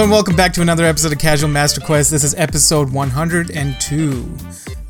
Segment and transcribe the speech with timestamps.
[0.00, 2.10] Hello and welcome back to another episode of Casual Master Quest.
[2.10, 4.36] This is episode 102.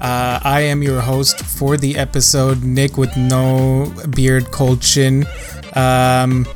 [0.01, 5.27] Uh, I am your host for the episode, Nick with no beard, cold chin,
[5.75, 6.46] um,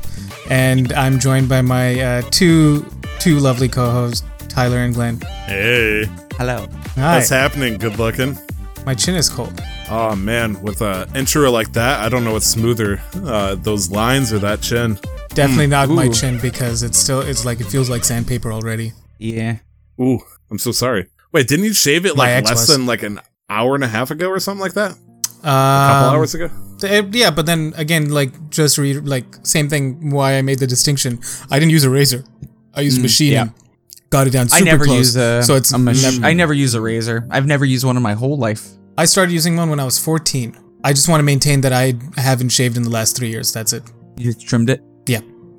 [0.49, 2.85] and I'm joined by my uh, two
[3.19, 5.19] two lovely co-hosts, Tyler and Glenn.
[5.47, 6.05] Hey,
[6.37, 6.65] Hello.
[6.95, 7.17] Hi.
[7.17, 7.77] what's happening?
[7.77, 8.37] Good looking.
[8.85, 9.61] My chin is cold.
[9.89, 14.31] Oh man, with an intro like that, I don't know what's smoother, uh, those lines
[14.31, 14.97] or that chin.
[15.35, 18.93] Definitely not my chin because it's still it's like it feels like sandpaper already.
[19.19, 19.57] Yeah.
[20.01, 20.19] Ooh,
[20.51, 21.07] I'm so sorry.
[21.31, 22.67] Wait, didn't you shave it like less was.
[22.67, 24.91] than like an hour and a half ago or something like that?
[25.43, 26.49] A Um, couple hours ago.
[26.79, 30.11] th- yeah, but then again, like just re- like same thing.
[30.11, 31.19] Why I made the distinction.
[31.51, 32.23] I didn't use a razor.
[32.73, 33.33] I used machining.
[33.33, 33.47] yeah.
[34.09, 34.97] Got it down I super never close.
[34.97, 35.43] use a.
[35.43, 37.27] so it's a mach- never- I never use a razor.
[37.29, 38.63] I've never used one in my whole life.
[38.97, 40.55] I started using one when I was 14.
[40.83, 43.51] I just want to maintain that I haven't shaved in the last three years.
[43.51, 43.83] That's it.
[44.17, 44.81] You just trimmed it.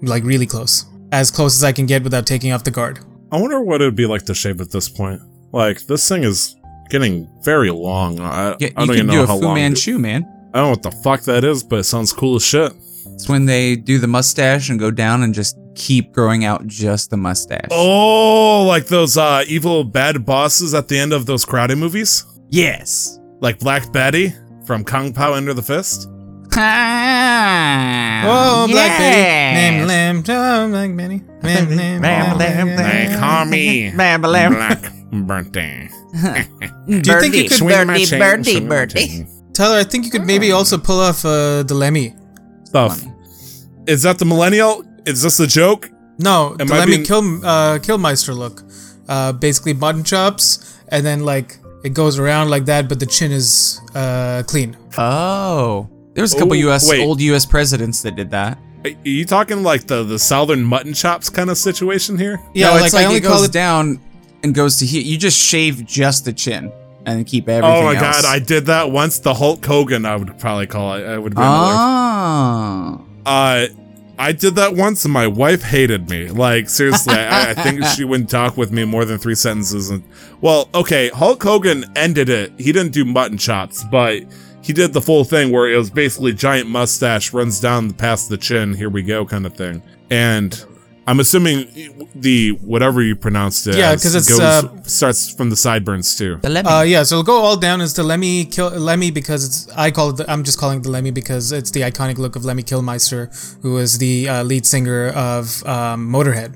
[0.07, 0.87] Yeah, like really close.
[1.12, 3.01] As close as I can get without taking off the guard.
[3.33, 5.21] I wonder what it would be like to shave at this point.
[5.53, 6.57] Like this thing is
[6.91, 8.21] getting very long.
[8.21, 9.55] I, Yeah, I you don't can even do know a how Fu long.
[9.55, 10.25] Manchu, man.
[10.55, 12.73] I don't know what the fuck that is, but it sounds cool as shit.
[13.15, 17.11] It's when they do the mustache and go down and just keep growing out just
[17.11, 17.69] the mustache.
[17.70, 23.19] Oh, like those uh, evil bad bosses at the end of those karate movies, yes.
[23.41, 24.35] like Black Betty
[24.67, 26.09] from Kung Pow Under the Fist.
[28.29, 29.55] Oh, Black Betty.
[29.55, 30.19] Name lamb.
[30.29, 31.23] Oh, Black Betty.
[31.43, 34.53] Name, name, Lamb, lamb, They call me Bam, bam.
[34.55, 35.89] Black Birthday.
[36.89, 38.87] Do you think you could, Swing my chain, swing my.
[39.53, 39.77] Tyler?
[39.79, 42.15] I think you could maybe also pull off uh, the Lemmy.
[42.65, 43.03] Stuff.
[43.87, 44.83] Is that the millennial?
[45.07, 45.91] Is this a joke?
[46.19, 48.63] No, Am the I Lemmy being- kill uh, Kilmister look.
[49.09, 53.31] Uh, basically button chops, and then like it goes around like that, but the chin
[53.31, 54.77] is uh, clean.
[54.98, 55.89] Oh.
[56.17, 56.89] There was a couple Oh, U.S.
[56.91, 57.05] wait.
[57.07, 57.47] old U.S.
[57.47, 58.59] presidents that did that.
[58.85, 62.41] Are you talking like the, the southern mutton chops kind of situation here?
[62.55, 63.53] Yeah, no, like, it's I only it call goes it.
[63.53, 64.01] down
[64.43, 65.03] and goes to here.
[65.03, 66.73] You just shave just the chin
[67.05, 68.23] and keep everything Oh my else.
[68.23, 69.19] god, I did that once.
[69.19, 71.05] The Hulk Hogan, I would probably call it.
[71.07, 71.47] I would be like,
[71.79, 73.05] Oh.
[73.27, 73.67] uh,
[74.19, 76.29] I did that once, and my wife hated me.
[76.29, 79.91] Like seriously, I, I think she wouldn't talk with me more than three sentences.
[79.91, 80.03] And
[80.41, 82.53] well, okay, Hulk Hogan ended it.
[82.57, 84.23] He didn't do mutton chops, but
[84.67, 88.37] he did the full thing where it was basically giant mustache runs down past the
[88.37, 88.75] chin.
[88.75, 89.83] Here we go, kind of thing.
[90.11, 90.53] And
[91.07, 91.69] I'm assuming
[92.17, 96.39] the whatever you pronounced it, Yeah, because it's, goes- uh, starts from the sideburns too.
[96.43, 96.73] The lemon.
[96.73, 99.91] Uh, yeah, so it'll go all down as the Lemmy kill Lemmy because it's I
[99.93, 102.45] call it the, I'm just calling it the Lemmy because it's the iconic look of
[102.45, 103.31] Lemmy Kilmister,
[103.63, 106.55] who is the uh, lead singer of um, Motorhead.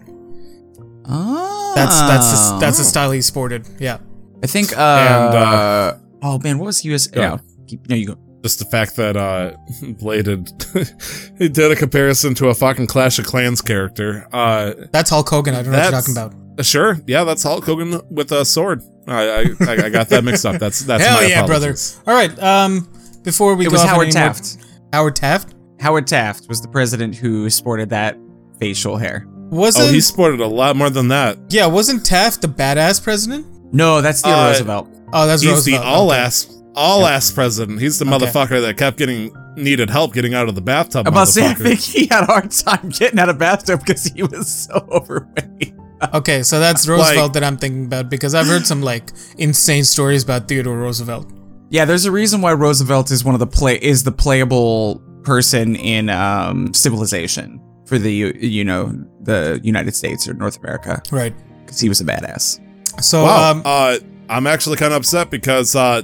[1.08, 1.72] oh.
[1.76, 3.68] That's that's the, that's the style he sported.
[3.78, 3.98] Yeah.
[4.42, 4.76] I think.
[4.76, 7.06] Uh, And, uh, oh man, what was US?
[7.06, 7.38] Go Yeah.
[7.70, 7.80] Ahead.
[7.86, 8.16] Keep, no, you go.
[8.42, 9.52] Just the fact that uh
[9.98, 10.48] Bladed
[11.38, 14.26] he did a comparison to a fucking Clash of Clans character.
[14.32, 15.54] Uh That's Hulk Hogan.
[15.54, 16.64] I don't know what you're talking about.
[16.66, 18.82] sure, yeah, that's Hulk Hogan with a sword.
[19.06, 20.58] I I, I got that mixed up.
[20.58, 21.74] That's that's Hell my yeah, brother.
[22.06, 22.36] All right.
[22.42, 22.88] Um,
[23.22, 24.56] before we It go was off on Howard any more- Taft.
[24.92, 28.16] Howard Taft Howard Taft was the president who sported that
[28.58, 29.26] facial hair.
[29.28, 29.88] wasn't.
[29.88, 31.38] Oh, he sported a lot more than that.
[31.50, 33.46] yeah, wasn't Taft the badass president?
[33.72, 34.88] No, that's Theodore Uh, Roosevelt.
[35.12, 35.82] Oh, that's He's Roosevelt.
[35.82, 36.20] the all Okay.
[36.20, 37.80] ass all ass president.
[37.80, 38.26] He's the Okay.
[38.26, 41.06] motherfucker that kept getting needed help getting out of the bathtub.
[41.06, 44.04] I'm about say, I think he had a hard time getting out of bathtub because
[44.04, 45.74] he was so overweight.
[46.14, 49.84] Okay, so that's Like- Roosevelt that I'm thinking about because I've heard some like insane
[49.84, 51.30] stories about Theodore Roosevelt.
[51.68, 55.76] Yeah, there's a reason why Roosevelt is one of the play is the playable person
[55.76, 58.92] in um, civilization for the you- you know
[59.22, 61.34] the United States or North America Right.
[61.64, 62.58] because he was a badass.
[63.02, 63.50] So Wow.
[63.50, 63.98] um, uh,
[64.30, 66.02] I'm actually kind of upset because uh,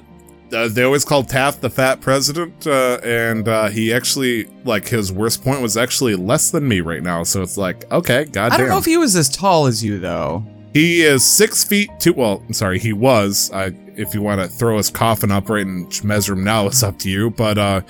[0.52, 5.12] uh, they always called Taft the fat president, uh, and uh, he actually like his
[5.12, 7.22] worst point was actually less than me right now.
[7.22, 8.52] So it's like, okay, goddamn.
[8.52, 10.44] I don't know if he was as tall as you though.
[10.72, 12.12] he is six feet two.
[12.12, 13.50] Well, I'm sorry, he was.
[13.52, 16.82] I, if you want to throw his coffin up right and measure him now, it's
[16.82, 17.30] up to you.
[17.30, 17.80] But uh,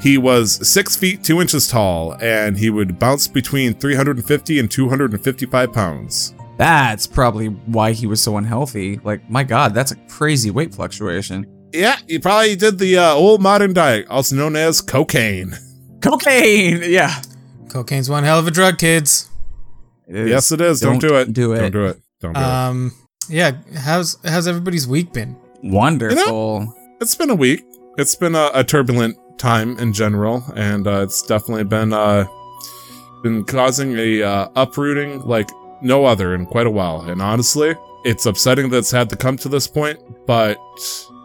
[0.00, 5.72] he was six feet two inches tall, and he would bounce between 350 and 255
[5.72, 6.34] pounds.
[6.56, 8.98] That's probably why he was so unhealthy.
[9.02, 11.46] Like, my God, that's a crazy weight fluctuation.
[11.72, 15.54] Yeah, he probably did the uh, old modern diet, also known as cocaine.
[16.00, 17.22] Cocaine, yeah.
[17.68, 19.30] cocaine's one hell of a drug, kids.
[20.08, 20.28] It is.
[20.28, 20.80] Yes, it is.
[20.80, 21.32] Don't, Don't do it.
[21.32, 21.58] do it.
[21.58, 22.00] Don't do it.
[22.20, 22.44] Don't do it.
[22.44, 22.92] Um,
[23.28, 23.52] yeah.
[23.76, 25.36] How's how's everybody's week been?
[25.62, 26.74] Wonderful.
[27.00, 27.64] It's been a week.
[27.96, 32.26] It's been a, a turbulent time in general, and uh, it's definitely been uh,
[33.22, 35.48] been causing a uh, uprooting like
[35.80, 37.02] no other in quite a while.
[37.02, 37.74] And honestly,
[38.04, 39.98] it's upsetting that it's had to come to this point.
[40.26, 40.58] But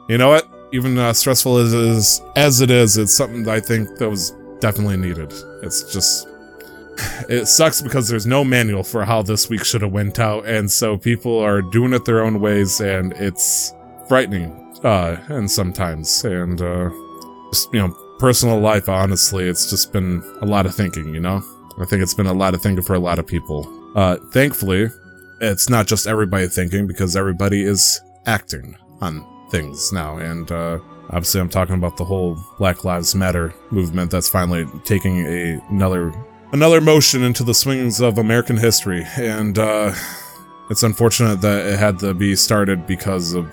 [0.07, 0.47] you know what?
[0.71, 4.31] Even uh, stressful as it is, as it is, it's something I think that was
[4.59, 5.33] definitely needed.
[5.63, 6.27] It's just
[7.29, 10.69] it sucks because there's no manual for how this week should have went out, and
[10.69, 13.73] so people are doing it their own ways, and it's
[14.07, 14.61] frightening.
[14.83, 16.89] Uh, and sometimes, and uh,
[17.51, 18.87] just you know, personal life.
[18.87, 21.13] Honestly, it's just been a lot of thinking.
[21.13, 21.41] You know,
[21.79, 23.67] I think it's been a lot of thinking for a lot of people.
[23.95, 24.89] Uh, thankfully,
[25.41, 29.25] it's not just everybody thinking because everybody is acting on
[29.55, 30.79] things now, and uh,
[31.09, 36.13] obviously, I'm talking about the whole Black Lives Matter movement that's finally taking a, another
[36.51, 39.93] another motion into the swings of American history, and uh,
[40.69, 43.45] it's unfortunate that it had to be started because of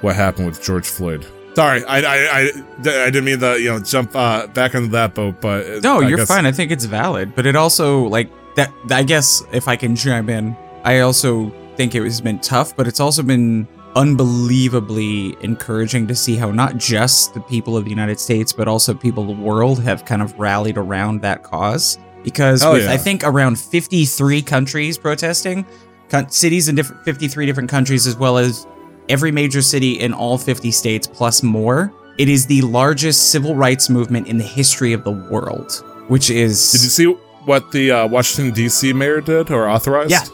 [0.00, 1.26] what happened with George Floyd.
[1.54, 2.40] Sorry, I I, I,
[2.84, 6.08] I didn't mean to you know jump uh, back into that boat, but no, I
[6.08, 6.46] you're guess- fine.
[6.46, 8.72] I think it's valid, but it also like that.
[8.90, 12.86] I guess if I can chime in, I also think it has been tough, but
[12.86, 13.66] it's also been
[13.96, 18.94] unbelievably encouraging to see how not just the people of the United States, but also
[18.94, 21.98] people of the world have kind of rallied around that cause.
[22.22, 22.92] Because Hell with yeah.
[22.92, 25.66] I think around 53 countries protesting,
[26.28, 28.66] cities in different 53 different countries, as well as
[29.08, 31.92] every major city in all 50 states plus more.
[32.18, 36.72] It is the largest civil rights movement in the history of the world, which is
[36.72, 37.06] Did you see
[37.44, 38.92] what the uh, Washington D.C.
[38.92, 40.10] mayor did or authorized?
[40.10, 40.24] Yeah.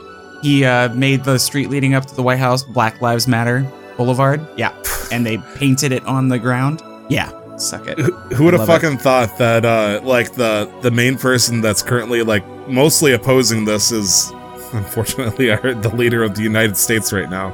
[0.47, 3.67] He uh, made the street leading up to the White House Black Lives Matter
[3.97, 4.47] Boulevard.
[4.57, 4.73] Yeah,
[5.11, 6.83] and they painted it on the ground.
[7.09, 7.99] Yeah, suck it.
[7.99, 8.73] Who would have Love it.
[8.83, 13.91] fucking thought that uh like the the main person that's currently like mostly opposing this
[13.91, 14.31] is
[14.73, 17.49] unfortunately our, the leader of the United States right now.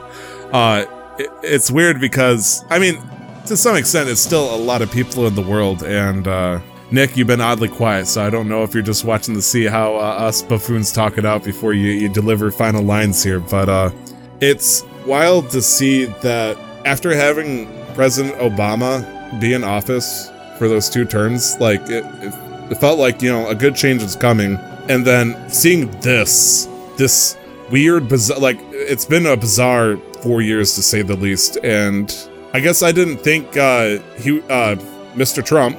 [0.53, 0.85] Uh
[1.19, 3.01] it, it's weird because I mean
[3.47, 6.61] to some extent it's still a lot of people in the world and uh
[6.93, 9.65] Nick, you've been oddly quiet, so I don't know if you're just watching to see
[9.65, 13.41] how uh, us buffoons talk it out before you, you deliver final lines here.
[13.41, 13.91] But uh,
[14.43, 21.07] it's wild to see that after having President Obama be in office for those two
[21.07, 24.57] terms, like it, it, it felt like you know a good change was coming,
[24.91, 26.69] and then seeing this,
[26.99, 27.39] this
[27.71, 32.15] weird, bizarre, like it's been a bizarre four years to say the least, and
[32.53, 34.77] I guess I didn't think uh, he, uh,
[35.15, 35.43] Mr.
[35.43, 35.79] Trump,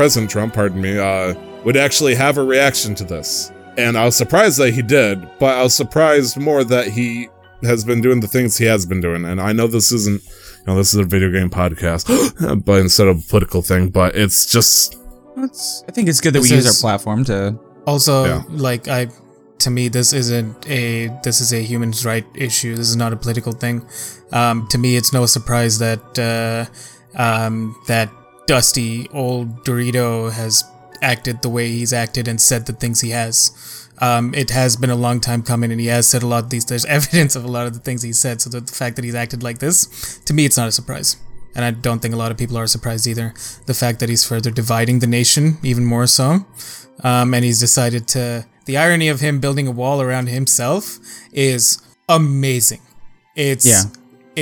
[0.00, 3.52] President Trump, pardon me, uh, would actually have a reaction to this.
[3.76, 7.28] And I was surprised that he did, but I was surprised more that he
[7.64, 9.26] has been doing the things he has been doing.
[9.26, 13.08] And I know this isn't, you know, this is a video game podcast, but instead
[13.08, 14.96] of a political thing, but it's just,
[15.36, 17.58] It's, I think it's good that we use our platform to.
[17.86, 18.42] Also, Yeah.
[18.48, 19.08] like I,
[19.58, 22.74] to me, this isn't a this is a human right issue.
[22.74, 23.84] This is not a political thing.
[24.32, 26.64] Um, to me, it's no surprise that uh,
[27.22, 28.08] um, that
[28.50, 30.64] dusty old Dorito has
[31.02, 33.88] acted the way he's acted and said the things he has.
[33.98, 36.50] Um, it has been a long time coming, and he has said a lot of
[36.50, 36.64] these.
[36.64, 38.40] There's evidence of a lot of the things he said.
[38.40, 41.16] So the fact that he's acted like this, to me, it's not a surprise.
[41.54, 43.34] And I don't think a lot of people are surprised either.
[43.66, 46.46] The fact that he's further dividing the nation, even more so
[47.04, 48.46] um, and he's decided to.
[48.66, 50.98] The irony of him building a wall around himself
[51.32, 52.80] is amazing.
[53.34, 53.82] It's Yeah.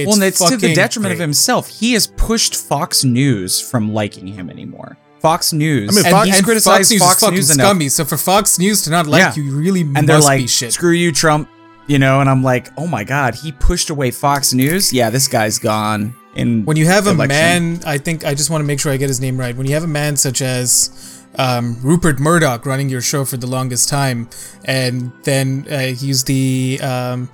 [0.03, 1.69] It's well, and it's to the detriment of himself.
[1.69, 4.97] He has pushed Fox News from liking him anymore.
[5.21, 5.91] Fox News.
[5.91, 7.67] I mean, And, Fox- he's and criticized Fox News Fox fucking News enough.
[7.67, 7.89] scummy.
[7.89, 9.43] So for Fox News to not like Yeah.
[9.43, 10.73] you, really and must they're like, be shit.
[10.73, 11.49] "Screw you, Trump,"
[11.89, 12.21] you know.
[12.21, 14.93] And I'm like, "Oh my God, he pushed away Fox News.
[14.93, 17.29] Yeah, this guy's gone." In when you have a election.
[17.29, 19.57] man, I think I just want to make sure I get his name right.
[19.57, 20.91] When you have a man such as
[21.37, 24.29] um, Rupert Murdoch running your show for the longest time,
[24.65, 27.29] and then uh, he's the um,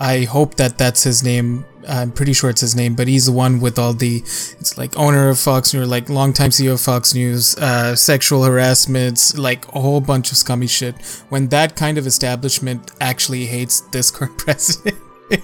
[0.00, 1.64] I hope that that's his name.
[1.88, 4.96] I'm pretty sure it's his name, but he's the one with all the it's like
[4.96, 9.80] owner of Fox News, like longtime CEO of Fox News, uh, sexual harassments, like a
[9.80, 10.94] whole bunch of scummy shit.
[11.28, 14.96] When that kind of establishment actually hates this current president.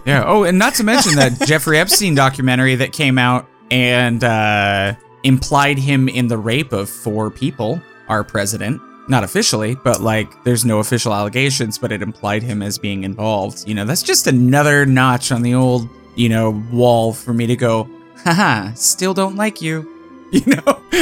[0.06, 0.24] Yeah.
[0.26, 5.78] Oh, and not to mention that Jeffrey Epstein documentary that came out and uh, implied
[5.78, 8.80] him in the rape of four people, our president.
[9.06, 13.68] Not officially, but like there's no official allegations, but it implied him as being involved.
[13.68, 17.56] You know, that's just another notch on the old, you know, wall for me to
[17.56, 17.88] go,
[18.24, 19.90] haha, still don't like you.
[20.34, 20.62] You know?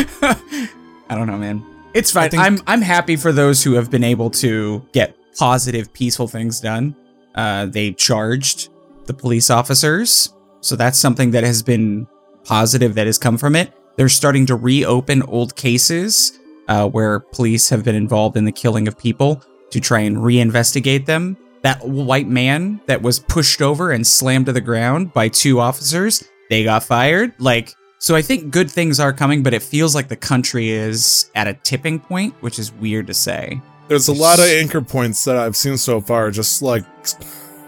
[1.09, 1.64] I don't know, man.
[1.95, 2.28] It's fine.
[2.31, 6.61] think- I'm I'm happy for those who have been able to get positive, peaceful things
[6.61, 6.95] done.
[7.35, 8.69] Uh, they charged
[9.07, 10.35] the police officers.
[10.61, 12.07] So that's something that has been
[12.45, 13.73] positive that has come from it.
[13.97, 16.38] They're starting to reopen old cases
[16.69, 21.07] uh, where police have been involved in the killing of people to try and reinvestigate
[21.07, 21.37] them.
[21.62, 26.25] That white man that was pushed over and slammed to the ground by two officers,
[26.50, 27.33] they got fired.
[27.38, 31.31] Like, so I think good things are coming, but it feels like the country is
[31.37, 33.62] at a tipping point, which is weird to say.
[33.88, 36.85] there's a lot of anchor points that I've seen so far, just like,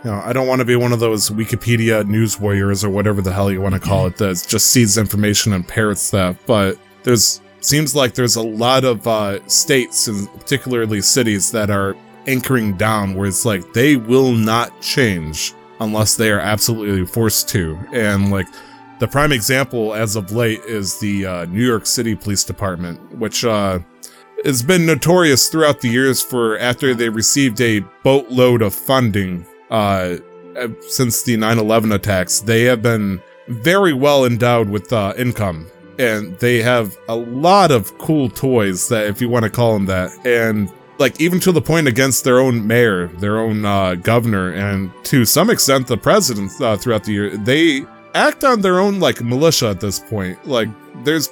[0.04, 3.22] you know, I don't want to be one of those Wikipedia news warriors or whatever
[3.22, 6.78] the hell you want to call it that just sees information and parrots that, but
[7.04, 11.96] there's seems like there's a lot of uh, states and particularly cities that are
[12.26, 17.78] anchoring down where it's like they will not change unless they are absolutely forced to.
[17.93, 18.47] And like
[18.99, 23.45] the prime example as of late is the uh, New York City Police Department, which
[23.45, 23.81] uh,
[24.45, 30.16] has been notorious throughout the years for after they received a boatload of funding uh,
[30.88, 35.66] since the 9 11 attacks, they have been very well endowed with uh, income.
[35.99, 39.87] And they have a lot of cool toys that, if you want to call them
[39.87, 44.52] that, and like even to the point against their own mayor, their own uh, governor,
[44.52, 47.84] and to some extent the president uh, throughout the year, they
[48.14, 50.44] act on their own like militia at this point.
[50.46, 50.68] Like
[51.04, 51.30] there's,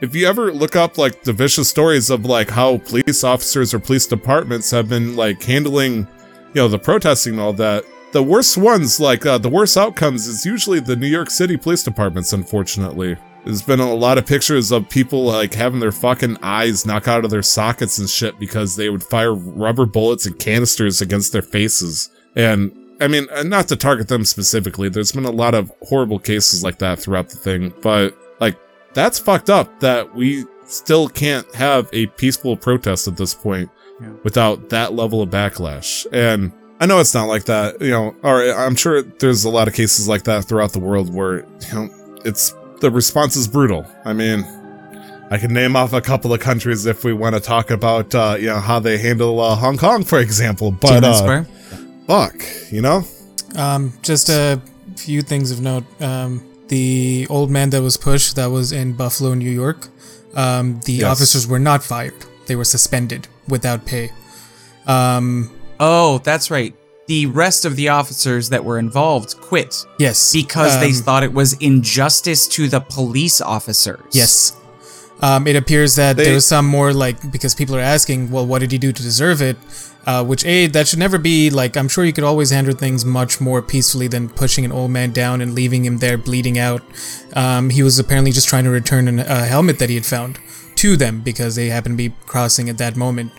[0.00, 3.78] if you ever look up like the vicious stories of like how police officers or
[3.78, 6.08] police departments have been like handling,
[6.54, 10.26] you know, the protesting and all that, the worst ones, like uh, the worst outcomes,
[10.26, 12.32] is usually the New York City police departments.
[12.32, 13.16] Unfortunately.
[13.44, 17.24] There's been a lot of pictures of people like having their fucking eyes knock out
[17.24, 21.42] of their sockets and shit because they would fire rubber bullets and canisters against their
[21.42, 22.10] faces.
[22.36, 22.70] And
[23.00, 26.62] I mean, uh, not to target them specifically, there's been a lot of horrible cases
[26.62, 28.56] like that throughout the thing, but like
[28.92, 33.70] that's fucked up that we still can't have a peaceful protest at this point
[34.00, 34.10] Yeah.
[34.22, 36.06] without that level of backlash.
[36.12, 39.66] And I know it's not like that, you know, or I'm sure there's a lot
[39.66, 41.90] of cases like that throughout the world where, you know,
[42.24, 43.86] it's the response is brutal.
[44.04, 44.44] I mean,
[45.30, 48.36] I can name off a couple of countries if we want to talk about, uh,
[48.38, 50.70] you know, how they handle uh, Hong Kong, for example.
[50.72, 51.44] But uh,
[52.06, 52.34] fuck,
[52.72, 53.04] you know,
[53.56, 54.60] Um, just a
[54.96, 55.84] few things of note.
[56.02, 59.88] Um, the old man that was pushed, that was in Buffalo, New York.
[60.34, 61.10] Um, the Yes.
[61.10, 62.14] officers were not fired;
[62.46, 64.10] they were suspended without pay.
[64.86, 65.50] Um,
[65.82, 66.74] Oh, that's right.
[67.10, 71.32] The rest of the officers that were involved quit yes, because they um, thought it
[71.32, 73.98] was injustice to the police officers.
[74.12, 74.52] Yes.
[75.20, 78.46] Um, it appears that They- there was some more like because people are asking, well,
[78.46, 79.56] what did he do to deserve it?
[80.06, 81.76] Uh, which a that should never be like.
[81.76, 85.10] I'm sure you could always handle things much more peacefully than pushing an old man
[85.10, 86.82] down and leaving him there bleeding out.
[87.34, 90.38] Um, he was apparently just trying to return an, a helmet that he had found
[90.80, 93.32] to them because they happened to be crossing at that moment.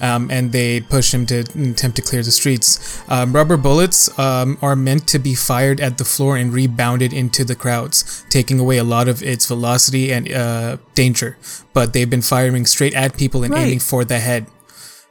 [0.00, 3.02] Um, and they push him to attempt to clear the streets.
[3.08, 7.42] Um, rubber bullets um, are meant to be fired at the floor and rebounded into
[7.44, 11.36] the crowds, taking away a lot of its velocity and uh, danger.
[11.72, 13.64] But they've been firing straight at people and Right.
[13.66, 14.46] aiming for the head.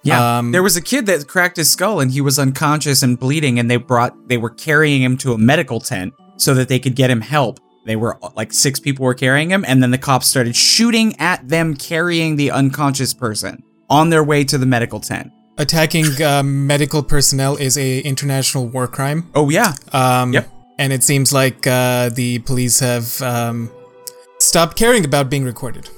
[0.03, 0.37] Yeah.
[0.37, 3.59] Um, there was a kid that cracked his skull and he was unconscious and bleeding
[3.59, 6.95] and they brought they were carrying him to a medical tent so that they could
[6.95, 7.59] get him help.
[7.87, 11.47] They were like six people were carrying him and then the cops started shooting at
[11.47, 15.31] them carrying the unconscious person on their way to the medical tent.
[15.57, 19.31] Attacking um, medical personnel is a international war crime.
[19.33, 19.73] Oh yeah.
[19.93, 20.49] Um, Yep.
[20.77, 23.71] And it seems like uh, the police have um,
[24.37, 25.89] stopped caring about being recorded.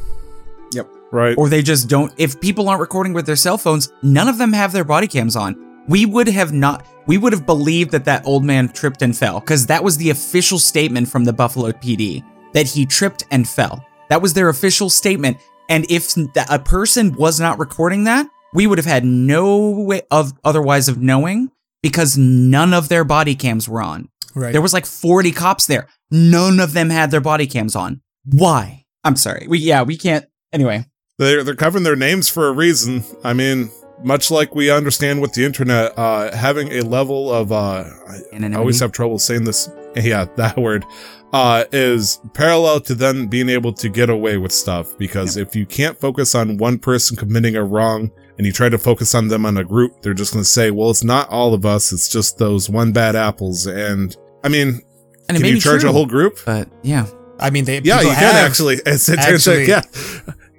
[0.71, 0.87] Yep.
[1.11, 1.37] right?
[1.37, 4.53] Or they just don't if people aren't recording with their cell phones, none of them
[4.53, 5.68] have their body cams on.
[5.89, 9.41] We would have not we would have believed that that old man tripped and fell
[9.41, 13.83] cuz that was the official statement from the Buffalo PD that he tripped and fell.
[14.09, 16.15] That was their official statement and if
[16.49, 21.01] a person was not recording that, we would have had no way of otherwise of
[21.01, 21.51] knowing
[21.83, 24.09] because none of their body cams were on.
[24.35, 24.51] Right.
[24.51, 25.87] There was like 40 cops there.
[26.11, 28.01] None of them had their body cams on.
[28.25, 28.85] Why?
[29.03, 29.47] I'm sorry.
[29.47, 30.85] We yeah, we can't anyway.
[31.17, 33.03] They're they're covering their names for a reason.
[33.23, 33.71] I mean,
[34.03, 38.53] much like we understand with the internet, uh, having a level of uh, I- I
[38.55, 39.69] always have trouble saying this.
[39.95, 40.85] Yeah, that word
[41.33, 44.97] uh, is parallel to then being able to get away with stuff.
[44.97, 48.77] Because if you can't focus on one person committing a wrong and you try to
[48.77, 51.53] focus on them on a group, they're just going to say, "Well, it's not all
[51.53, 51.91] of us.
[51.91, 54.81] It's just those one bad apples." And I mean,
[55.27, 56.39] And can you charge true, a whole group?
[56.45, 57.07] But yeah,
[57.39, 58.75] I mean, they Yeah, people you can have- actually.
[58.85, 59.67] It's, it's, Actually.
[59.67, 59.81] yeah.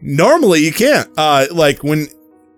[0.03, 1.09] Normally, you can't.
[1.17, 2.09] Uh, like when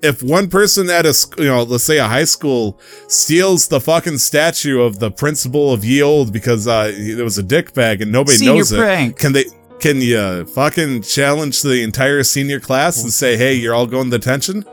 [0.02, 2.78] if one person at a sc- you know, let's say a high school
[3.08, 7.42] steals the fucking statue of the principal of Ye Old because uh, it was a
[7.42, 9.12] dick bag and nobody Senior knows prank.
[9.12, 9.18] it.
[9.18, 9.44] Can they?
[9.80, 14.18] Can you fucking challenge the entire senior class and say, "Hey, you're all going to
[14.18, 14.64] detention"?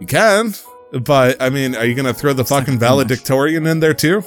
[0.00, 0.54] You can,
[0.92, 2.80] but I mean, are you gonna throw the fucking too much.
[2.80, 4.22] valedictorian in there too?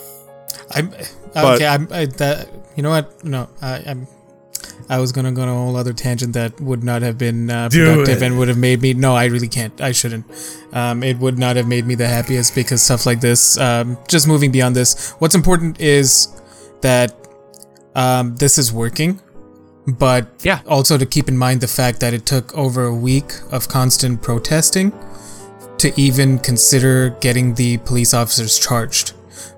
[0.71, 0.89] I'm
[1.33, 1.67] But- okay.
[1.67, 2.49] I'm I, that.
[2.75, 3.23] You know what?
[3.23, 4.07] No, I, I'm.
[4.89, 7.69] I was gonna go on a whole other tangent that would not have been uh,
[7.69, 8.93] productive and would have made me.
[8.93, 9.79] No, I really can't.
[9.81, 10.25] I shouldn't.
[10.73, 13.57] Um, it would not have made me the happiest because stuff like this.
[13.57, 16.27] Um, just moving beyond this, what's important is
[16.81, 17.15] that
[17.95, 19.21] um, this is working,
[19.87, 20.61] but Yeah.
[20.67, 24.21] also to keep in mind the fact that it took over a week of constant
[24.21, 24.91] protesting
[25.77, 29.09] to even consider getting the police officers charged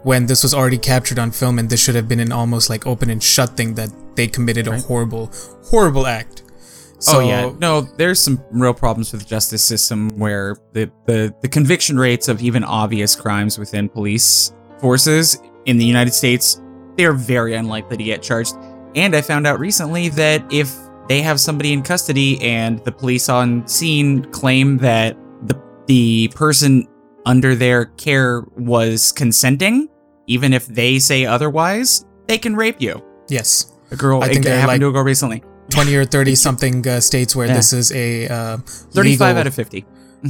[0.04, 2.86] when this was already captured on film and this should have been an almost like
[2.88, 5.32] open and shut thing that they committed a horrible
[5.66, 10.10] horrible act oh, So, oh yeah, no, there's some real problems with the justice system
[10.18, 15.86] where the, the the conviction rates of even obvious crimes within police forces in the
[15.86, 16.62] United States
[16.98, 18.56] they're very unlikely to get charged.
[18.96, 20.74] And I found out recently that if
[21.08, 26.88] they have somebody in custody and the police on scene claim that the the person
[27.26, 29.90] under their care was consenting,
[30.28, 33.04] even if they say otherwise, they can rape you.
[33.30, 33.75] Yes.
[33.96, 35.44] A girl, I think it they're happened like- to a girl recently.
[35.70, 37.56] 20 or 30 something uh, states where Yeah.
[37.56, 39.86] this is a uh, 35 legal, out of 50.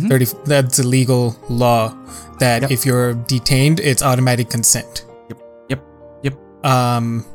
[0.08, 1.94] 30 that's a legal law
[2.40, 2.72] that Yep.
[2.72, 5.40] if you're detained it's automatic consent Yep.
[5.70, 5.82] Yep.
[6.24, 6.36] Yep.
[6.66, 7.26] um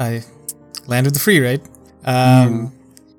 [0.00, 0.22] i
[0.86, 1.62] land of the free right
[2.04, 2.72] um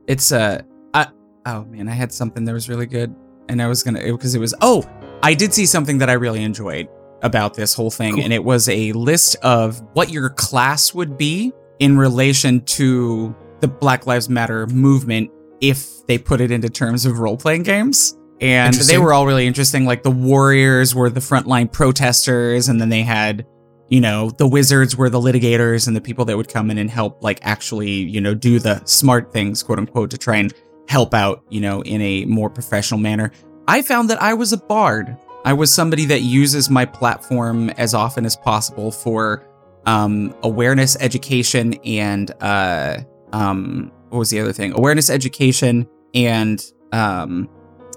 [0.08, 0.62] It's uh,
[0.94, 1.08] I,
[1.46, 3.14] oh man, I had something that was really good,
[3.48, 4.84] and I was gonna because it was oh,
[5.22, 6.88] I did see something that I really enjoyed
[7.22, 8.24] about this whole thing, Cool.
[8.24, 13.68] and it was a list of what your class would be in relation to the
[13.68, 15.32] Black Lives Matter movement
[15.62, 18.16] if they put it into terms of role playing games.
[18.42, 19.86] And they were all really interesting.
[19.86, 23.46] Like the Warriors were the frontline protesters, and then they had
[23.90, 26.90] you know, the wizards were the litigators and the people that would come in and
[26.90, 30.54] help, like, actually, you know, do the smart things, quote unquote, to try and
[30.88, 33.32] help out, you know, in a more professional manner.
[33.68, 35.18] I found that I was a bard.
[35.44, 39.48] I was somebody that uses my platform as often as possible for
[39.90, 43.00] um, awareness education and, uh,
[43.34, 44.72] um, what was the other thing?
[44.74, 47.50] Awareness education and um,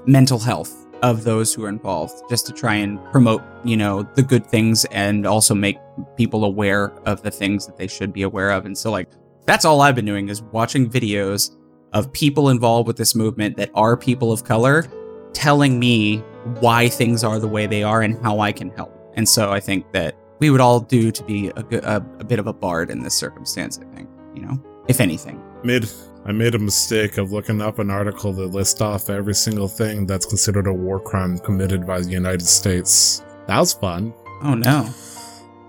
[0.07, 4.23] mental health of those who are involved, just to try and promote, you know, the
[4.23, 5.77] good things and also make
[6.17, 8.65] people aware of the things that they should be aware of.
[8.65, 9.11] And so, like,
[9.45, 11.51] that's all I've been doing is watching videos
[11.93, 14.87] of people involved with this movement that are people of color
[15.35, 16.19] telling me
[16.61, 18.97] why things are the way they are and how I can help.
[19.15, 22.39] And so I think that we would all do to be a, a, a bit
[22.41, 25.40] of a bard in this circumstance, I think, you know, if anything.
[25.62, 25.88] Made
[26.27, 30.05] I made a mistake of looking up an article that lists off every single thing
[30.05, 33.23] that's considered a war crime committed by the United States.
[33.47, 34.12] That was fun.
[34.43, 34.88] Oh no.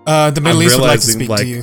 [0.08, 1.62] uh the middle I'm east would like to speak like- to you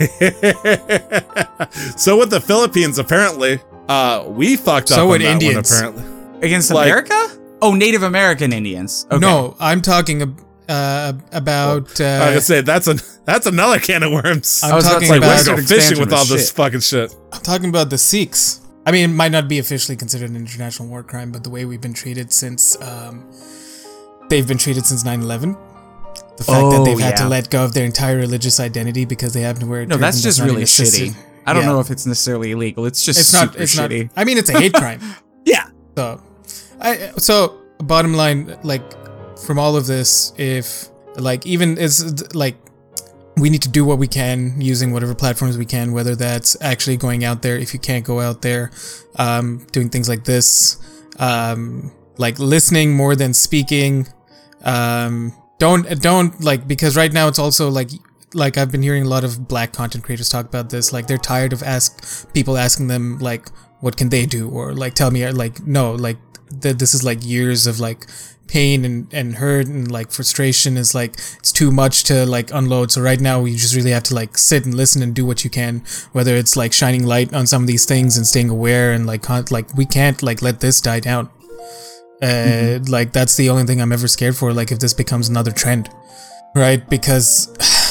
[1.96, 5.70] so with the Philippines, apparently, uh, we fucked So up would on that Indians.
[5.70, 5.94] one.
[5.94, 7.28] Apparently, Against Like- America?
[7.60, 9.06] Oh, Native American Indians.
[9.12, 9.20] Okay.
[9.20, 10.40] no i'm talking ab-
[10.72, 14.60] uh about I uh gonna say that's a that's another can of worms.
[14.64, 16.46] I'm I was talking to say, about- we're Western gonna go fishing with all this
[16.48, 16.56] shit.
[16.56, 17.14] fucking shit.
[17.32, 18.60] I'm talking about the Sikhs.
[18.86, 21.64] I mean, it might not be officially considered an international war crime, but the way
[21.64, 23.14] we've been treated since um,
[24.28, 25.56] they've been treated since 9/11,
[26.36, 29.32] the fact that Oh, they've had to let go of their entire religious identity because
[29.34, 31.16] they happen to wear a No, turban that's just not really even assisted- shitty.
[31.46, 31.68] I don't Yeah.
[31.70, 32.86] know if it's necessarily illegal.
[32.86, 33.52] It's just It's not.
[33.52, 34.02] super It's shitty.
[34.04, 34.12] not.
[34.20, 35.00] I mean, it's a hate crime.
[35.44, 35.64] Yeah.
[35.96, 36.20] So,
[36.80, 38.82] I so bottom line, like
[39.42, 42.56] from all of this, if like even is like
[43.36, 46.96] we need to do what we can using whatever platforms we can, whether that's actually
[46.96, 47.56] going out there.
[47.56, 48.70] If you can't go out there,
[49.16, 50.76] um, doing things like this,
[51.18, 54.06] um, like listening more than speaking.
[54.64, 57.90] Um, don't don't like because right now it's also like
[58.34, 60.92] like I've been hearing a lot of black content creators talk about this.
[60.92, 63.48] Like they're tired of ask people asking them like
[63.80, 66.18] what can they do or like tell me like no like
[66.60, 68.06] th- this is like years of like
[68.46, 72.90] pain and, and hurt and like frustration is like it's too much to like unload.
[72.90, 75.44] So right now we just really have to like sit and listen and do what
[75.44, 78.92] you can whether it's like shining light on some of these things and staying aware
[78.92, 81.28] and like con- like we can't like let this die down.
[82.20, 85.50] Uh like that's the only thing i'm ever scared for like if this becomes another
[85.50, 85.88] trend
[86.54, 86.88] right?
[86.88, 87.48] Because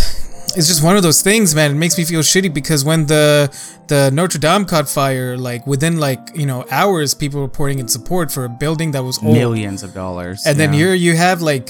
[0.58, 3.50] it's just one of those things man it makes me feel shitty because when the
[3.88, 7.88] the notre dame caught fire like within like you know hours people were reporting in
[7.88, 10.46] support for a building that was old Millions of dollars.
[10.46, 11.70] and then here you have like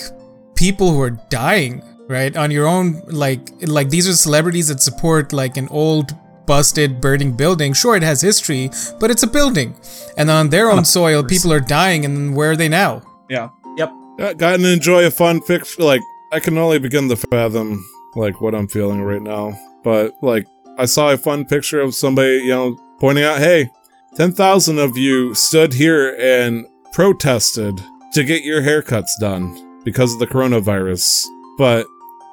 [0.56, 5.32] people who are dying right on your own like like these are celebrities that support
[5.34, 6.12] like an old
[6.46, 9.76] busted burning building sure it has history but it's a building
[10.17, 13.50] and on their own soil people are dying and where are they now Yeah.
[13.78, 13.91] Yep.
[14.17, 15.82] Got, gotten to enjoy a fun picture.
[15.82, 16.02] Like
[16.34, 19.58] I can only begin to fathom like what I'm feeling right now.
[19.84, 20.45] But like
[20.78, 23.69] I saw a fun picture of somebody, you know, pointing out, "Hey,
[24.15, 27.82] ten thousand of you stood here and protested
[28.13, 31.26] to get your haircuts done because of the coronavirus."
[31.58, 31.86] But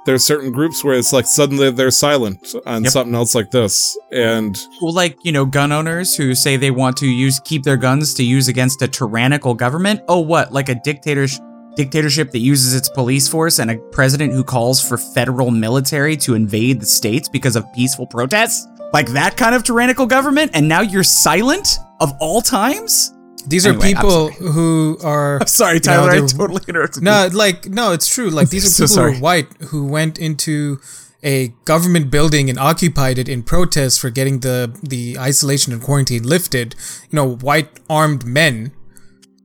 [0.07, 2.93] there's certain groups where it's like suddenly they're silent on Yep.
[2.93, 6.97] something else like this, and Well, like you know, gun owners who say they want
[6.99, 10.01] to use keep their guns to use against a tyrannical government.
[10.09, 10.53] Oh, what?
[10.53, 11.43] Like a dictatorship
[11.79, 16.35] dictatorship that uses its police force and a president who calls for federal military to
[16.35, 18.67] invade the states because of peaceful protests?
[18.93, 20.51] Like that kind of tyrannical government?
[20.55, 23.15] And now you're silent of all times?
[23.47, 26.25] these are Anyway, people who are I'm sorry, you know, Tyler.
[26.25, 27.03] I totally interrupted.
[27.03, 28.31] No, like no, it's true.
[28.31, 30.81] Like these are So people who are white who went into
[31.23, 36.25] a government building and occupied it in protest for getting the the isolation and quarantine
[36.25, 36.75] lifted.
[37.11, 38.73] You know, white armed men,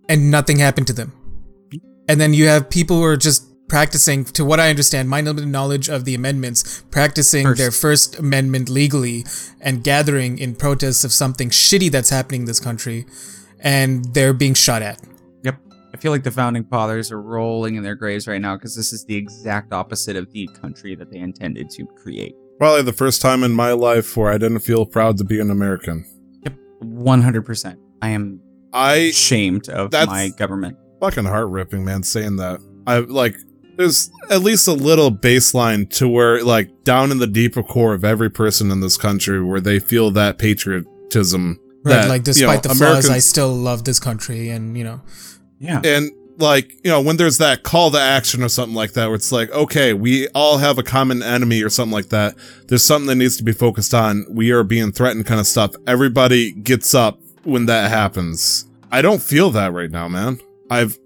[0.10, 1.13] and nothing happened to them.
[2.08, 5.48] And then you have people who are just practicing, to what I understand, my limited
[5.48, 7.58] knowledge of the amendments, practicing First.
[7.58, 9.26] their First Amendment legally
[9.62, 13.06] and gathering in protests of something shitty that's happening in this country,
[13.60, 15.02] and they're being shot at.
[15.44, 15.58] Yep.
[15.94, 18.94] I feel like the founding fathers are rolling in their graves right now because this
[18.94, 22.36] is the exact opposite of the country that they intended to create.
[22.60, 25.50] Probably the first time in my life where I didn't feel proud to be an
[25.50, 26.06] American.
[26.44, 26.54] Yep.
[26.84, 27.78] 100%.
[28.02, 28.39] I am
[28.72, 30.78] I ashamed of my government.
[31.04, 32.62] Fucking heart ripping, man, saying that.
[32.88, 33.36] I like
[33.76, 38.06] there's at least a little baseline to where like down in the deeper core of
[38.06, 41.60] every person in this country where they feel that patriotism.
[41.84, 44.86] Right, that, like you despite know, the flaws, I still love this country, and you
[44.86, 45.02] know,
[45.60, 45.82] Yeah.
[45.84, 49.16] and like you know when there's that call to action or something like that where
[49.16, 52.34] it's like okay we all have a common enemy or something like that
[52.70, 55.76] there's something that needs to be focused on we are being threatened kind of stuff
[55.86, 60.39] everybody gets up when that happens i don't feel that right now man
[60.80, 60.98] i've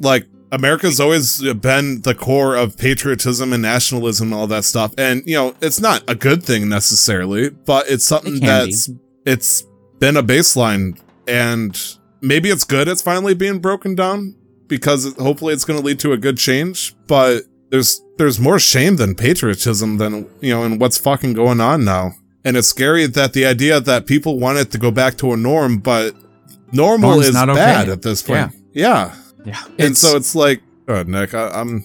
[0.00, 4.92] like america's always been the core of patriotism and nationalism and all that stuff.
[4.98, 8.90] And you know it's not a good thing necessarily but it's something It that's
[9.24, 9.62] it's
[9.98, 10.98] been a baseline.
[11.28, 11.78] And
[12.20, 14.34] maybe it's good it's finally being broken down
[14.66, 18.96] because hopefully it's going to lead to a good change but there's there's more shame
[18.96, 22.12] than patriotism than you know in what's fucking going on now.
[22.44, 25.36] And it's scary that the idea that people want it to go back to a
[25.36, 26.14] norm but
[26.72, 27.58] normal Norm's is not okay.
[27.58, 28.52] bad at this point.
[28.52, 29.14] Yeah, Yeah.
[29.44, 29.62] Yeah.
[29.64, 31.84] And It's- so it's like oh nick I, i'm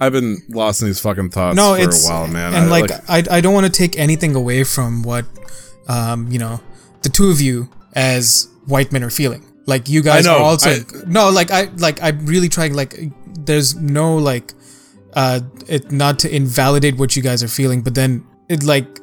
[0.00, 2.68] i've been lost in these fucking thoughts no, for it's a while man and I,
[2.68, 5.24] like, I, I don't want to take anything away from what,
[5.88, 6.60] um, you know,
[7.02, 9.44] the two of you as white men are feeling.
[9.66, 12.74] Like you guys I know, are also I- no, like I like I'm really trying.
[12.74, 12.94] Like,
[13.46, 14.54] there's no like,
[15.14, 18.98] uh, it not to invalidate what you guys are feeling, but then it like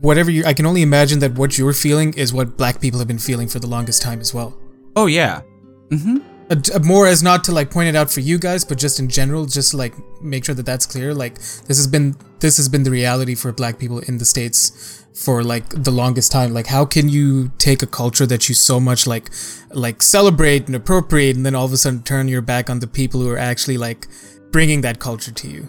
[0.00, 0.44] whatever you.
[0.44, 3.46] I can only imagine that what you're feeling is what black people have been feeling
[3.48, 4.58] for the longest time as well.
[4.96, 5.42] Oh, yeah.
[5.90, 6.18] Mm-hmm.
[6.50, 9.08] Uh, more as not to like point it out for you guys, but just in
[9.08, 11.14] general, just to, like make sure that that's clear.
[11.14, 15.04] Like this has been this has been the reality for Black people in the states
[15.14, 16.52] for like the longest time.
[16.52, 19.30] Like how can you take a culture that you so much like
[19.70, 22.86] like celebrate and appropriate, and then all of a sudden turn your back on the
[22.86, 24.08] people who are actually like
[24.50, 25.68] bringing that culture to you?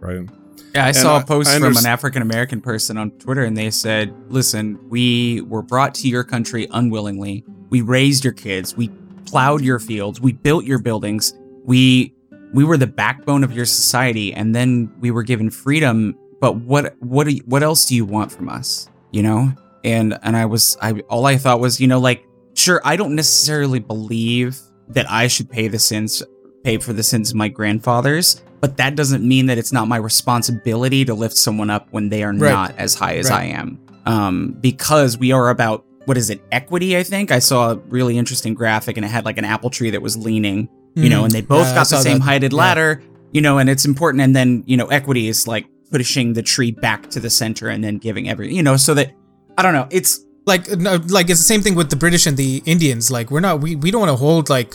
[0.00, 0.28] right
[0.74, 3.70] Yeah, I saw I- a post from an African American person on Twitter, and they
[3.70, 7.44] said, "Listen, we were brought to your country unwillingly.
[7.70, 8.76] We raised your kids.
[8.76, 8.90] We
[9.30, 10.20] plowed your fields.
[10.20, 11.32] We built your buildings.
[11.64, 12.14] We
[12.54, 16.14] we were the backbone of your society, and then we were given freedom.
[16.40, 18.88] But what what do you, what else do you want from us?
[19.12, 19.52] You know?"
[19.84, 23.14] And and I was I all I thought was, you know, like sure, I don't
[23.14, 26.22] necessarily believe that I should pay the sins
[26.64, 29.96] pay for the sins of my grandfathers, but that doesn't mean that it's not my
[29.96, 32.52] responsibility to lift someone up when they are Right.
[32.52, 33.42] not as high as Right.
[33.42, 33.78] I am.
[34.06, 37.30] Um, because we are about what is it, equity, I think.
[37.30, 40.16] I saw a really interesting graphic and it had like an apple tree that was
[40.16, 42.24] leaning, you know, and they both Yeah, got the same that.
[42.24, 42.58] heighted Yeah.
[42.58, 44.22] ladder, you know, and it's important.
[44.22, 47.84] And then, you know, equity is like pushing the tree back to the center and
[47.84, 49.12] then giving every, you know, so that
[49.58, 49.86] I don't know.
[49.90, 53.10] It's like no, like it's the same thing with the British and the Indians.
[53.10, 54.74] Like we're not we, we don't want to hold like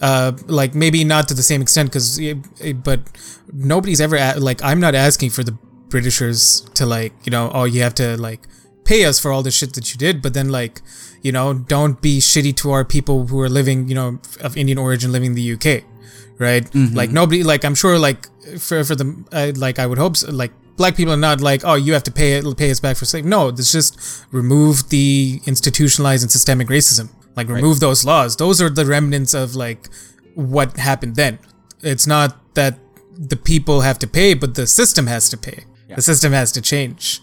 [0.00, 2.20] uh like maybe not to the same extent because
[2.82, 3.00] but
[3.52, 5.56] nobody's ever like I'm not asking for the
[5.90, 8.40] Britishers to like you know oh you have to like
[8.92, 10.74] pay us for all the shit that you did but then like
[11.26, 14.08] you know don't be shitty to our people who are living you know
[14.46, 15.68] of Indian origin living in the UK
[16.38, 16.74] right?
[16.74, 18.26] Like nobody like I'm sure like
[18.58, 21.62] for for the uh, like I would hope so, like black people are not like
[21.64, 24.88] oh you have to pay it pay us back for slave no it's just remove
[24.88, 27.10] the institutionalized and systemic racism.
[27.36, 28.36] Like remove those laws.
[28.36, 29.88] Those are the remnants of like
[30.34, 31.38] what happened then.
[31.80, 32.78] It's not that
[33.16, 35.64] the people have to pay but the system has to pay.
[35.94, 37.22] The system has to change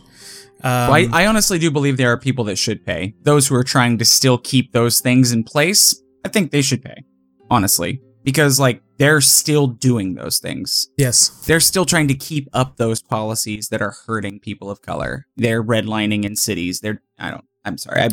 [0.63, 3.15] um, Well, I, I honestly do believe there are people that should pay.
[3.24, 6.84] Those who are trying to still keep those things in place, I think they should
[6.84, 7.04] pay.
[7.52, 10.88] Honestly, because like they're still doing those things.
[10.98, 15.26] yes They're still trying to keep up those policies that are hurting people of color.
[15.38, 16.82] They're redlining in cities.
[16.82, 17.45] They're I don't.
[17.65, 18.02] I'm sorry.
[18.02, 18.10] I,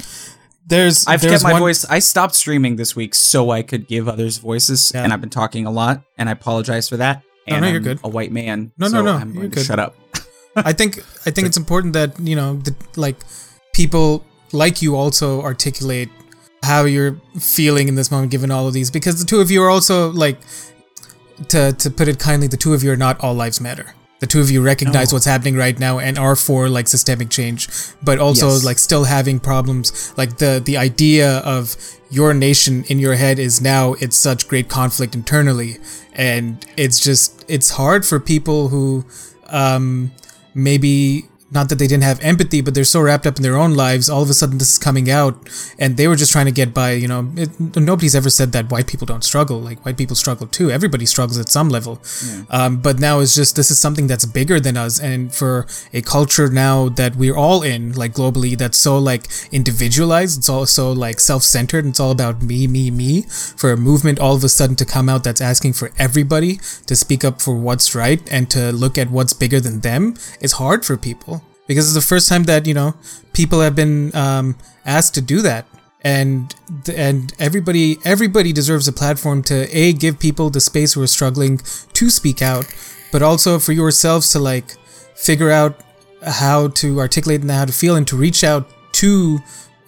[0.66, 1.84] there's I've there's kept my one, voice.
[1.84, 5.04] I stopped streaming this week so I could give others voices, Yeah.
[5.04, 7.22] and I've been talking a lot, and I apologize for that.
[7.48, 8.00] No, And no, you're I'm good.
[8.02, 8.72] A white man.
[8.78, 9.66] No, no, so no, I'm you're going to good.
[9.66, 9.94] shut up.
[10.56, 13.16] I think I think it's important that you know the, like
[13.72, 16.08] people like you also articulate
[16.64, 19.62] how you're feeling in this moment given all of these because the two of you
[19.62, 20.38] are also like
[21.48, 24.26] to to put it kindly the two of you are not all lives matter the
[24.26, 25.16] two of you recognize No.
[25.16, 27.68] what's happening right now and are for like systemic change
[28.02, 28.64] but also Yes.
[28.64, 31.76] like still having problems like the the idea of
[32.10, 35.76] your nation in your head is now it's such great conflict internally
[36.14, 39.04] and it's just it's hard for people who
[39.48, 40.10] um
[40.56, 43.74] maybe not that they didn't have empathy, but they're so wrapped up in their own
[43.74, 44.08] lives.
[44.08, 45.34] All of a sudden, this is coming out,
[45.78, 46.92] and they were just trying to get by.
[46.92, 49.58] You know, it, nobody's ever said that white people don't struggle.
[49.58, 50.70] Like white people struggle too.
[50.70, 52.00] Everybody struggles at some level.
[52.24, 52.44] Yeah.
[52.50, 56.02] Um, but now it's just this is something that's bigger than us, and for a
[56.02, 60.38] culture now that we're all in, like globally, that's so like individualized.
[60.38, 61.86] It's also like self-centered.
[61.86, 63.22] It's all about me, me, me.
[63.56, 66.94] For a movement all of a sudden to come out that's asking for everybody to
[66.94, 70.84] speak up for what's right and to look at what's bigger than them, it's hard
[70.84, 72.94] for people because it's the first time that you know
[73.32, 75.66] people have been um, asked to do that.
[76.02, 76.54] And
[76.94, 81.58] and everybody everybody deserves a platform to a give people the space who are struggling
[81.94, 82.66] to speak out
[83.12, 84.76] but also for yourselves to like
[85.14, 85.80] figure out
[86.22, 89.38] how to articulate and how to feel and to reach out to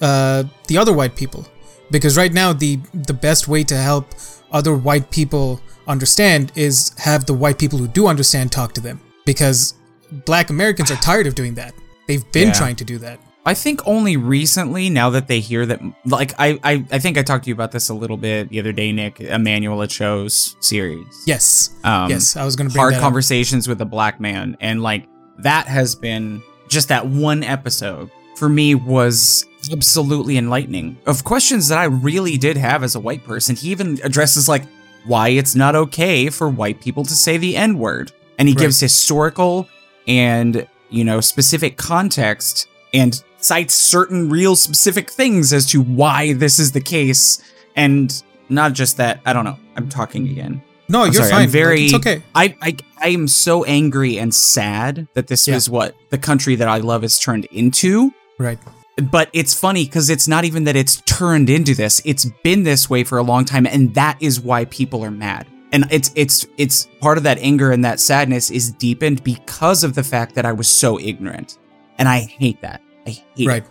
[0.01, 1.47] uh, the other white people.
[1.91, 4.07] Because right now the the best way to help
[4.53, 9.01] other white people understand is have the white people who do understand talk to them.
[9.25, 9.75] Because
[10.11, 11.75] black Americans are tired of doing that.
[12.07, 12.55] They've been yeah.
[12.55, 13.21] trying to do that.
[13.47, 17.23] I think only recently, now that they hear that, like I, I, I think I
[17.23, 19.21] talked to you about this a little bit the other day, Nick.
[19.21, 21.07] Emmanuel Acho's series.
[21.27, 21.71] Yes.
[21.83, 23.71] Um, yes, I was going to hard conversations up.
[23.71, 25.07] with a black man, and like
[25.39, 31.79] that has been just that one episode for me was absolutely enlightening of questions that
[31.79, 33.57] I really did have as a white person.
[33.57, 34.65] He even addresses like
[35.07, 38.61] why it's not okay for white people to say the N word, and he right.
[38.61, 39.69] gives historical
[40.09, 46.59] and, you know, specific context and cites certain real specific things as to why this
[46.59, 47.41] is the case.
[47.77, 49.59] And not just that, I don't know.
[49.77, 50.63] I'm talking again.
[50.89, 51.43] No, I'm you're sorry, fine.
[51.43, 51.85] I'm very.
[51.85, 52.23] It's okay.
[52.35, 55.55] I, I I am so angry and sad that this yeah.
[55.55, 58.13] is what the country that I love has turned into.
[58.39, 58.59] Right.
[58.97, 62.01] But it's funny because it's not even that it's turned into this.
[62.05, 65.47] It's been this way for a long time, and that is why people are mad
[65.73, 69.95] and it's it's it's part of that anger and that sadness is deepened because of
[69.95, 71.59] the fact that I was so ignorant,
[71.99, 72.83] and I hate that.
[73.07, 73.65] I hate right.
[73.65, 73.71] it.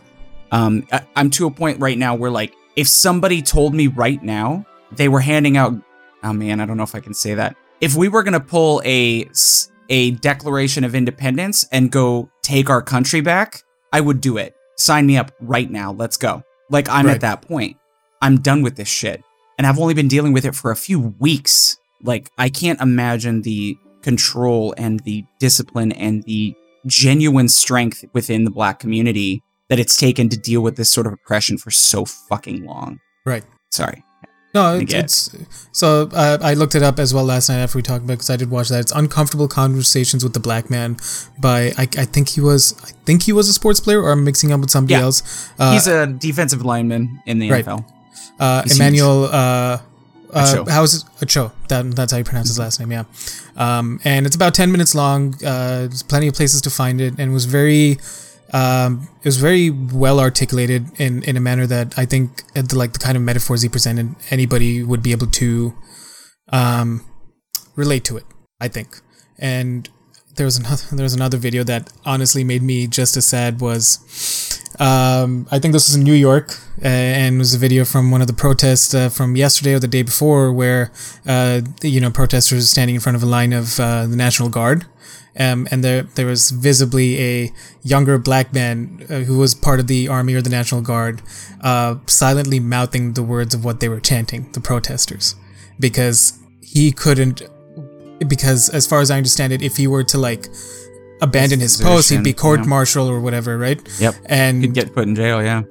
[0.52, 4.22] Um, I, I'm to a point right now where like if somebody told me right
[4.22, 5.74] now they were handing out,
[6.24, 7.56] oh man, I don't know if I can say that.
[7.82, 9.30] If we were gonna pull a
[9.90, 14.56] a Declaration of Independence and go take our country back, I would do it.
[14.78, 15.92] Sign me up right now.
[15.92, 16.44] Let's go.
[16.70, 17.16] Like I'm right.
[17.16, 17.78] at that point.
[18.22, 19.24] I'm done with this shit.
[19.58, 21.78] And I've only been dealing with it for a few weeks.
[22.02, 26.56] Like, I can't imagine the control and the discipline and the
[26.86, 31.14] genuine strength within the black community that it's taken to deal with this sort of
[31.14, 33.00] oppression for so fucking long.
[33.26, 33.44] Right.
[33.70, 34.04] Sorry.
[34.54, 37.84] No, it's, it's so uh, I looked it up as well last night after we
[37.84, 38.80] talked about because I did watch that.
[38.80, 40.98] It's uncomfortable conversations with the black man
[41.38, 44.24] by I, I think he was I think he was a sports player or I'm
[44.24, 45.02] mixing up with somebody yeah.
[45.02, 45.50] else.
[45.60, 47.66] Uh, He's a defensive lineman in the right.
[47.66, 47.86] NFL.
[48.40, 49.26] Uh, Emmanuel
[50.34, 51.04] uh, how's it?
[51.20, 51.52] Acho.
[51.70, 52.92] That, that's how you pronounce his last name.
[52.92, 53.06] Yeah.
[53.56, 55.36] Um, and it's about ten minutes long.
[55.36, 57.98] Uh, there's plenty of places to find it, and it was very,
[58.54, 62.78] um, it was very well articulated in in a manner that I think uh, the,
[62.78, 65.74] like the kind of metaphors he presented, anybody would be able to,
[66.52, 67.06] um,
[67.76, 68.26] relate to it.
[68.60, 69.02] I think,
[69.38, 69.90] and
[70.38, 74.64] there was another there was another video that honestly made me just as sad was
[74.80, 76.52] um, I think this was in New York
[76.84, 79.88] uh, and was a video from one of the protests uh, from yesterday or the
[79.88, 80.92] day before where
[81.26, 84.86] uh, you know protesters standing in front of a line of uh, the National Guard.
[85.40, 89.88] Um, and there there was visibly a younger black man uh, who was part of
[89.88, 91.22] the army or the National Guard
[92.08, 95.36] silently mouthing the words of what they were chanting the protesters
[95.80, 97.44] because he couldn't
[98.28, 100.50] because as far as I understand it, if he were to like
[101.22, 103.82] abandon his, post, he'd be court martial or whatever, right?
[104.00, 104.16] Yep.
[104.26, 105.64] And he'd get put in jail, yeah.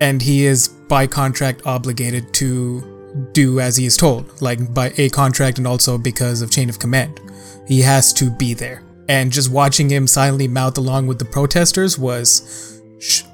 [0.00, 5.08] And he is by contract obligated to do as he is told, like by a
[5.10, 7.20] contract and also because of chain of command.
[7.66, 8.82] He has to be there.
[9.08, 12.80] And just watching him silently mouth along with the protesters was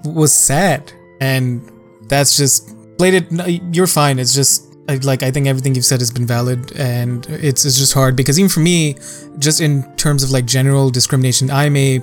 [0.04, 0.92] was sad.
[1.20, 1.70] And
[2.08, 3.74] that's just played it.
[3.74, 4.18] You're fine.
[4.18, 7.78] It's just I, like I think everything you've said has been valid, and it's it's
[7.78, 8.96] just hard because even for me,
[9.38, 12.00] just in terms of like general discrimination, I'm a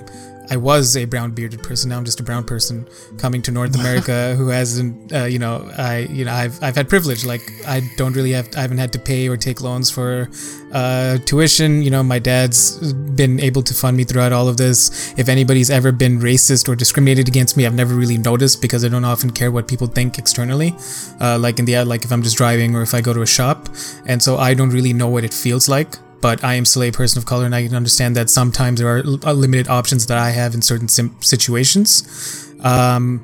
[0.50, 1.90] I was a brown bearded person.
[1.90, 2.86] Now I'm just a brown person
[3.18, 6.88] coming to North America who hasn't, uh, you know, I, you know, I've, I've had
[6.88, 7.24] privilege.
[7.24, 10.28] Like I don't really have, I haven't had to pay or take loans for
[10.72, 11.82] uh, tuition.
[11.82, 15.14] You know, my dad's been able to fund me throughout all of this.
[15.16, 18.88] If anybody's ever been racist or discriminated against me, I've never really noticed because I
[18.88, 20.74] don't often care what people think externally.
[21.20, 23.26] Uh, like in the, like if I'm just driving or if I go to a
[23.26, 23.68] shop.
[24.06, 26.90] And so I don't really know what it feels like but I am still a
[26.90, 30.30] person of color and I can understand that sometimes there are limited options that I
[30.30, 32.50] have in certain sim- situations.
[32.60, 33.22] Um,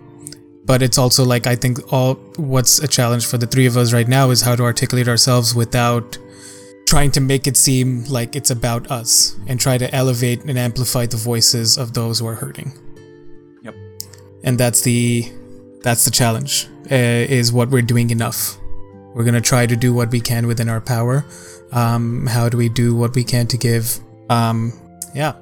[0.66, 3.94] but it's also like I think all what's a challenge for the three of us
[3.94, 6.18] right now is how to articulate ourselves without
[6.86, 11.06] trying to make it seem like it's about us and try to elevate and amplify
[11.06, 12.70] the voices of those who are hurting.
[13.62, 13.76] Yep.
[14.44, 15.32] And that's the
[15.80, 16.68] that's the challenge.
[16.90, 18.58] Uh, is what we're doing enough?
[19.14, 21.24] We're gonna try to do what we can within our power.
[21.72, 23.98] Um, how do we do what we can to give?
[24.28, 24.72] Um,
[25.14, 25.34] yeah,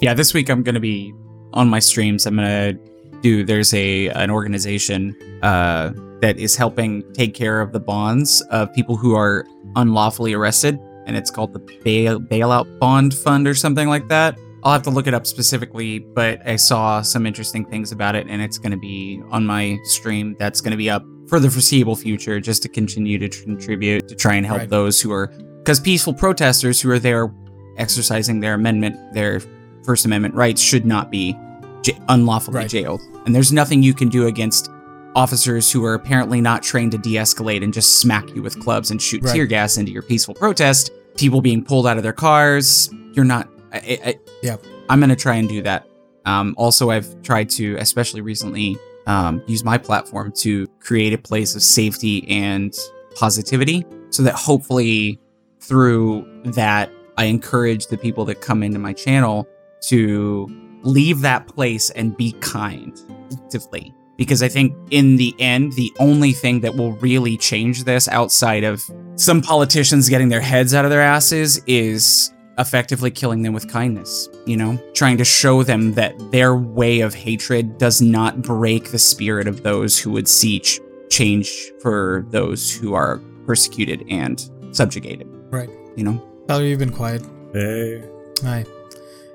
[0.00, 1.12] Yeah, this week I'm going to be
[1.52, 2.26] on my streams.
[2.26, 7.72] I'm going to do there's a an organization uh that is helping take care of
[7.72, 9.46] the bonds of people who are
[9.76, 14.38] unlawfully arrested and it's called the bail bailout bond fund or something like that.
[14.62, 18.26] I'll have to look it up specifically, but I saw some interesting things about it
[18.28, 21.50] and it's going to be on my stream that's going to be up for the
[21.50, 24.68] foreseeable future just to continue to contribute to try and help Right.
[24.70, 25.30] those who are
[25.64, 27.32] because peaceful protesters who are there
[27.78, 29.40] exercising their amendment, their
[29.82, 31.34] First Amendment rights should not be
[31.82, 32.68] j- unlawfully Right.
[32.68, 33.00] jailed.
[33.24, 34.68] And there's nothing you can do against
[35.16, 39.00] officers who are apparently not trained to de-escalate and just smack you with clubs and
[39.00, 39.34] shoot Right.
[39.34, 40.90] tear gas into your peaceful protest.
[41.16, 42.90] People being pulled out of their cars.
[43.14, 43.48] You're not.
[43.72, 44.56] I, I, Yeah.
[44.90, 45.86] I'm gonna try and do that.
[46.26, 51.54] Um, also, I've tried to, especially recently, um, use my platform to create a place
[51.54, 52.74] of safety and
[53.14, 55.18] positivity, so that hopefully
[55.64, 59.48] through that, I encourage the people that come into my channel
[59.82, 60.48] to
[60.82, 62.98] leave that place and be kind
[63.32, 63.94] actively.
[64.16, 68.62] Because I think in the end, the only thing that will really change this outside
[68.62, 68.84] of
[69.16, 74.28] some politicians getting their heads out of their asses is effectively killing them with kindness,
[74.46, 78.98] you know, trying to show them that their way of hatred does not break the
[78.98, 80.78] spirit of those who would see ch-
[81.10, 85.70] change for those who are persecuted and subjugated, right.
[85.96, 86.22] you know?
[86.46, 87.22] Valerie, you've been quiet.
[87.52, 88.02] Hey.
[88.42, 88.64] Hi.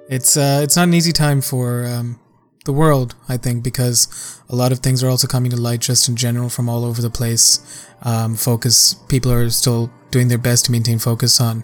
[0.09, 2.19] It's uh, it's not an easy time for um,
[2.65, 6.09] the world, I think, because a lot of things are also coming to light just
[6.09, 7.87] in general from all over the place.
[8.01, 11.63] Um, focus people are still doing their best to maintain focus on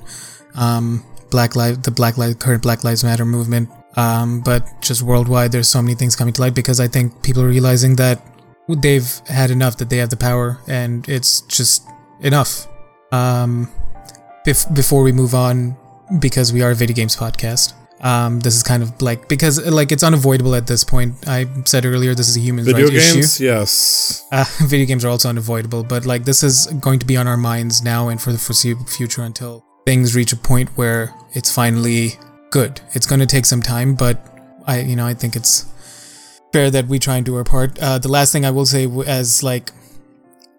[0.56, 3.70] um, Black Lives, the Black Lives, current Black Lives Matter movement.
[3.98, 7.42] Um, but just worldwide, there's so many things coming to light because I think people
[7.44, 8.22] are realizing that
[8.68, 11.88] they've had enough, that they have the power, and it's just
[12.20, 12.68] enough.
[13.12, 13.70] Um,
[14.46, 15.76] bef- before we move on,
[16.20, 17.74] because we are a video games podcast.
[18.02, 21.28] Um, this is kind of like because like it's unavoidable at this point.
[21.28, 23.46] I said earlier this is a human Video rights issue.
[23.46, 24.26] Yes.
[24.32, 27.38] Uh, video games are also unavoidable, but like this is going to be on our
[27.38, 32.14] minds now and for the foreseeable future until things reach a point where it's finally
[32.52, 32.82] good.
[32.94, 34.20] It's going to take some time, but
[34.66, 35.66] I, you know, I think it's
[36.52, 37.78] fair that we try and do our part.
[37.80, 39.72] Uh, the last thing I will say, as like,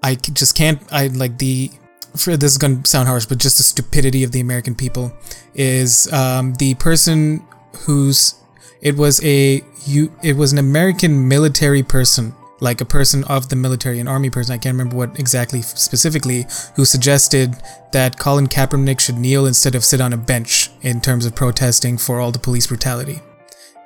[0.02, 0.80] I just can't.
[0.92, 1.70] I like the.
[2.16, 5.12] For, this is going to sound harsh, but just the stupidity of the American people
[5.54, 7.46] is um, the person
[7.80, 8.34] who's
[8.80, 13.56] it was a you it was an American military person like a person of the
[13.56, 17.54] military an army person I can't remember what exactly specifically who suggested
[17.92, 21.98] that Colin Kaepernick should kneel instead of sit on a bench in terms of protesting
[21.98, 23.20] for all the police brutality.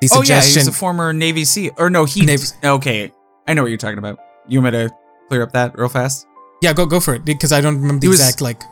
[0.01, 1.73] The Oh yeah, he's a former Navy SEAL.
[1.77, 2.25] Or no, he.
[2.25, 3.13] Navy- Okay,
[3.47, 4.19] I know what you're talking about.
[4.49, 4.95] You want me to
[5.29, 6.27] clear up that real fast?
[6.61, 8.63] Yeah go go for it because I don't remember the was- exact like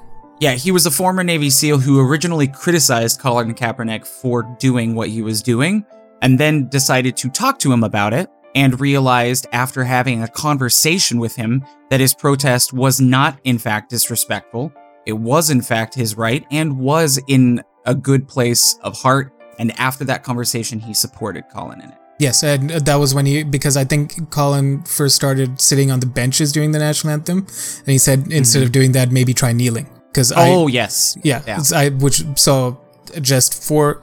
[0.40, 5.08] Yeah, he was a former Navy SEAL who originally criticized Colin Kaepernick for doing what
[5.08, 5.84] he was doing,
[6.22, 11.18] and then decided to talk to him about it, and realized after having a conversation
[11.18, 14.72] with him that his protest was not, in fact, disrespectful.
[15.06, 19.32] It was, in fact, his right, and was in a good place of heart.
[19.58, 21.98] And after that conversation, he supported Colin in it.
[22.18, 26.06] Yes, and that was when he because I think Colin first started sitting on the
[26.06, 29.88] benches during the national anthem, and he said instead of doing that, maybe try kneeling.
[30.10, 31.16] Because oh, I, yes.
[31.22, 31.62] yeah, yeah.
[31.74, 32.80] I which so
[33.20, 34.02] just for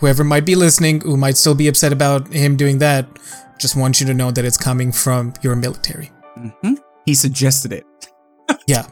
[0.00, 3.06] whoever might be listening who might still be upset about him doing that,
[3.60, 6.10] just want you to know that it's coming from your military.
[6.36, 6.78] Mhm.
[7.06, 7.86] He suggested it.
[8.66, 8.86] Yeah,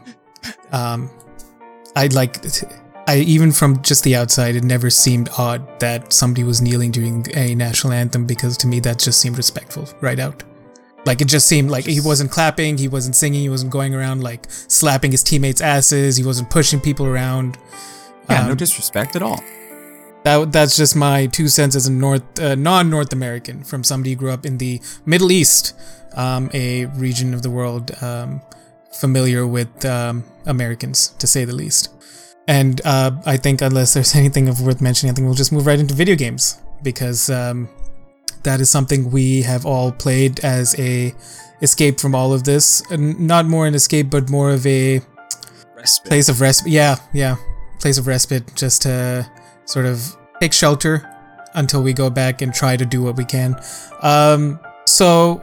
[0.72, 1.11] um,
[1.94, 2.40] I like.
[3.06, 7.26] I even from just the outside, it never seemed odd that somebody was kneeling during
[7.34, 10.44] a national anthem because to me that just seemed respectful right out.
[11.06, 14.22] Like it just seemed like he wasn't clapping, he wasn't singing, he wasn't going around
[14.22, 17.59] like slapping his teammates' asses, he wasn't pushing people around.
[18.28, 19.42] Yeah, no Um, disrespect at all.
[20.24, 24.16] that that's just my two cents as a North uh, non-North American from somebody who
[24.16, 25.74] grew up in the Middle East,
[26.14, 28.40] um, a region of the world um,
[28.92, 31.88] familiar with um, Americans to say the least.
[32.51, 35.66] And uh, I think unless there's anything of worth mentioning, I think we'll just move
[35.66, 37.68] right into video games because um,
[38.42, 41.14] that is something we have all played as a
[41.62, 42.82] escape from all of this.
[42.90, 45.01] And not more an escape, but more of a
[45.76, 46.09] Respite.
[46.09, 46.72] place of respite.
[46.72, 47.36] Yeah, yeah,
[47.78, 49.30] place of respite, just to
[49.64, 51.09] sort of take shelter
[51.55, 53.55] until we go back and try to do what we can.
[54.03, 55.40] Um, so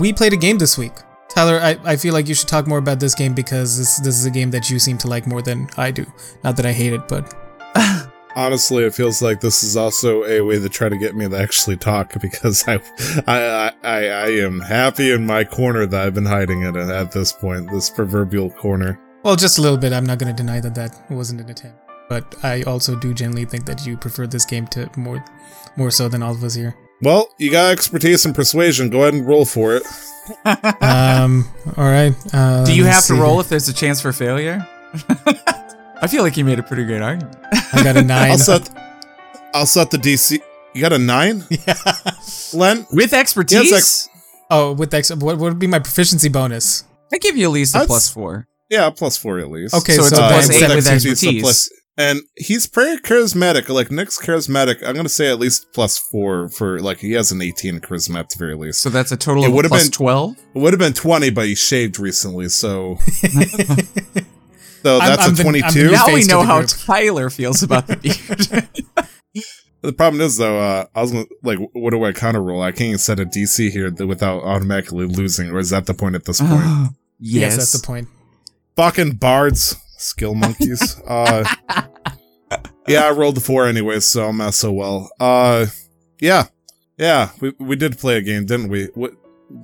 [0.00, 0.94] we played a game this week.
[1.36, 4.18] Tyler, I, I feel like you should talk more about this game because this this
[4.18, 6.06] is a game that you seem to like more than I do.
[6.42, 7.34] Not that I hate it, but
[8.36, 11.38] Honestly, it feels like this is also a way to try to get me to
[11.38, 12.80] actually talk because I,
[13.26, 17.12] I, I, I am happy in my corner that I've been hiding in it at
[17.12, 18.98] this point, this proverbial corner.
[19.22, 19.92] well, just a little bit.
[19.92, 21.78] I'm not going to deny that that wasn't an attempt,
[22.08, 25.22] but I also do generally think that you prefer this game to more
[25.76, 26.74] more so than all of us here.
[27.02, 28.88] Well, you got expertise and persuasion.
[28.90, 29.82] Go ahead and roll for it.
[30.80, 32.12] Um, all right.
[32.34, 34.66] Uh, Do you have to see roll if there's a chance for failure?
[36.02, 37.36] I feel like you made a pretty great argument.
[37.72, 38.68] I got a 9 I'll set,
[39.54, 40.40] I'll set the DC.
[40.74, 41.74] You got a nine, yeah.
[42.04, 42.86] With Len?
[42.92, 44.08] Yes, expertise, ex-
[44.50, 46.82] Oh, with X, what what would be my proficiency bonus?
[47.12, 48.48] I give you at least a That's- plus four.
[48.68, 49.74] Yeah, plus four at least.
[49.74, 51.42] Okay, So it's a plus then- eight with expertise, a expertise.
[51.42, 53.68] plus- and he's pretty charismatic.
[53.68, 54.82] Like Nick's charismatic.
[54.86, 58.30] I'm gonna say at least plus four for like he has an 18 charisma at
[58.30, 58.80] the very least.
[58.80, 60.36] So that's a total It would've been- 12.
[60.54, 62.96] It would have been 20, but he shaved recently, so
[64.82, 65.84] so that's I'm a I'm the 22.
[65.84, 66.70] new Now we know how group.
[66.70, 68.68] Tyler feels about the beard.
[69.82, 72.60] The problem is though, uh, I was gonna, like, what do I counter roll?
[72.60, 76.16] I can't even set a DC here without automatically losing, or is that the point
[76.16, 76.50] at this point?
[76.60, 76.90] yes.
[77.20, 78.08] yes, that's the point.
[78.74, 81.00] Fucking bards, skill monkeys.
[81.06, 81.44] uh,
[82.88, 85.10] yeah, I rolled the four anyway, so I'm not so well.
[85.18, 85.66] Uh,
[86.20, 86.44] yeah,
[86.98, 88.86] yeah, we we did play a game, didn't we?
[88.94, 89.12] What,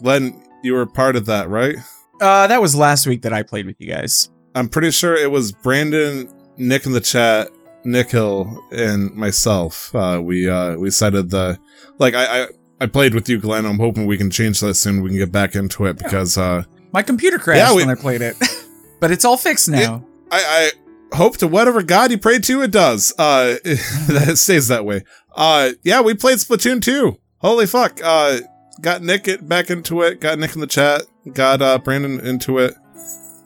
[0.03, 1.76] Len, you were part of that, right?
[2.20, 4.30] Uh, that was last week that I played with you guys.
[4.55, 7.49] I'm pretty sure it was Brandon, Nick in the chat,
[7.85, 9.95] Nick Hill, and myself.
[9.95, 11.59] Uh, we uh, we cited the
[11.99, 12.47] like I, I
[12.80, 13.64] I played with you, Glenn.
[13.66, 15.03] I'm hoping we can change that soon.
[15.03, 18.01] We can get back into it because uh, My computer crashed Yeah, we- when I
[18.01, 18.37] played it,
[19.01, 20.05] but it's all fixed now.
[20.33, 20.70] I,
[21.12, 23.14] I hope to whatever God you pray to, it does.
[23.18, 25.05] Uh, that it stays that way.
[25.37, 27.18] Uh, yeah, we played Splatoon 2.
[27.39, 28.01] Holy fuck.
[28.03, 28.41] Uh,
[28.80, 30.20] got Nick it back into it.
[30.20, 31.03] Got Nick in the chat.
[31.33, 32.74] Got uh Brandon into it.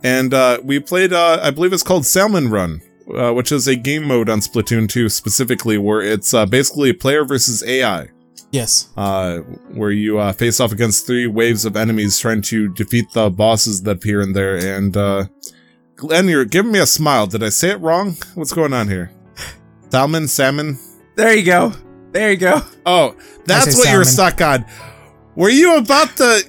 [0.03, 1.13] And uh, we played.
[1.13, 2.81] Uh, I believe it's called Salmon Run.
[3.15, 7.25] Uh, which is a game mode on Splatoon 2 specifically, where it's uh, basically player
[7.25, 8.09] versus AI.
[8.51, 8.89] Yes.
[8.97, 9.39] uh,
[9.75, 13.83] where you uh, face off against three waves of enemies trying to defeat the bosses
[13.83, 14.57] that appear in there.
[14.57, 15.27] And uh,
[15.97, 17.27] Glenn, you're giving me a smile.
[17.27, 18.17] Did I say it wrong?
[18.35, 19.11] What's going on here?
[19.91, 20.79] Salmon, salmon.
[21.15, 21.73] There you go.
[22.13, 22.61] There you go.
[22.85, 23.17] Oh,
[23.47, 24.33] that's say what you were salmon.
[24.37, 24.65] stuck on.
[25.35, 26.43] Were you about to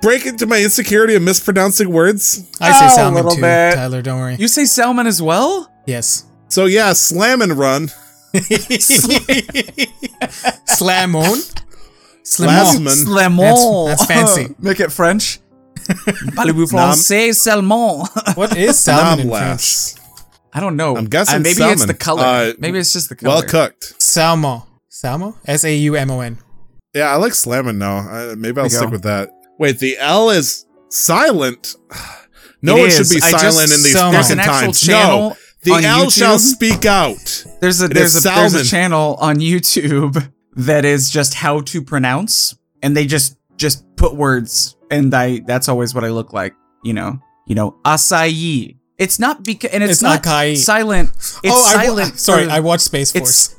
[0.00, 2.48] break into my insecurity of mispronouncing words?
[2.60, 3.74] I say Oh, a salmon little too, bit.
[3.74, 4.02] Tyler.
[4.02, 4.36] Don't worry.
[4.36, 5.70] You say salmon as well?
[5.86, 6.26] yes.
[6.48, 7.88] So yeah, slam and run.
[10.66, 11.38] Slamon.
[12.24, 12.64] Slamon.
[12.64, 12.92] Slamon.
[12.92, 13.86] Slamon.
[13.88, 14.54] That's- that's fancy.
[14.58, 15.40] Make it French.
[16.36, 18.04] Parlez-vous français, salmon.
[18.34, 19.94] What is salmon in French?
[20.54, 20.96] I don't know.
[20.96, 22.22] I'm guessing Uh, maybe it's the color.
[22.24, 23.34] Uh, maybe it's just the color.
[23.36, 24.00] Well cooked.
[24.02, 24.66] Salmo.
[24.88, 25.36] Salmo?
[25.46, 26.38] S A U M O N.
[26.94, 27.98] Yeah, I like slamming now.
[27.98, 28.90] Uh, maybe I'll stick go.
[28.90, 29.30] with that.
[29.58, 31.74] Wait, the L is silent.
[32.64, 32.96] No It one is.
[32.96, 34.80] should be I just- silent in these so- fucking actual times.
[34.80, 37.44] channel no, the on L shall speak out.
[37.60, 38.64] There's a there's a there's a salmon.
[38.64, 44.76] channel on YouTube that is just how to pronounce, and they just just put words,
[44.90, 46.54] and I that's always what I look like.
[46.82, 48.76] You know, you know, acai.
[48.98, 50.56] It's not because, and it's, It's not acai.
[50.56, 51.10] silent.
[51.10, 52.18] It's oh, I wa- silent.
[52.18, 53.58] sorry, I watched Space It's- Force.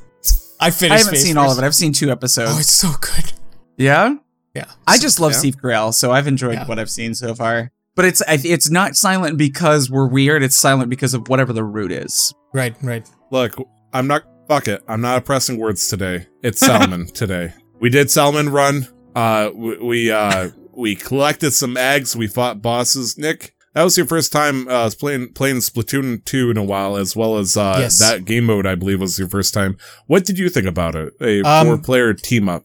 [0.60, 1.44] I finished I haven't Space seen Force.
[1.46, 1.66] all of it.
[1.66, 2.52] I've seen two episodes.
[2.54, 3.32] Oh, it's so good.
[3.76, 4.14] yeah,
[4.54, 4.66] Yeah.
[4.86, 5.38] I just love Yeah.
[5.38, 6.66] Steve Carell, so I've enjoyed Yeah.
[6.66, 7.72] what I've seen so far.
[7.96, 10.42] But it's I- it's not silent because we're weird.
[10.42, 12.32] It's silent because of whatever the root is.
[12.54, 13.06] Right, right.
[13.30, 13.56] Look,
[13.92, 14.22] I'm not.
[14.48, 14.82] Fuck it.
[14.88, 16.26] I'm not oppressing words today.
[16.42, 17.52] It's salmon today.
[17.80, 18.86] We did salmon run.
[19.14, 22.16] Uh, we, we uh we collected some eggs.
[22.16, 23.16] We fought bosses.
[23.16, 27.14] Nick, that was your first time uh playing playing Splatoon 2 in a while, as
[27.14, 27.98] well as uh Yes.
[28.00, 28.66] that game mode.
[28.66, 29.76] I believe was your first time.
[30.06, 31.12] What did you think about it?
[31.20, 32.64] A Um, four player team up.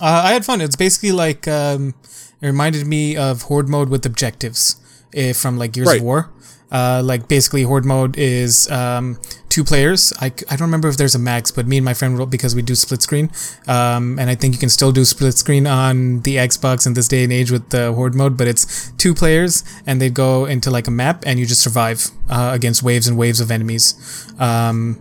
[0.00, 0.60] Uh, I had fun.
[0.60, 1.94] It's basically like um,
[2.40, 4.76] it reminded me of horde mode with objectives
[5.12, 5.98] eh, from like Gears Right.
[5.98, 6.30] of War.
[6.70, 10.12] Uh, like basically horde mode is um, two players.
[10.20, 12.54] I, I don't remember if there's a max, but me and my friend rolled because
[12.54, 13.30] we do split screen.
[13.66, 17.08] Um, and I think you can still do split screen on the Xbox in this
[17.08, 20.70] day and age with the horde mode, but it's two players and they go into
[20.70, 23.94] like a map and you just survive uh, against waves and waves of enemies.
[24.38, 25.00] Um,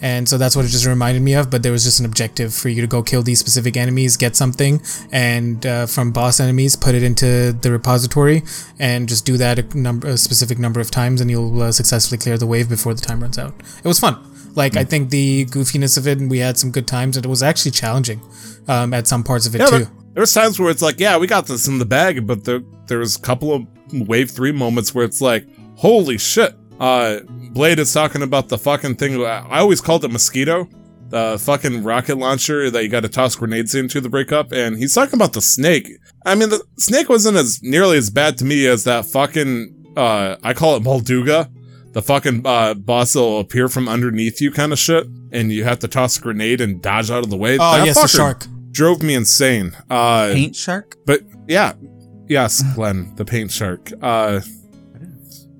[0.00, 1.50] and so that's what it just reminded me of.
[1.50, 4.36] But there was just an objective for you to go kill these specific enemies, get
[4.36, 4.80] something,
[5.12, 8.42] and uh, from boss enemies, put it into the repository,
[8.78, 12.18] and just do that a number, a specific number of times, and you'll uh, successfully
[12.18, 13.54] clear the wave before the time runs out.
[13.82, 14.18] It was fun.
[14.56, 17.28] Like I think the goofiness of it, and we had some good times, and it
[17.28, 18.20] was actually challenging
[18.68, 19.78] um, at some parts of it Yeah, too.
[19.78, 22.60] there, there's times where it's like, yeah, we got this in the bag, but there
[22.86, 25.44] there was a couple of wave three moments where it's like,
[25.76, 26.54] holy shit.
[26.80, 27.20] Uh,
[27.52, 29.22] Blade is talking about the fucking thing.
[29.24, 30.68] I I always called it mosquito.
[31.10, 34.94] the fucking rocket launcher that you got to toss grenades into the breakup, and he's
[34.94, 35.88] talking about the snake.
[36.26, 40.36] I mean, the snake wasn't as nearly as bad to me as that fucking uh,
[40.42, 41.48] I call it Molduga,
[41.92, 45.78] the fucking uh, boss will appear from underneath you kind of shit, and you have
[45.80, 47.54] to toss a grenade and dodge out of the way.
[47.60, 48.46] Oh That yes, the shark.
[48.72, 49.76] drove me insane.
[49.88, 50.96] Uh, Paint shark?
[51.06, 51.74] but yeah,
[52.26, 53.92] yes, Glenn, the paint shark.
[54.02, 54.40] Uh,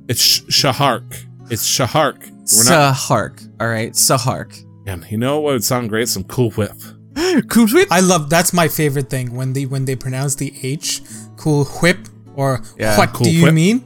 [0.09, 1.25] it's Shahark.
[1.51, 2.21] It's Shahark.
[2.57, 2.95] We're not.
[2.97, 3.49] Sahark.
[3.61, 4.65] All right, Sahark.
[4.85, 6.09] Man, you know what would sound great?
[6.09, 6.73] Some Cool Whip.
[7.49, 7.89] Cool whip.
[7.91, 11.01] I love that's my favorite thing when they when they pronounce the H.
[11.37, 11.99] Cool whip
[12.35, 12.97] or Yeah.
[12.99, 13.55] what Cool do you whip.
[13.55, 13.79] mean?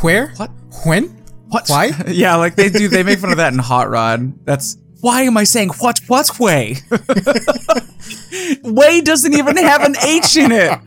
[0.00, 0.28] Where?
[0.36, 0.50] What?
[0.86, 1.04] When?
[1.48, 1.68] What?
[1.68, 1.90] Why?
[2.08, 2.88] yeah, like they do.
[2.88, 4.44] They make fun of that in Hot Rod.
[4.46, 6.00] That's why am I saying what?
[6.06, 6.76] What's way?
[8.62, 10.78] way doesn't even have an H in it.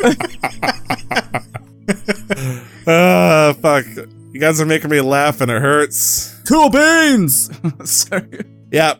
[2.86, 3.86] Ah, fuck.
[4.32, 6.38] You guys are making me laugh and it hurts.
[6.46, 7.50] Cool beans.
[7.84, 8.44] Sorry.
[8.70, 8.94] Yeah,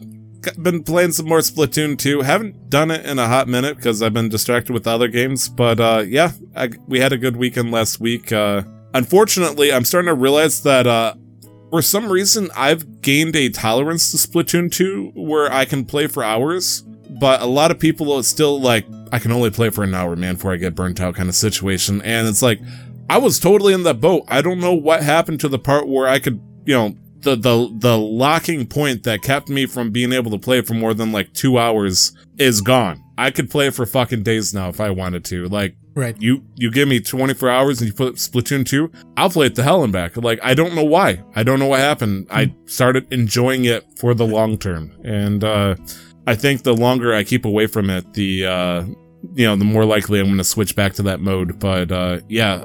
[0.62, 2.22] been playing some more Splatoon 2.
[2.22, 5.49] Haven't done it in a hot minute because I've been distracted with other games.
[5.49, 8.32] But uh, yeah, I, we had a good weekend last week.
[8.32, 8.62] Uh,
[8.95, 11.14] unfortunately, I'm starting to realize that uh,
[11.70, 16.22] for some reason I've gained a tolerance to Splatoon 2 where I can play for
[16.22, 16.85] hours.
[17.24, 20.14] But a lot of people are still like, I can only play for an hour,
[20.14, 22.02] man, before I get burnt out kind of situation.
[22.02, 22.60] And it's like,
[23.08, 24.24] I was totally in that boat.
[24.28, 27.74] I don't know what happened to the part where I could, you know, the the
[27.78, 31.32] the locking point that kept me from being able to play for more than like
[31.32, 33.02] two hours is gone.
[33.16, 35.48] I could play for fucking days now if I wanted to.
[35.48, 36.20] Like Right.
[36.20, 39.62] you you give me 24 hours and you put Splatoon 2, I'll play it to
[39.62, 40.18] hell and back.
[40.18, 41.22] Like I don't know why.
[41.34, 42.26] I don't know what happened.
[42.30, 44.92] I started enjoying it for the long term.
[45.02, 45.76] And uh
[46.26, 48.84] I think the longer I keep away from it, the uh
[49.34, 51.58] you know, the more likely I'm going to switch back to that mode.
[51.58, 52.62] But uh yeah,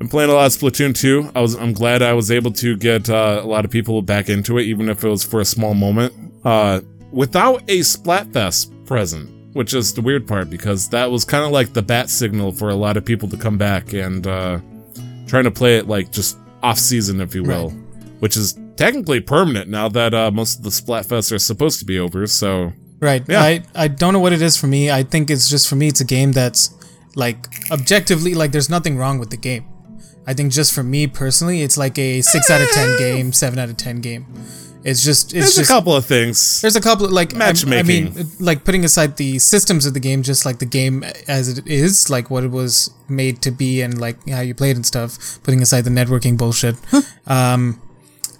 [0.00, 1.32] I'm playing a lot of Splatoon 2.
[1.34, 4.28] I was I'm glad I was able to get uh, a lot of people back
[4.28, 6.12] into it, even if it was for a small moment.
[6.44, 11.52] Uh, without a Splatfest present, which is the weird part because that was kind of
[11.52, 14.58] like the bat signal for a lot of people to come back and uh,
[15.26, 17.70] trying to play it like just off season, if you will,
[18.18, 21.98] which is technically permanent now that uh, most of the Splatfests are supposed to be
[21.98, 22.26] over.
[22.26, 23.22] So Right.
[23.28, 23.42] Yeah.
[23.42, 24.90] I I don't know what it is for me.
[24.90, 26.70] I think it's just for me it's a game that's
[27.14, 29.66] like objectively like there's nothing wrong with the game.
[30.26, 33.58] I think just for me personally, it's like a six out of ten game, seven
[33.58, 34.24] out of ten game.
[34.82, 36.60] It's just it's there's just a couple of things.
[36.62, 40.00] there's a couple of like I- I, mean, like putting aside the systems of the
[40.00, 43.82] game, just like the game as it is, like what it was made to be,
[43.82, 45.42] and like how you played and stuff.
[45.42, 46.76] Putting aside the networking bullshit,
[47.26, 47.80] um,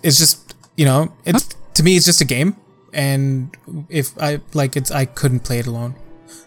[0.04, 2.56] it's just you know, it's to me, it's just a game,
[2.92, 3.56] and
[3.88, 5.96] if I like it's, I couldn't play it alone.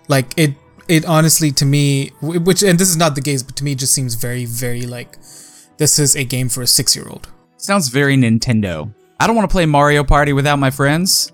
[0.08, 0.55] Like it,
[0.88, 3.80] it honestly to me, which and this is not the case, but to me, it
[3.80, 5.18] just seems very, very like
[5.78, 7.28] this is a game for a six-year-old.
[7.58, 8.93] Sounds very Nintendo.
[9.20, 11.32] I don't want to play Mario Party without my friends.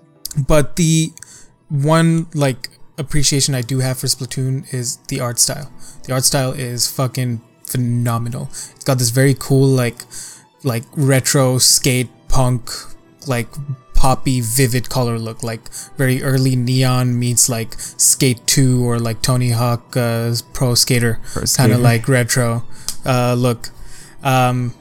[0.48, 1.12] But the
[1.68, 5.72] one like appreciation I do have for Splatoon is the art style.
[6.04, 8.48] The art style is fucking phenomenal.
[8.50, 10.04] It's got this very cool like
[10.64, 12.70] like retro skate punk
[13.26, 13.48] like
[13.94, 19.50] poppy vivid color look like very early neon meets like skate 2 or like tony
[19.50, 21.20] hawk uh, pro skater
[21.56, 22.64] kind of like retro
[23.06, 23.70] uh, look
[24.24, 24.74] um,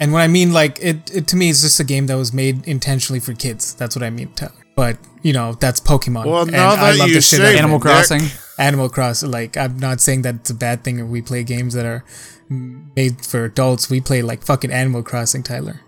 [0.00, 2.32] and what I mean like it, it to me it's just a game that was
[2.32, 3.74] made intentionally for kids.
[3.74, 4.52] That's what I mean, Tyler.
[4.74, 6.26] But you know that's Pokemon.
[6.26, 7.58] Well, and now I that love you the shit say out of it, it.
[7.58, 7.82] Animal Nick.
[7.82, 8.22] Crossing.
[8.60, 9.24] Animal Cross.
[9.24, 12.04] Like I'm not saying that it's a bad thing if we play games that are
[12.48, 13.90] made for adults.
[13.90, 15.80] We play like fucking Animal Crossing, Tyler.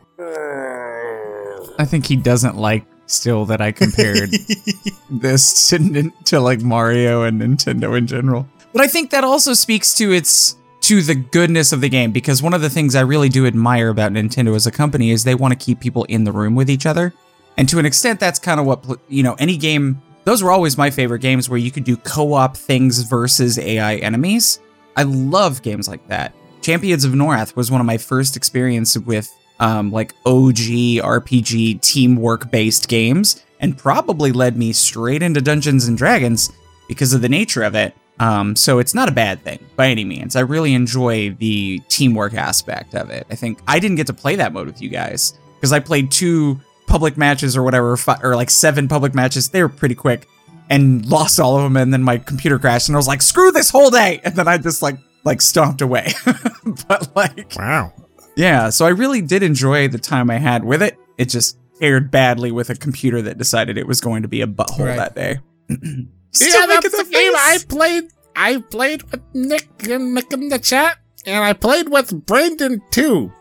[1.79, 4.31] I think he doesn't like still that I compared
[5.11, 8.49] this to, to like Mario and Nintendo in general.
[8.73, 12.43] But I think that also speaks to its to the goodness of the game because
[12.43, 15.35] one of the things I really do admire about Nintendo as a company is they
[15.35, 17.13] want to keep people in the room with each other.
[17.57, 20.79] And to an extent that's kind of what you know, any game those were always
[20.79, 24.61] my favorite games where you could do co-op things versus AI enemies.
[24.97, 26.35] I love games like that.
[26.61, 32.51] Champions of Norrath was one of my first experience with um, like OG RPG teamwork
[32.51, 36.51] based games, and probably led me straight into Dungeons and Dragons
[36.89, 37.95] because of the nature of it.
[38.19, 40.37] Um, so it's not a bad thing by any means.
[40.37, 43.27] I really enjoy the teamwork aspect of it.
[43.31, 46.11] I think I didn't get to play that mode with you guys because I played
[46.11, 49.49] two public matches or whatever, or like seven public matches.
[49.49, 50.29] They were pretty quick
[50.71, 51.77] and lost all of them.
[51.77, 54.49] And then my computer crashed, and I was like, "Screw this whole day!" And then
[54.49, 56.13] I just like like stomped away.
[56.89, 57.93] but like, Wow.
[58.37, 60.99] yeah, so I really did enjoy the time I had with it.
[61.19, 64.47] It just aired badly with a computer that decided it was going to be a
[64.47, 64.97] butthole Right.
[64.97, 65.39] that day.
[65.69, 68.05] yeah, that's the game I played.
[68.35, 73.33] I played with Nick and Nick in the chat, and I played with Brandon too.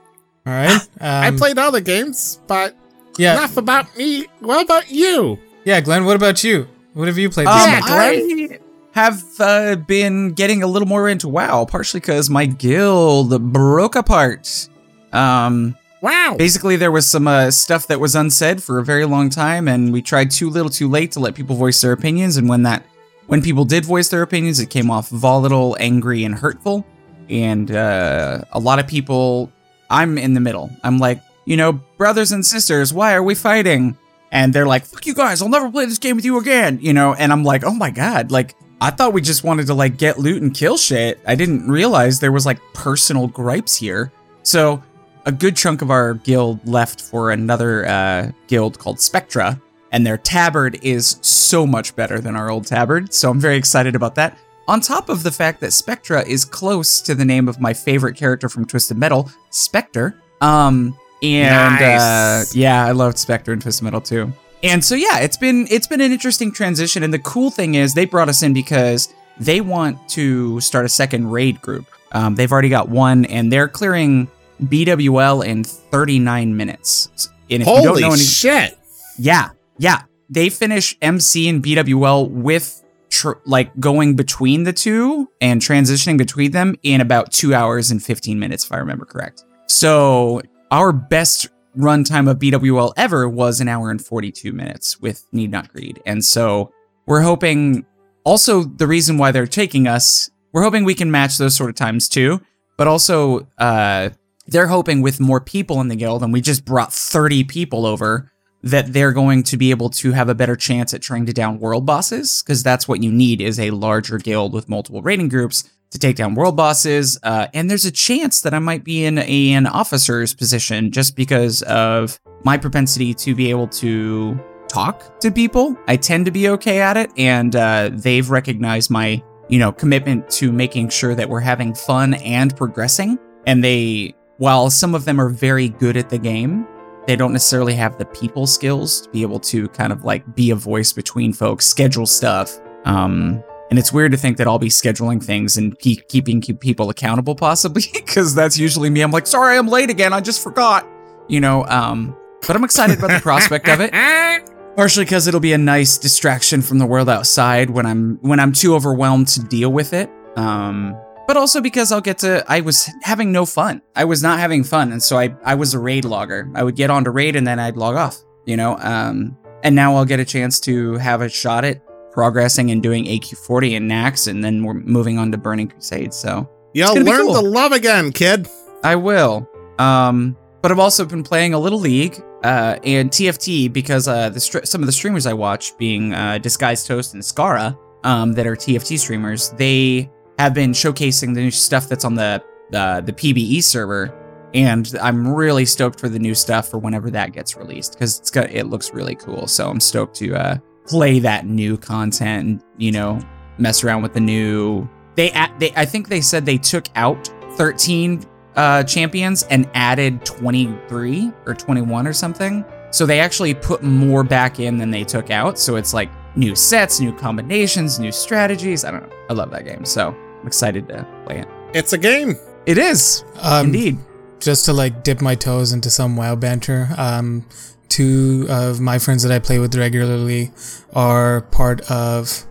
[0.46, 0.82] All right.
[1.00, 2.76] Um, I played other games, but
[3.18, 3.34] Yeah.
[3.34, 4.28] enough about me.
[4.40, 5.38] What about you?
[5.66, 6.68] Yeah, Glenn, what about you?
[6.94, 7.86] What have you played this Um, month?
[7.88, 8.60] I
[8.94, 14.68] have uh, been getting a little more into WoW, partially because my guild broke apart.
[15.14, 16.36] Um, Wow.
[16.38, 19.94] basically, there was some uh, stuff that was unsaid for a very long time, and
[19.94, 22.38] we tried too little, too late to let people voice their opinions.
[22.38, 22.84] And when that,
[23.28, 26.86] when people did voice their opinions, it came off volatile, angry, and hurtful.
[27.30, 29.52] And uh, a lot of people,
[29.92, 30.72] I'm in the middle.
[30.84, 31.22] I'm like,
[31.52, 33.98] you know, brothers and sisters, why are we fighting?
[34.32, 36.94] And they're like, fuck you guys, I'll never play this game with you again, you
[36.94, 37.14] know?
[37.14, 40.18] And I'm like, oh my god, like, I thought we just wanted to like get
[40.18, 41.20] loot and kill shit.
[41.28, 44.14] I didn't realize there was like personal gripes here.
[44.44, 44.82] So
[45.26, 50.18] a good chunk of our guild left for another uh, guild called Spectra, and their
[50.18, 53.14] tabard is so much better than our old tabard.
[53.14, 54.38] So I'm very excited about that.
[54.70, 58.16] On top of the fact that Spectra is close to the name of my favorite
[58.16, 60.16] character from Twisted Metal, Spectre.
[60.40, 62.02] Um, and Nice.
[62.02, 64.32] uh, yeah, I loved Spectre and Fist Metal too.
[64.64, 67.04] And so yeah, it's been it's been an interesting transition.
[67.04, 70.90] And the cool thing is they brought us in because they want to start a
[70.90, 71.86] second raid group.
[72.12, 74.30] Um, they've already got one, and they're clearing
[74.64, 77.10] BWL in 39 minutes.
[77.50, 78.78] And if you don't Holy know any, shit.
[79.18, 85.62] yeah, yeah, they finish MC and BWL with tr- like going between the two and
[85.62, 89.44] transitioning between them in about two hours and 15 minutes, if I remember correct.
[89.68, 90.42] So
[90.72, 95.72] our best runtime of BWL ever was an hour and 42 minutes with Need Not
[95.72, 96.02] Greed.
[96.06, 96.72] And so
[97.06, 97.86] we're hoping
[98.24, 101.76] also the reason why they're taking us, we're hoping we can match those sort of
[101.76, 102.42] times too.
[102.78, 104.10] But also, uh,
[104.48, 108.32] they're hoping with more people in the guild, and we just brought 30 people over,
[108.64, 111.60] that they're going to be able to have a better chance at trying to down
[111.60, 115.70] world bosses, because that's what you need is a larger guild with multiple raiding groups
[115.92, 117.20] to take down world bosses.
[117.22, 121.16] Uh, and there's a chance that I might be in a, an officer's position just
[121.16, 125.78] because of my propensity to be able to talk to people.
[125.88, 130.30] I tend to be okay at it, and uh, they've recognized my you know commitment
[130.32, 133.20] to making sure that we're having fun and progressing.
[133.46, 136.66] And they, while some of them are very good at the game,
[137.08, 140.52] they don't necessarily have the people skills to be able to kind of like be
[140.52, 142.60] a voice between folks, schedule stuff.
[142.86, 146.60] Um, and it's weird to think that I'll be scheduling things and keep keeping keep
[146.60, 149.02] people accountable, possibly, because that's usually me.
[149.02, 150.12] I'm like, sorry, I'm late again.
[150.12, 150.86] I just forgot,
[151.30, 151.66] you know.
[151.66, 152.16] Um,
[152.46, 153.94] but I'm excited about the prospect of it.
[154.76, 158.52] Partially because it'll be a nice distraction from the world outside when I'm when I'm
[158.52, 160.10] too overwhelmed to deal with it.
[160.36, 160.96] Um,
[161.28, 163.82] but also because I'll get to I was having no fun.
[163.96, 166.50] I was not having fun, and so I I was a raid logger.
[166.56, 168.18] I would get on to raid and then I'd log off.
[168.46, 171.82] You know, um, and now I'll get a chance to have a shot at
[172.12, 176.14] progressing and doing AQ40 and Naxx, and then we're moving on to Burning Crusade.
[176.14, 177.34] So You'll learn cool.
[177.34, 178.48] to love again, kid.
[178.84, 179.48] I will.
[179.78, 184.40] Um, but I've also been playing a little League uh, and TFT because uh, the
[184.40, 188.48] str- some of the streamers I watch, being uh, Disguised Toast and Scarra, um, that
[188.48, 190.10] are TFT streamers, they
[190.40, 192.44] have been showcasing the new stuff that's on the
[192.74, 194.14] uh, the PBE server,
[194.54, 198.32] and I'm really stoked for the new stuff for whenever that gets released because it's
[198.32, 199.48] got it looks really cool.
[199.48, 200.58] So I'm stoked to uh,
[200.88, 203.20] play that new content and you know
[203.58, 204.88] mess around with the new.
[205.16, 207.28] They a- they I think they said they took out
[207.58, 208.24] 13
[208.56, 212.66] uh, champions and added 23 or 21 or something.
[212.92, 215.58] So they actually put more back in than they took out.
[215.58, 218.84] So it's like new sets, new combinations, new strategies.
[218.84, 219.16] I don't know.
[219.30, 219.86] I love that game.
[219.86, 220.10] So
[220.42, 221.48] I'm excited to play it.
[221.74, 222.36] It's a game.
[222.66, 223.24] It is.
[223.42, 223.98] Um, Indeed.
[224.40, 226.90] just to like dip my toes into some WoW banter.
[226.98, 227.46] Um,
[227.92, 230.52] two of my friends that I play with regularly
[230.94, 232.46] are part of.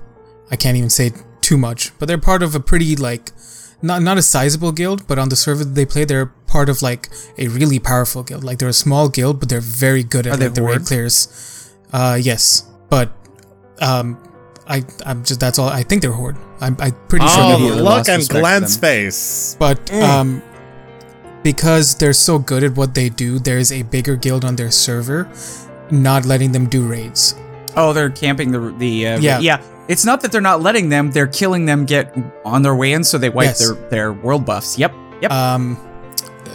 [0.53, 3.33] I can't even say too much, but they're part of a pretty like,
[3.83, 6.83] not not a sizable guild, but on the server that they play, they're part of
[6.83, 8.45] like a really powerful guild.
[8.45, 10.85] Like they're a small guild, but they're very good at Are they like, the raid
[10.87, 11.17] clears.
[11.93, 13.09] Uh, yes, but
[13.81, 14.19] um,
[14.67, 15.69] I I'm just that's all.
[15.69, 16.37] I think they're horde.
[16.61, 17.77] I'm I'm pretty sure Oh, they're maybe horde.
[17.79, 19.57] you look lost on respect Glenn's face.
[19.59, 20.03] But Mm.
[20.03, 20.43] um,
[21.43, 25.29] because they're so good at what they do, there's a bigger guild on their server,
[25.91, 27.35] not letting them do raids.
[27.77, 29.39] Oh, they're camping the the uh, Yeah.
[29.41, 29.63] yeah.
[29.89, 32.15] It's not that they're not letting them; they're killing them get
[32.45, 33.59] on their way in, so they wipe Yes.
[33.59, 34.79] their their world buffs.
[34.79, 34.93] Yep.
[35.23, 35.31] Yep.
[35.33, 35.77] Um,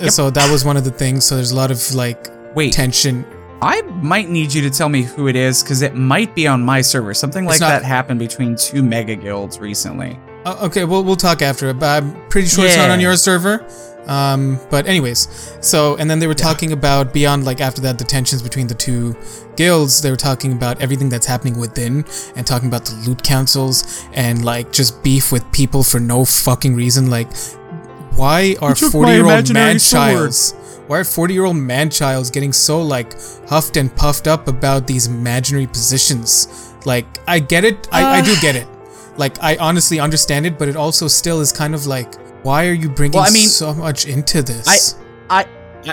[0.01, 0.11] Yep.
[0.11, 1.25] so that was one of the things.
[1.25, 3.25] So there's a lot of like Wait, tension.
[3.61, 6.61] I might need you to tell me who it is because it might be on
[6.61, 7.13] my server.
[7.13, 10.19] Something like not- that happened between two mega guilds recently.
[10.45, 12.93] Uh, okay, well we'll talk after it, but I'm pretty sure it's not Yeah.
[12.93, 13.65] on your server.
[14.07, 15.27] Um, but anyways,
[15.61, 18.75] so and then they were talking about beyond like after that the tensions between the
[18.75, 19.15] two
[19.55, 20.01] guilds.
[20.03, 24.45] They were talking about everything that's happening within and talking about the loot councils and
[24.45, 27.09] like just beef with people for no fucking reason.
[27.09, 27.35] Like,
[28.15, 30.01] why are took my forty year old imaginary man sword.
[30.11, 30.53] childs?
[30.87, 33.15] why are 40 year old man childs getting so like
[33.49, 36.47] huffed and puffed up about these imaginary positions?
[36.85, 37.87] Like, I get it.
[37.91, 38.67] I, I do get it.
[39.17, 42.13] Like, I honestly understand it, but it also still is kind of like,
[42.43, 44.95] why are you bringing Well, I mean, so much into this?
[45.29, 45.45] I I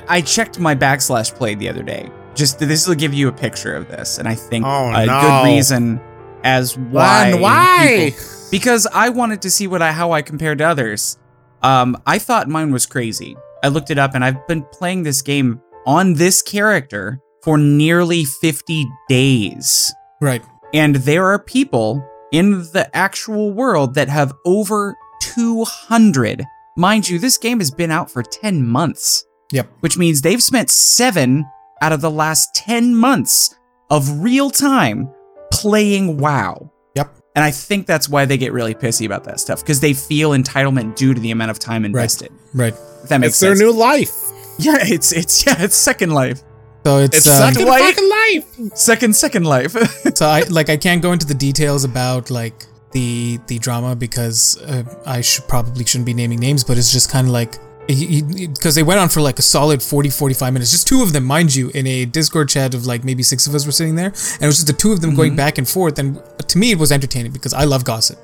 [0.09, 2.11] I checked my backslash play the other day.
[2.35, 5.21] Just this will give you a picture of this, and I think Oh, a no.
[5.21, 6.01] good reason
[6.45, 7.35] as why.
[7.35, 8.11] why?
[8.11, 11.17] people- because I wanted to see what I how I compared to others.
[11.63, 13.37] Um, I thought mine was crazy.
[13.63, 18.25] I looked it up, and I've been playing this game on this character for nearly
[18.25, 19.93] 50 days.
[20.21, 20.43] right.
[20.75, 22.03] And there are people
[22.33, 26.45] in the actual world that have over 200.
[26.77, 29.69] Mind you, this game has been out for 10 months, Yep.
[29.81, 31.45] which means they've spent seven
[31.83, 33.55] out of the last 10 months
[33.91, 35.11] of real time
[35.53, 36.71] playing WoW.
[36.97, 37.15] Yep.
[37.37, 40.31] And I think that's why they get really pissy about that stuff because they feel
[40.31, 42.31] entitlement due to the amount of time invested.
[42.55, 42.73] Right.
[43.03, 43.53] If that makes sense.
[43.53, 44.11] It's their new life.
[44.59, 46.43] yeah, it's it's yeah, it's second life.
[46.85, 47.83] So it's, It's um, second Life.
[47.83, 48.77] fucking life.
[48.77, 49.73] Second second life.
[50.17, 54.61] so I like I can't go into the details about like the the drama because
[54.63, 57.55] uh, I should probably shouldn't be naming names, but it's just kind of like
[57.89, 61.25] because they went on for like a solid 40 45 minutes just two of them
[61.25, 64.07] mind you in a discord chat of like maybe six of us were sitting there
[64.07, 66.71] and it was just the two of them going back and forth and to me
[66.71, 68.21] it was entertaining because i love gossip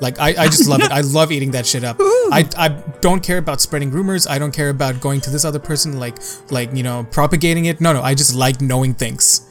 [0.00, 0.90] like I, I just love it.
[0.90, 1.96] I love eating that shit up.
[2.00, 2.68] I, I
[3.00, 4.26] don't care about spreading rumors.
[4.26, 6.16] I don't care about going to this other person like
[6.50, 7.80] like you know propagating it.
[7.80, 8.02] No no.
[8.02, 9.42] I just like knowing things.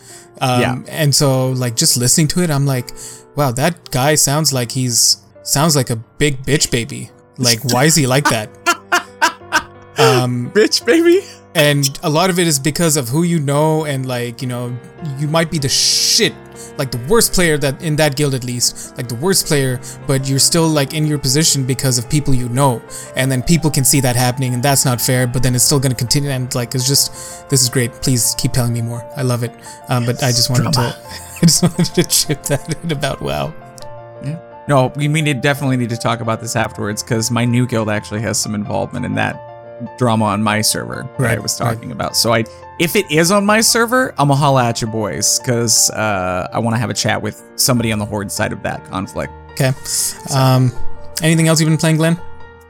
[0.41, 0.75] Um, Yeah.
[0.87, 2.91] And so like just listening to it, I'm like,
[3.35, 7.09] wow, that guy sounds like he's sounds like a big bitch baby.
[7.37, 8.49] Like why is he like that?
[9.97, 11.21] Um, Bitch, baby.
[11.55, 14.77] and a lot of it is because of who you know and like you know
[15.17, 16.33] you might be the shit
[16.77, 20.27] like the worst player that in that guild at least like the worst player but
[20.27, 22.81] you're still like in your position because of people you know.
[23.15, 25.79] And then people can see that happening and that's not fair but then it's still
[25.79, 27.91] going to continue and like it's just this is great.
[27.93, 29.03] Please keep telling me more.
[29.15, 29.51] I love it.
[29.89, 30.79] Um, but i just wanted to
[31.37, 33.53] i just wanted to chip that in about wow.
[34.23, 34.39] Yeah.
[34.67, 37.89] No, we we need definitely need to talk about this afterwards because my new guild
[37.89, 39.54] actually has some involvement in that
[39.97, 41.73] drama on my server that I Right, was right.
[41.73, 42.15] talking about.
[42.15, 42.43] So I,
[42.79, 46.59] if it is on my server, I'm gonna holla at you boys because uh, I
[46.59, 49.31] want to have a chat with somebody on the horde side of that conflict.
[49.53, 49.71] okay
[50.35, 50.71] um
[51.21, 52.19] anything else you've been playing glenn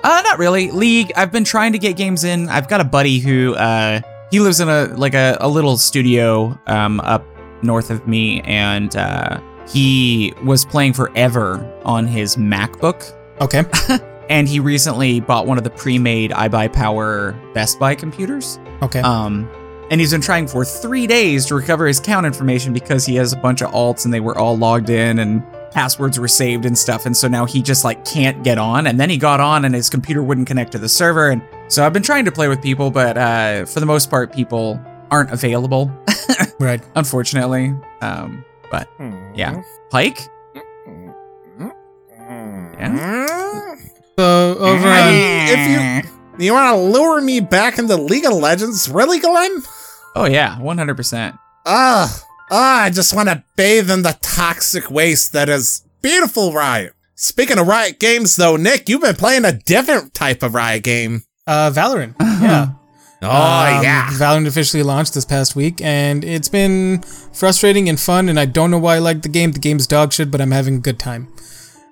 [0.03, 0.69] Uh, not really.
[0.69, 1.11] League.
[1.15, 2.47] I've been trying to get games in.
[2.49, 4.01] I've got a buddy who uh
[4.31, 7.23] he lives in a like a, a little studio um up
[7.63, 13.01] north of me and uh he was playing forever on his MacBook
[13.41, 13.63] okay
[14.29, 18.59] and he recently bought one of the pre-made iBuyPower Best Buy computers.
[18.81, 19.49] okay Um
[19.91, 23.33] and he's been trying for 3 days to recover his account information because he has
[23.33, 26.75] a bunch of alts and they were all logged in and passwords were saved and
[26.77, 29.63] stuff and so now he just like can't get on and then he got on
[29.65, 32.47] and his computer wouldn't connect to the server and so I've been trying to play
[32.47, 34.79] with people but uh for the most part people
[35.11, 35.91] aren't available
[36.59, 37.73] right unfortunately.
[38.01, 38.89] Um but
[39.35, 39.61] yeah.
[39.91, 40.19] Pike?
[42.79, 43.25] Yeah.
[44.17, 45.13] So over I on
[45.49, 49.63] if you you want to lure me back into League of Legends, really, Glenn?
[50.15, 51.37] Oh yeah, 100%.
[51.65, 56.93] Ah, ah, I just want to bathe in the toxic waste that is beautiful Riot.
[57.15, 61.23] Speaking of Riot games, though, Nick, you've been playing a different type of Riot game.
[61.47, 62.69] uh valorant yeah
[63.21, 64.07] Oh Um, yeah.
[64.11, 67.01] Valorant officially launched this past week, and it's been
[67.33, 68.29] frustrating and fun.
[68.29, 69.51] And I don't know why I like the game.
[69.51, 71.29] The game's dog shit, but I'm having a good time.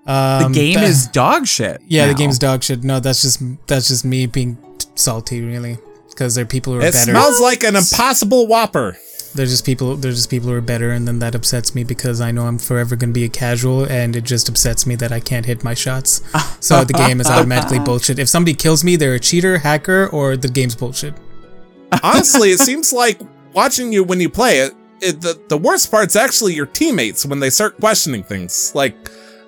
[0.05, 0.11] The
[0.45, 1.81] Um, game th- is dog shit.
[1.87, 2.17] yeah, the now.
[2.17, 2.83] game's dog shit.
[2.83, 4.57] No, that's just that's just me being
[4.95, 5.77] salty, really,
[6.09, 7.11] because there are people who are It better.
[7.11, 8.97] smells like an impossible Whopper.
[9.35, 9.95] There's just people.
[9.95, 12.59] There's just people who are better, and then that upsets me because I know I'm
[12.59, 15.73] forever gonna be a casual, and it just upsets me that I can't hit my
[15.73, 16.21] shots.
[16.59, 18.19] so the game is automatically bullshit.
[18.19, 21.15] If somebody kills me, they're a cheater, hacker, or the game's bullshit.
[22.03, 23.19] Honestly, it seems like
[23.53, 27.39] watching you when you play it, it the, the worst part's actually your teammates when
[27.39, 28.71] they start questioning things.
[28.75, 28.95] Like,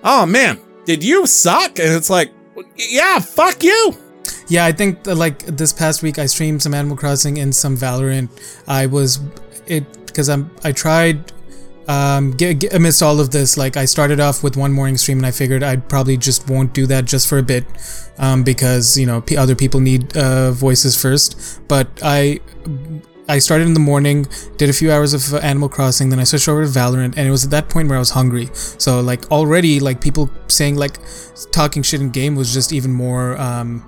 [0.06, 1.80] oh man, did you suck?
[1.80, 2.32] And it's like,
[2.78, 3.94] yeah, fuck you.
[4.48, 7.76] Yeah, I think that, like this past week I streamed some Animal Crossing and some
[7.76, 8.30] Valorant.
[8.68, 9.20] I was
[9.68, 11.34] it because I'm I tried
[11.88, 15.20] um get, get, amidst all of this like I started off with one morning stream
[15.20, 17.66] and I figured I'd probably just won't do that just for a bit
[18.18, 22.40] um because you know p- other people need uh voices first but I
[23.28, 26.26] I started in the morning, did a few hours of uh, Animal Crossing, then I
[26.26, 28.50] switched over to Valorant, and it was at that point where I was hungry.
[28.54, 31.00] So like already, like people saying like
[31.52, 33.84] talking shit in game was just even more um,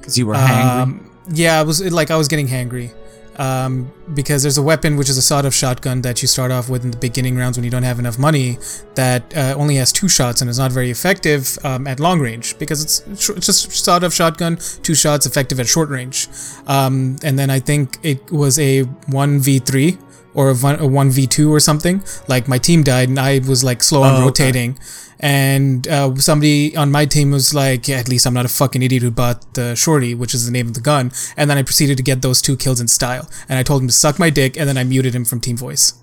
[0.00, 0.80] Because you were hangry.
[0.82, 2.94] um, yeah, I was like I was getting hangry.
[3.38, 6.84] Um, because there's a weapon which is a sawed-off shotgun that you start off with
[6.84, 8.58] in the beginning rounds when you don't have enough money
[8.94, 12.58] that uh, only has two shots and is not very effective um, at long range
[12.58, 16.28] because it's, it's just sawed-off shotgun, two shots effective at short range.
[16.66, 19.98] Um, and then I think it was a one v three
[20.36, 22.02] or a one v two or something.
[22.28, 24.22] Like my team died and I was like slow on Oh, okay.
[24.24, 24.78] rotating.
[25.18, 28.82] And uh, somebody on my team was like, yeah, at least I'm not a fucking
[28.82, 31.10] idiot who bought the shorty, which is the name of the gun.
[31.38, 33.26] And then I proceeded to get those two kills in style.
[33.48, 35.56] And I told him to suck my dick, and then I muted him from Team
[35.56, 35.94] Voice.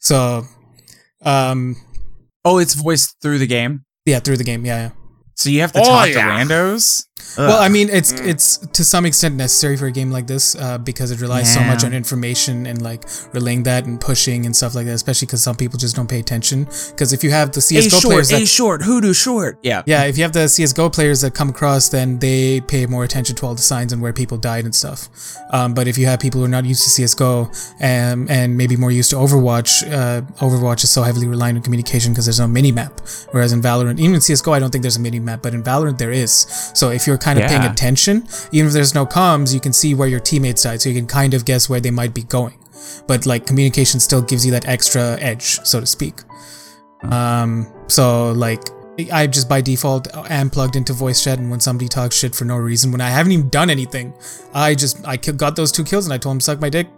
[0.00, 0.44] So,
[1.24, 1.76] um,
[2.44, 3.84] Oh, it's voiced through the game.
[4.04, 4.80] yeah, through the game, yeah.
[4.82, 4.90] yeah.
[5.36, 6.14] So you have to Oh, talk yeah.
[6.14, 7.04] to randos.
[7.38, 8.26] Well, I mean, it's Mm.
[8.26, 11.60] it's to some extent necessary for a game like this uh, because it relies so
[11.60, 13.02] much on information and like
[13.32, 14.92] relaying that and pushing and stuff like that.
[14.94, 16.64] Especially because some people just don't pay attention.
[16.90, 19.58] Because if you have the a CS:GO short, players that a short, hoodoo short.
[19.62, 19.82] Yeah.
[19.86, 23.34] Yeah, if you have the CS:GO players that come across, then they pay more attention
[23.36, 25.08] to all the signs and where people died and stuff.
[25.50, 27.50] Um, but if you have people who are not used to CS:GO
[27.80, 32.12] and and maybe more used to Overwatch, uh, Overwatch is so heavily reliant on communication
[32.12, 33.00] because there's no mini map.
[33.30, 35.62] Whereas in Valorant, even in CS:GO, I don't think there's a mini map, but in
[35.62, 36.46] Valorant there is.
[36.74, 39.94] So if you're kind of paying attention, even if there's no comms, you can see
[39.94, 42.58] where your teammates died, so you can kind of guess where they might be going.
[43.06, 46.20] But like communication still gives you that extra edge, so to speak.
[47.02, 48.60] Um, so like
[49.12, 52.44] I just by default am plugged into voice chat, and when somebody talks shit for
[52.44, 54.14] no reason, when I haven't even done anything,
[54.54, 56.88] I just I got those two kills and I told him suck my dick,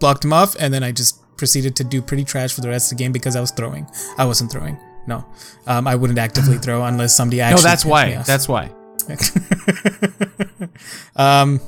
[0.00, 2.92] blocked him off, and then I just proceeded to do pretty trash for the rest
[2.92, 3.86] of the game because I was throwing.
[4.18, 4.78] I wasn't throwing.
[5.06, 5.24] No,
[5.66, 7.62] um, I wouldn't actively throw unless somebody No, actually.
[7.62, 8.22] that's pissed me why.
[8.24, 8.70] That's why.
[11.16, 11.60] um,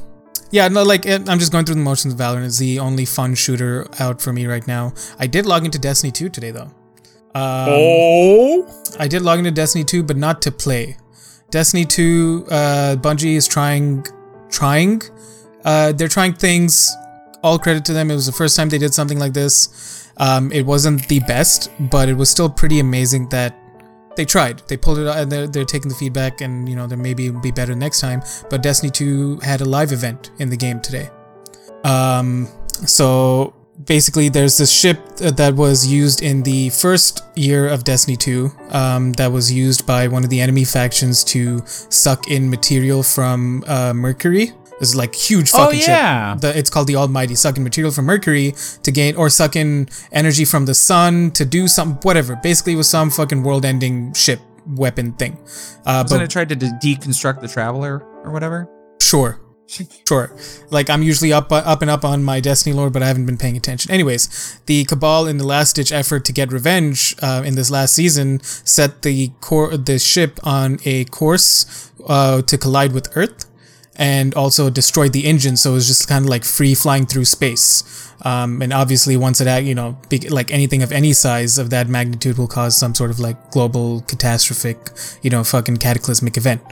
[0.51, 2.47] yeah, no, like I'm just going through the motions of Valorant.
[2.47, 4.95] It's the only fun shooter out for me right now.
[5.19, 6.71] I did log into Destiny 2 today though.
[7.35, 10.97] Um, oh, I did log into Destiny 2, but not to play.
[11.51, 14.07] Destiny 2, uh, Bungie is trying,
[14.49, 15.03] trying.
[15.65, 16.95] Uh, they're trying things.
[17.43, 18.11] All credit to them.
[18.11, 20.13] It was the first time they did something like this.
[20.17, 23.59] Um, it wasn't the best, but it was still pretty amazing that
[24.17, 24.63] they tried.
[24.69, 27.31] They pulled it out, and they're, they're taking the feedback, and you know, there maybe
[27.31, 28.23] be better next time.
[28.51, 31.11] But Destiny 2 had a live event in the game today.
[31.85, 32.49] Um,
[32.87, 33.55] so
[33.85, 39.13] basically, there's this ship that was used in the first year of Destiny 2 um,
[39.15, 43.93] that was used by one of the enemy factions to suck in material from uh,
[43.95, 44.53] Mercury.
[44.81, 46.33] This is like huge Oh, fucking yeah.
[46.35, 46.41] ship.
[46.43, 47.35] The, it's called the Almighty.
[47.35, 51.45] Suck in material from Mercury to gain or suck in energy from the sun to
[51.45, 52.37] do some whatever.
[52.37, 55.35] Basically, it was some fucking world-ending ship weapon thing.
[55.87, 58.69] Uh, Wasn't but it tried to de- deconstruct the traveler or whatever?
[59.01, 59.41] Sure.
[60.07, 60.31] Sure.
[60.71, 63.39] Like I'm usually up up and up on my Destiny lore, but I haven't been
[63.39, 63.91] paying attention.
[63.91, 67.95] Anyways, the Cabal, in the last ditch effort to get revenge uh, in this last
[67.95, 73.47] season, set the core the ship on a course uh, to collide with Earth,
[73.97, 75.57] and also destroyed the engine.
[75.57, 78.11] So it was just kind of like free flying through space.
[78.23, 79.99] Um, and obviously, once it, you know,
[80.31, 84.01] like anything of any size of that magnitude will cause some sort of like global
[84.03, 84.91] catastrophic,
[85.23, 86.63] you know, fucking cataclysmic event.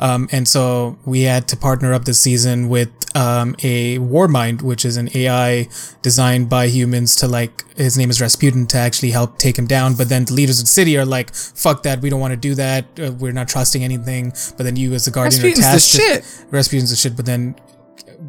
[0.00, 4.84] Um, and so we had to partner up this season with um, a Warmind, which
[4.84, 5.68] is an AI
[6.02, 9.94] designed by humans to like his name is Rasputin to actually help take him down.
[9.94, 12.00] But then the leaders of the city are like, "Fuck that!
[12.00, 12.84] We don't want to do that.
[12.98, 15.96] Uh, we're not trusting anything." But then you, as the guardian, are Rasputin's the tasked
[15.96, 17.16] to- Rasputin's the shit.
[17.16, 17.54] But then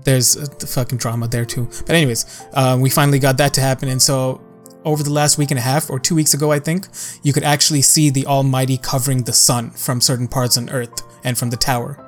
[0.03, 1.69] there's uh, the fucking drama there too.
[1.85, 4.41] But anyways, um, we finally got that to happen, and so
[4.83, 6.87] over the last week and a half or two weeks ago, I think
[7.23, 11.37] you could actually see the Almighty covering the sun from certain parts on Earth and
[11.37, 11.99] from the tower.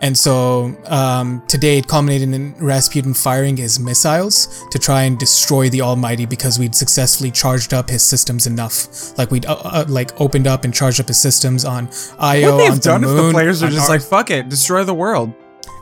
[0.00, 5.70] And so um, today it culminated in Rasputin firing his missiles to try and destroy
[5.70, 9.16] the Almighty because we'd successfully charged up his systems enough.
[9.16, 11.88] Like we'd uh, uh, like opened up and charged up his systems on
[12.18, 14.50] Io, What they've on the done if the players are just Ar- like, fuck it,
[14.50, 15.32] destroy the world.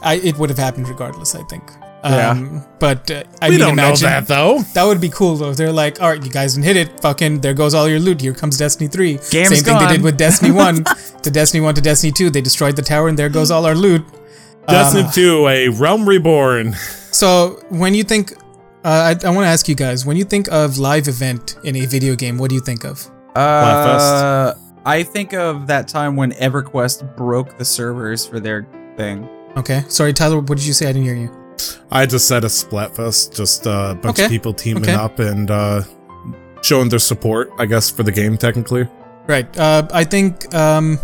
[0.03, 1.71] I, it would have happened regardless, I think.
[2.05, 2.31] Yeah.
[2.33, 4.59] Um, but uh, I we mean, don't imagine know that though.
[4.75, 5.55] that would be cool though.
[5.55, 7.01] They're like, all right, you guys didn't hit it.
[7.01, 8.21] Fucking, there goes all your loot.
[8.21, 9.13] Here comes Destiny 3.
[9.31, 10.85] Game's Same thing they did with Destiny 1
[11.23, 12.29] to Destiny 1 to Destiny 2.
[12.29, 14.05] They destroyed the tower and there goes all our loot.
[14.69, 16.75] Destiny 2, a realm reborn.
[17.11, 18.33] So when you think,
[18.85, 21.77] uh, I, I want to ask you guys, when you think of live event in
[21.77, 23.11] a video game, what do you think of?
[23.35, 24.53] Uh,
[24.85, 28.67] I think of that time when EverQuest broke the servers for their
[28.99, 29.27] thing.
[29.57, 29.85] Okay.
[29.89, 30.87] Sorry, Tyler, what did you say?
[30.89, 31.31] I didn't hear you.
[31.91, 34.25] I just said a Splatfest, just uh, a bunch Okay.
[34.25, 34.93] of people teaming Okay.
[34.95, 35.83] up and uh,
[36.63, 38.89] showing their support, I guess, for the game technically.
[39.29, 39.47] Right.
[39.57, 40.99] Uh, I think um,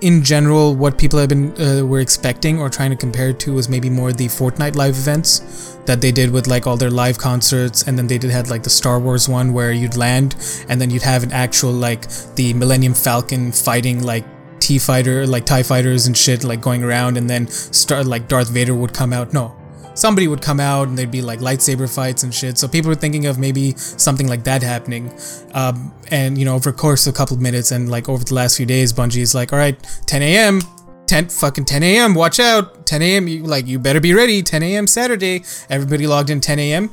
[0.00, 3.52] in general, what people have been uh, were expecting or trying to compare it to
[3.52, 7.18] was maybe more the Fortnite live events that they did with like all their live
[7.18, 10.34] concerts, and then they did had like the Star Wars one where you'd land
[10.68, 14.24] and then you'd have an actual like the Millennium Falcon fighting like.
[14.60, 18.50] T fighter like Tie fighters and shit like going around and then start like Darth
[18.50, 19.32] Vader would come out.
[19.32, 19.56] No,
[19.94, 22.58] somebody would come out and there'd be like lightsaber fights and shit.
[22.58, 25.12] So people were thinking of maybe something like that happening.
[25.54, 28.24] Um, and you know, over the course of a couple of minutes and like over
[28.24, 30.60] the last few days, Bungie is like, all right, 10 a.m.
[31.06, 32.14] 10 fucking 10 a.m.
[32.14, 33.26] Watch out, 10 a.m.
[33.26, 34.42] You like you better be ready.
[34.42, 34.86] 10 a.m.
[34.86, 35.42] Saturday.
[35.68, 36.90] Everybody logged in 10 a.m.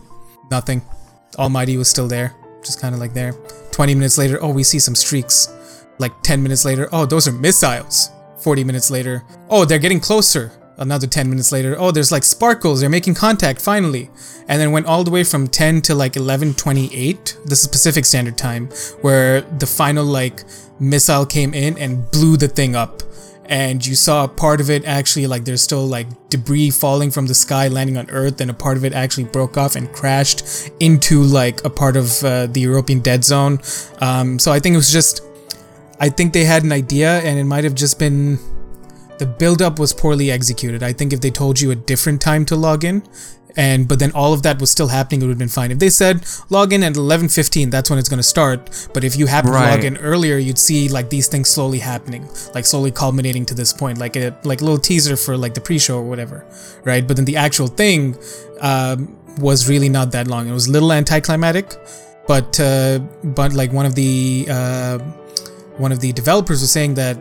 [0.49, 0.81] Nothing.
[1.37, 3.33] Almighty was still there, just kind of like there.
[3.71, 5.53] 20 minutes later, oh, we see some streaks.
[5.99, 8.11] Like 10 minutes later, oh, those are missiles.
[8.39, 10.51] 40 minutes later, oh, they're getting closer.
[10.77, 14.11] Another 10 minutes later, oh, there's like sparkles, they're making contact finally.
[14.47, 17.45] And then went all the way from 10 to like 11:28.
[17.45, 18.67] This is Pacific Standard Time,
[19.01, 20.43] where the final like
[20.79, 23.01] missile came in and blew the thing up
[23.49, 27.27] and you saw a part of it actually like there's still like debris falling from
[27.27, 30.69] the sky landing on earth and a part of it actually broke off and crashed
[30.79, 33.59] into like a part of uh, the european dead zone
[33.99, 35.21] um, so i think it was just
[35.99, 38.39] i think they had an idea and it might have just been
[39.17, 40.83] the build up was poorly executed.
[40.83, 43.03] I think if they told you a different time to log in
[43.55, 45.71] and but then all of that was still happening it would have been fine.
[45.71, 48.89] If they said log in at 11.15 that's when it's going to start.
[48.93, 52.27] But if you happen to log in earlier you'd see like these things slowly happening
[52.53, 55.61] like slowly culminating to this point like a like a little teaser for like the
[55.61, 56.45] pre-show or whatever
[56.83, 57.07] right?
[57.07, 58.17] But then the actual thing
[58.61, 60.47] um, was really not that long.
[60.47, 61.73] It was a little anticlimactic
[62.27, 64.99] but uh, but like one of the uh,
[65.77, 67.17] one of the developers was saying that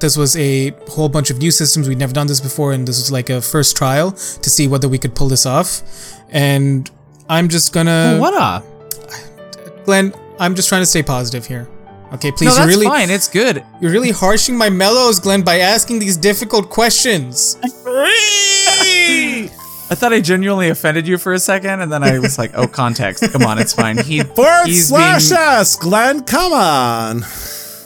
[0.00, 2.98] this was a whole bunch of new systems we'd never done this before and this
[2.98, 5.82] was like a first trial to see whether we could pull this off
[6.30, 6.90] and
[7.28, 8.62] i'm just gonna what a
[9.84, 11.68] glenn i'm just trying to stay positive here
[12.12, 13.10] okay please no, you're that's really fine.
[13.10, 13.64] It's good.
[13.80, 17.58] you're really harshing my mellows glenn by asking these difficult questions
[19.90, 22.66] I thought I genuinely offended you for a second, and then I was like, "Oh,
[22.68, 23.32] context.
[23.32, 26.24] Come on, it's fine." He Forward he's slash being- us, Glenn.
[26.24, 27.24] Come on.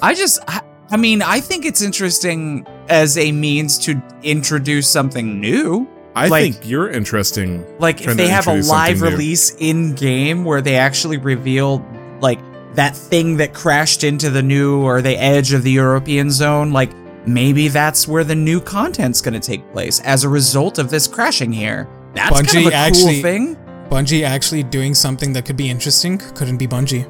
[0.03, 5.41] I just, I, I mean, I think it's interesting as a means to introduce something
[5.41, 5.89] new.
[6.15, 7.65] I Like- think you're interesting.
[7.79, 8.65] Like if they have a live
[8.99, 9.05] something new.
[9.11, 11.87] release in game where they actually reveal
[12.21, 12.39] like
[12.75, 16.91] that thing that crashed into the new or the edge of the European zone, like
[17.27, 21.07] maybe that's where the new content's going to take place as a result of this
[21.07, 21.89] crashing here.
[22.15, 23.57] That's kind of a actually- cool thing.
[23.89, 27.07] bungie actually doing something that could be interesting couldn't be bungie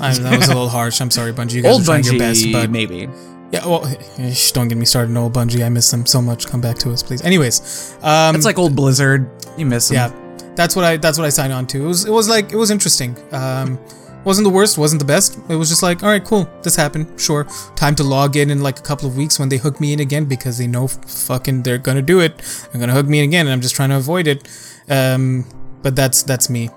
[0.00, 1.00] I, that was a little harsh.
[1.00, 1.54] I'm sorry bungie.
[1.54, 3.08] You guys Old are trying Bungie, your best but maybe.
[3.52, 3.86] yeah well
[4.32, 5.64] shh, don't get me started on old bungie.
[5.64, 6.46] I miss them so much.
[6.46, 7.22] Come back to us please.
[7.22, 9.28] Anyways um It's like old Blizzard.
[9.56, 9.96] You miss them.
[9.96, 10.22] yeah
[10.54, 11.84] that's what i that's what i signed on to.
[11.84, 13.16] It was it was like it was interesting.
[13.32, 13.78] Um
[14.24, 15.38] wasn't the worst wasn't the best.
[15.48, 17.44] It was just like all right cool this happened sure.
[17.76, 20.00] Time to log in in like a couple of weeks when they hook me in
[20.00, 22.38] again because they know f- fucking they're gonna do it.
[22.72, 24.48] They're gonna hook me in again and i'm just trying to avoid it.
[24.88, 25.44] Um
[25.82, 26.70] but that's that's me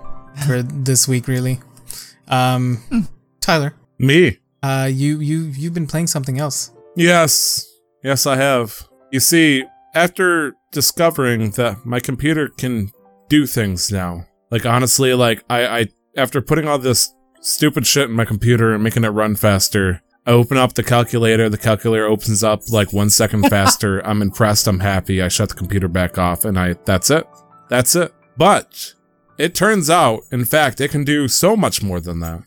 [0.46, 1.60] for this week really
[2.30, 2.80] um
[3.42, 4.38] tyler Me.
[4.64, 7.66] uh you you you've been playing something else Yes.
[8.04, 8.88] Yes, I have.
[9.12, 9.64] You see,
[9.96, 12.92] after discovering that my computer can
[13.30, 18.16] do things now, like honestly, like I, I after putting all this stupid shit in
[18.16, 22.44] my computer and making it run faster, I open up the calculator, the calculator opens
[22.44, 24.00] up like one second faster.
[24.06, 25.22] I'm impressed, I'm happy.
[25.22, 27.26] I shut the computer back off and I that's it.
[27.70, 28.14] That's it.
[28.36, 28.94] But
[29.40, 32.44] it turns out, in fact, it can do so much more than that.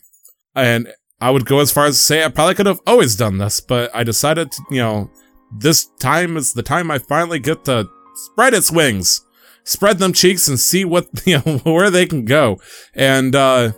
[0.55, 3.39] And I would go as far as to say I probably could have always done
[3.39, 5.09] this, but I decided to, you know,
[5.51, 9.25] this time is the time I finally get to spread its wings,
[9.63, 12.59] spread them cheeks and see what, you know, where they can go.
[12.93, 13.71] And, uh,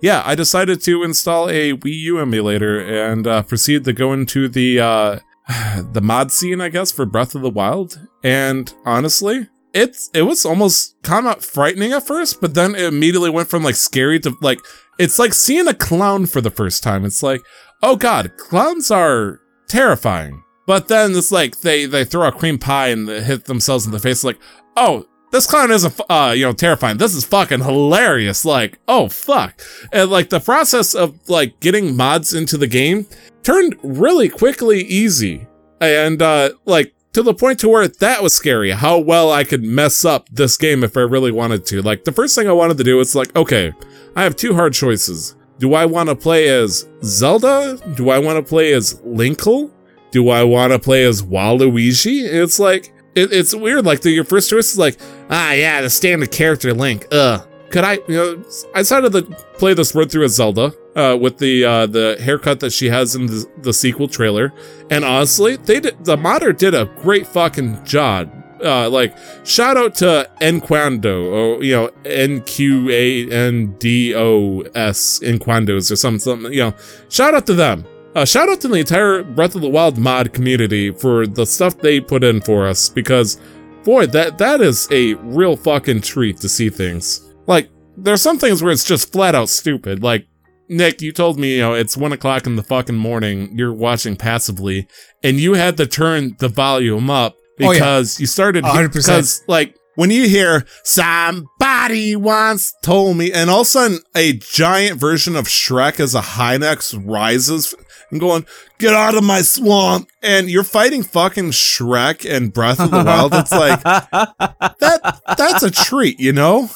[0.00, 4.48] yeah, I decided to install a Wii U emulator and, uh, proceed to go into
[4.48, 5.18] the, uh,
[5.92, 8.00] the mod scene, I guess, for Breath of the Wild.
[8.24, 13.30] And honestly, it's, it was almost kind of frightening at first, but then it immediately
[13.30, 14.58] went from like scary to like,
[14.98, 17.04] it's like seeing a clown for the first time.
[17.04, 17.42] It's like,
[17.82, 20.42] oh god, clowns are terrifying.
[20.66, 23.98] But then it's like they they throw a cream pie and hit themselves in the
[23.98, 24.22] face.
[24.22, 24.38] Like,
[24.76, 26.98] oh, this clown isn't fu- uh you know terrifying.
[26.98, 28.44] This is fucking hilarious.
[28.44, 29.60] Like, oh fuck,
[29.92, 33.06] and like the process of like getting mods into the game
[33.42, 35.48] turned really quickly easy,
[35.80, 38.70] and uh like to the point to where that was scary.
[38.70, 41.82] How well I could mess up this game if I really wanted to.
[41.82, 43.72] Like the first thing I wanted to do was like, okay,
[44.16, 45.36] I have two hard choices.
[45.58, 47.78] Do I want to play as Zelda?
[47.94, 49.70] Do I want to play as Linkle?
[50.10, 52.24] Do I want to play as Waluigi?
[52.24, 53.84] It's like it, it's weird.
[53.84, 54.98] Like the, your first choice is like,
[55.30, 57.06] ah, yeah, the standard character Link.
[57.12, 57.46] Ugh.
[57.70, 57.94] Could I?
[58.08, 58.44] You know,
[58.74, 59.22] I decided to
[59.58, 63.14] play this run through as Zelda, uh, with the uh, the haircut that she has
[63.14, 64.52] in the, the sequel trailer.
[64.90, 68.30] And honestly, they did, the modder did a great fucking job.
[68.62, 74.60] Uh, like shout out to Enquando or you know N Q A N D O
[74.74, 76.52] S Enquandos or something, something.
[76.52, 76.74] You know,
[77.08, 77.84] shout out to them.
[78.14, 81.78] Uh, shout out to the entire Breath of the Wild mod community for the stuff
[81.78, 83.40] they put in for us because
[83.84, 87.32] boy, that that is a real fucking treat to see things.
[87.46, 90.02] Like, there's some things where it's just flat out stupid.
[90.02, 90.26] Like,
[90.72, 94.16] Nick, you told me, you know, it's one o'clock in the fucking morning, you're watching
[94.16, 94.88] passively,
[95.22, 97.72] and you had to turn the volume up Oh, yeah.
[97.74, 98.92] because you started, 100%.
[98.92, 104.32] because, like, when you hear somebody once told me, and all of a sudden a
[104.32, 107.74] giant version of Shrek as a Hinox rises
[108.10, 108.46] and going,
[108.78, 110.08] get out of my swamp.
[110.22, 113.34] And you're fighting fucking Shrek and Breath of the Wild.
[113.34, 116.70] It's like, that, that's a treat, you know?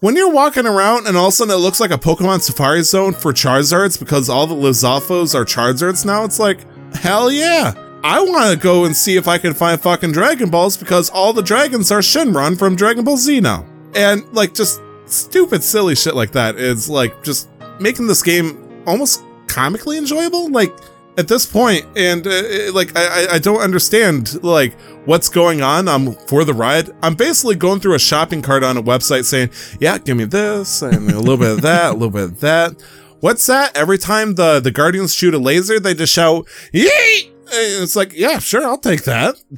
[0.00, 2.82] When you're walking around and all of a sudden it looks like a Pokemon Safari
[2.82, 7.72] Zone for Charizards because all the Lizalfos are Charizards now, it's like, hell yeah.
[8.02, 11.32] I want to go and see if I can find fucking Dragon Balls because all
[11.32, 13.66] the dragons are Shenron from Dragon Ball Z now.
[13.94, 19.22] And like just stupid, silly shit like that is like just making this game almost
[19.48, 20.48] comically enjoyable.
[20.50, 20.72] Like
[21.20, 25.86] at this point, and uh, like I, I- don't understand like what's going on.
[25.88, 26.90] I'm for the ride.
[27.02, 30.82] I'm basically going through a shopping cart on a website saying, "Yeah, give me this
[30.82, 32.82] and a little bit of that, a little bit of that."
[33.20, 33.76] What's that?
[33.76, 38.12] Every time the the Guardians shoot a laser, they just shout, "Yeet!" And it's like,
[38.14, 39.36] yeah, sure, I'll take that.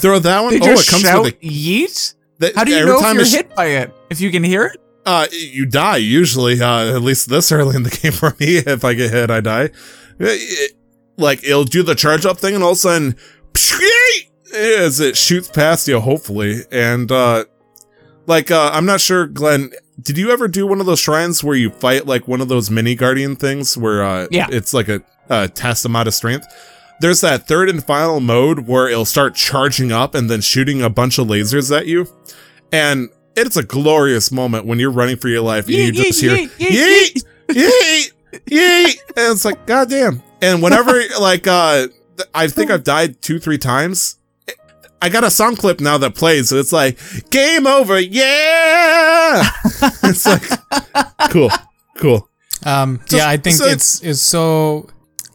[0.00, 0.52] Throw that one.
[0.52, 1.46] They oh, it comes shout with a.
[1.46, 2.14] yeet?
[2.38, 3.92] the- How do you every know if you're sh- hit by it?
[4.10, 4.80] If you can hear it?
[5.06, 6.60] uh, you die usually.
[6.62, 8.58] Uh, at least this early in the game for me.
[8.58, 9.70] If I get hit, I die.
[10.20, 10.76] It-
[11.16, 13.16] like it'll do the charge up thing, and all of a sudden,
[14.54, 17.44] as it shoots past you, hopefully, and uh,
[18.26, 19.70] like uh, I'm not sure, Glenn.
[20.00, 22.70] Did you ever do one of those shrines where you fight like one of those
[22.70, 24.46] mini guardian things where uh, Yeah.
[24.50, 26.46] it's like a, a test amount of strength?
[27.00, 30.88] There's that third and final mode where it'll start charging up and then shooting a
[30.88, 32.06] bunch of lasers at you.
[32.72, 36.22] And it's a glorious moment when you're running for your life and you Yeet, just
[36.22, 40.22] yeet, hear yeet, yeet, yeet, yeet, and it's like goddamn.
[40.42, 41.88] And whenever like uh,
[42.34, 44.16] I think I've died two three times.
[45.02, 46.98] I got a song clip now that plays, so it's like
[47.30, 49.48] game over, yeah.
[50.04, 50.42] it's like
[51.30, 51.48] cool,
[51.96, 52.28] cool.
[52.66, 54.88] Um, So- yeah, I think so it's it's so.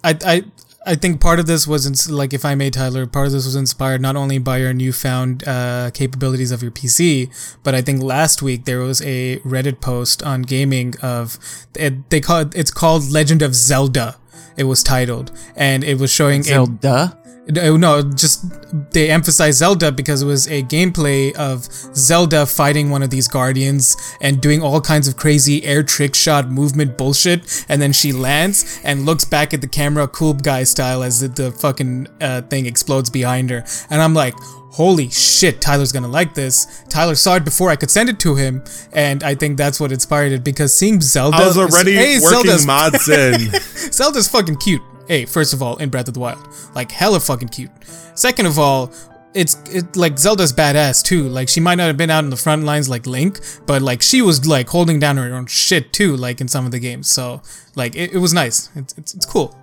[0.03, 0.43] I I
[0.87, 3.07] I think part of this was ins- like if I may, Tyler.
[3.07, 7.29] Part of this was inspired not only by your newfound uh, capabilities of your PC,
[7.63, 11.39] but I think last week there was a Reddit post on gaming of
[11.75, 14.17] it, they call it, it's called Legend of Zelda.
[14.57, 17.17] It was titled, and it was showing Zelda?
[17.24, 18.43] no, no, just
[18.91, 21.65] they emphasized Zelda because it was a gameplay of
[21.95, 26.49] Zelda fighting one of these guardians and doing all kinds of crazy air trick shot
[26.49, 31.03] movement bullshit, and then she lands and looks back at the camera, cool guy style,
[31.03, 34.33] as the, the fucking uh, thing explodes behind her, and I'm like.
[34.75, 36.83] Holy shit, Tyler's gonna like this.
[36.89, 39.93] Tyler saw it before I could send it to him, and I think that's what
[39.93, 41.37] inspired it because seeing Zelda.
[41.37, 43.51] I was already Hey, working Zelda's mods in.
[43.93, 44.81] Zelda's fucking cute.
[45.07, 47.71] Hey, first of all, in Breath of the Wild, like hella fucking cute.
[48.15, 48.91] Second of all,
[49.33, 51.27] it's it like Zelda's badass too.
[51.27, 54.01] Like she might not have been out in the front lines like Link, but like
[54.01, 57.09] she was like holding down her own shit too, like in some of the games.
[57.09, 57.41] So
[57.75, 58.69] like it, it was nice.
[58.75, 59.55] It's, it's it's cool.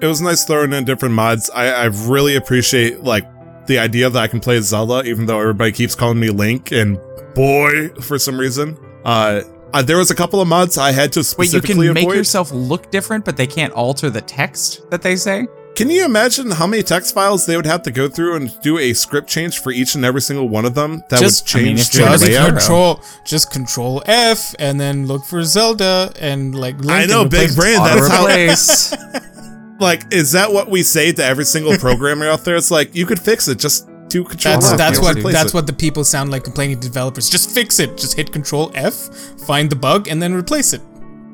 [0.00, 1.50] it was nice throwing in different mods.
[1.50, 3.26] I, I really appreciate like
[3.66, 7.00] the idea that I can play Zelda, even though everybody keeps calling me Link and
[7.34, 8.76] boy for some reason.
[9.04, 9.40] Uh,
[9.72, 12.04] uh there was a couple of mods I had to specifically Wait, you can make
[12.04, 12.16] avoid.
[12.16, 15.46] yourself look different, but they can't alter the text that they say?
[15.74, 18.78] Can you imagine how many text files they would have to go through and do
[18.78, 21.64] a script change for each and every single one of them that Just- would I
[21.66, 22.48] mean, change the you're Just layout?
[22.48, 27.54] control, just control F, and then look for Zelda, and like Link I know, big
[27.54, 27.76] brain.
[27.76, 28.22] That's how.
[28.24, 28.94] Replace.
[29.78, 32.56] Like, is that what we say to every single programmer out there?
[32.56, 33.58] It's like you could fix it.
[33.58, 34.54] Just do control.
[34.54, 35.54] That's F, that's what that's it.
[35.54, 37.28] what the people sound like complaining to developers.
[37.28, 37.96] Just fix it.
[37.96, 38.94] Just hit Control F,
[39.46, 40.82] find the bug, and then replace it.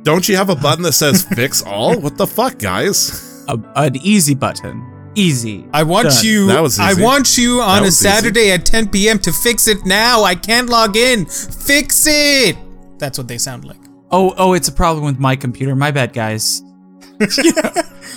[0.03, 1.99] Don't you have a button that says fix all?
[2.01, 3.33] What the fuck, guys?
[3.49, 4.89] a, an easy button.
[5.15, 5.67] Easy.
[5.73, 6.25] I want Done.
[6.25, 6.47] you.
[6.47, 7.01] That was easy.
[7.01, 8.09] I want you on a was easy.
[8.09, 9.19] Saturday at 10 p.m.
[9.21, 10.23] to fix it now.
[10.23, 11.27] I can't log in.
[11.27, 12.57] Fix it.
[12.99, 13.79] That's what they sound like.
[14.11, 15.75] Oh, oh, it's a problem with my computer.
[15.75, 16.63] My bad, guys.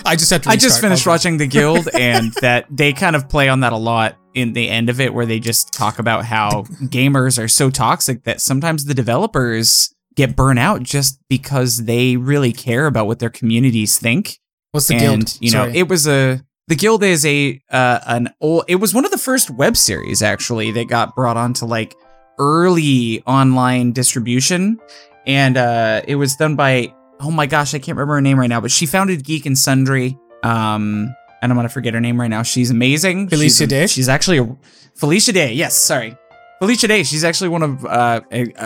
[0.05, 0.49] I just had to.
[0.49, 1.15] I just finished All good.
[1.17, 4.69] watching The Guild, and that they kind of play on that a lot in the
[4.69, 8.85] end of it, where they just talk about how gamers are so toxic that sometimes
[8.85, 14.39] the developers get burnt out just because they really care about what their communities think.
[14.71, 15.37] What's the and guild?
[15.41, 15.77] you know, Sorry.
[15.77, 18.65] it was a The Guild is a uh, an old.
[18.67, 21.95] It was one of the first web series actually that got brought onto like
[22.37, 24.79] early online distribution,
[25.25, 28.49] and uh, it was done by oh my gosh, I can't remember her name right
[28.49, 30.17] now, but she founded Geek and Sundry.
[30.43, 31.15] Um,
[31.45, 32.43] and don't want to forget her name right now.
[32.43, 33.29] She's amazing.
[33.29, 33.87] Felicia she's Day?
[33.87, 34.57] She's actually a
[34.95, 35.53] Felicia Day.
[35.53, 36.17] Yes, sorry,
[36.59, 37.03] Felicia Day.
[37.03, 38.21] She's actually one of, uh,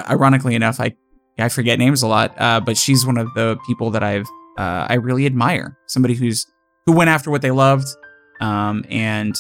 [0.09, 0.95] ironically enough, I
[1.37, 4.27] I forget names a lot, uh, but she's one of the people that I've
[4.57, 5.77] uh, I really admire.
[5.87, 6.45] Somebody who's
[6.85, 7.87] who went after what they loved,
[8.41, 9.35] um, and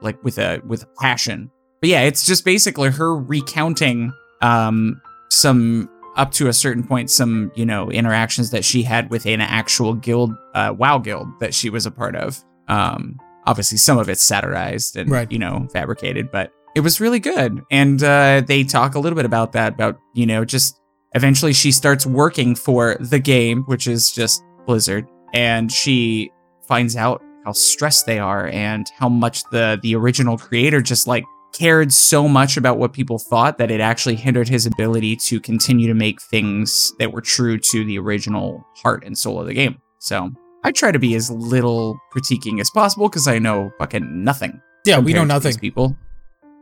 [0.00, 1.50] like with a with a passion.
[1.80, 5.00] but yeah, it's just basically her recounting um,
[5.30, 9.40] some up to a certain point, some you know interactions that she had with an
[9.40, 12.42] actual guild, uh, WoW guild that she was a part of.
[12.68, 13.16] Um,
[13.46, 15.30] obviously, some of it's satirized and Right.
[15.30, 17.60] you know fabricated, but it was really good.
[17.70, 20.78] And uh, they talk a little bit about that, about you know just
[21.14, 26.30] eventually she starts working for the game, which is just Blizzard, and she
[26.68, 31.24] finds out how stressed they are and how much the the original creator just like
[31.52, 35.86] cared so much about what people thought that it actually hindered his ability to continue
[35.86, 39.76] to make things that were true to the original heart and soul of the game.
[39.98, 40.30] So
[40.64, 44.60] I try to be as little critiquing as possible because I know fucking nothing.
[44.84, 45.50] Yeah, we know nothing.
[45.50, 45.96] these people.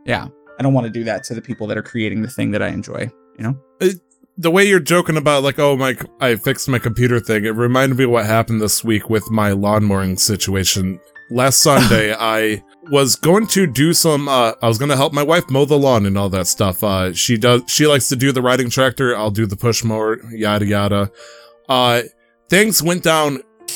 [0.05, 0.27] Yeah,
[0.59, 2.61] I don't want to do that to the people that are creating the thing that
[2.61, 3.11] I enjoy.
[3.37, 3.91] You know.
[4.37, 7.97] the way you're joking about like oh my i fixed my computer thing it reminded
[7.97, 10.99] me of what happened this week with my lawn mowing situation
[11.29, 12.61] last sunday i
[12.91, 15.77] was going to do some uh i was going to help my wife mow the
[15.77, 19.15] lawn and all that stuff uh she does she likes to do the riding tractor
[19.17, 21.11] i'll do the push mower yada yada
[21.67, 22.01] uh
[22.49, 23.05] things went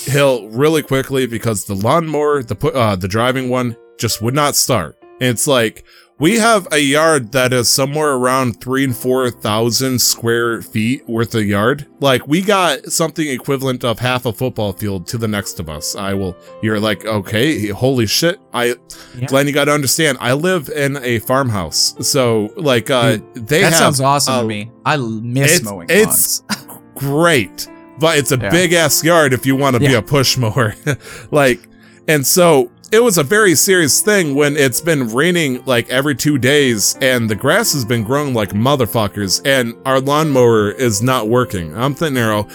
[0.06, 4.98] downhill really quickly because the lawnmower the uh the driving one just would not start
[5.20, 5.86] it's like
[6.18, 11.36] we have a yard that is somewhere around three and four thousand square feet worth
[11.36, 11.88] of yard.
[12.00, 15.94] Like we got something equivalent of half a football field to the next of us.
[15.94, 16.34] I will.
[16.62, 18.40] You're like, okay, holy shit.
[18.54, 18.76] I,
[19.18, 19.26] Yeah.
[19.28, 20.18] Glenn, you got to understand.
[20.22, 24.48] I live in a farmhouse, so like, uh, they that have sounds awesome a- to
[24.48, 24.72] me.
[24.86, 26.44] I miss it's- mowing it's-
[26.96, 27.68] great,
[28.00, 28.50] but it's a Yeah.
[28.50, 30.76] big ass yard if you want to be a push mower.
[31.32, 31.60] like,
[32.08, 36.38] and so it was a very serious thing when it's been raining like every two
[36.38, 41.76] days and the grass has been growing like motherfuckers and our lawnmower is not working.
[41.76, 42.48] I'm thinking, oh,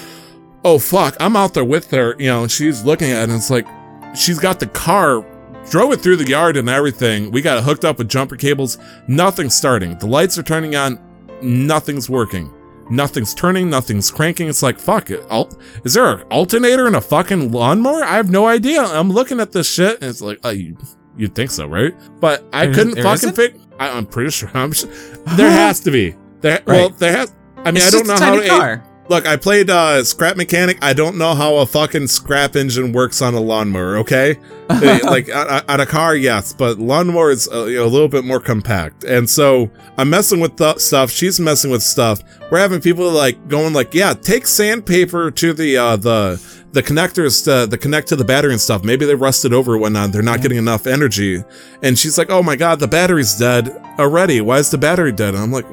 [0.65, 2.15] oh fuck, I'm out there with her.
[2.19, 3.67] You know, and she's looking at it and it's like,
[4.15, 5.25] she's got the car,
[5.69, 7.31] drove it through the yard and everything.
[7.33, 8.79] We got it hooked up with jumper cables.
[9.09, 9.99] Nothing's starting.
[9.99, 10.99] The lights are turning on.
[11.43, 12.53] Nothing's working.
[12.91, 14.49] Nothing's turning, nothing's cranking.
[14.49, 15.25] It's like, fuck it.
[15.31, 15.49] Al-
[15.85, 18.03] is there an alternator in a fucking lawnmower?
[18.05, 18.83] I have no idea.
[18.83, 20.77] I'm looking at this shit and it's like, oh, you,
[21.17, 21.95] you'd think so, right?
[22.21, 23.61] But I There- couldn't there fucking figure.
[23.79, 24.51] I'm pretty sure.
[24.55, 24.91] I'm sure.
[25.37, 26.15] There has to be.
[26.41, 27.35] There, Well, there has.
[27.59, 28.49] I mean, It's I don't know how to.
[28.49, 28.85] car.
[29.11, 30.79] Look, I played uh, Scrap Mechanic.
[30.81, 33.97] I don't know how a fucking scrap engine works on a lawnmower.
[33.97, 34.39] Okay,
[34.69, 39.03] like on, on a car, yes, but lawnmower is a, a little bit more compact.
[39.03, 39.69] And so
[39.99, 41.11] I'm messing with the stuff.
[41.11, 42.21] She's messing with stuff.
[42.53, 47.43] We're having people like going like, yeah, take sandpaper to the uh, the the connectors
[47.47, 48.85] to the connect to the battery and stuff.
[48.85, 50.13] Maybe they rusted over and whatnot.
[50.13, 51.43] They're not getting enough energy.
[51.83, 54.41] And she's like, oh my god, the battery's dead already.
[54.41, 55.35] Why is the battery dead?
[55.35, 55.67] And I'm like.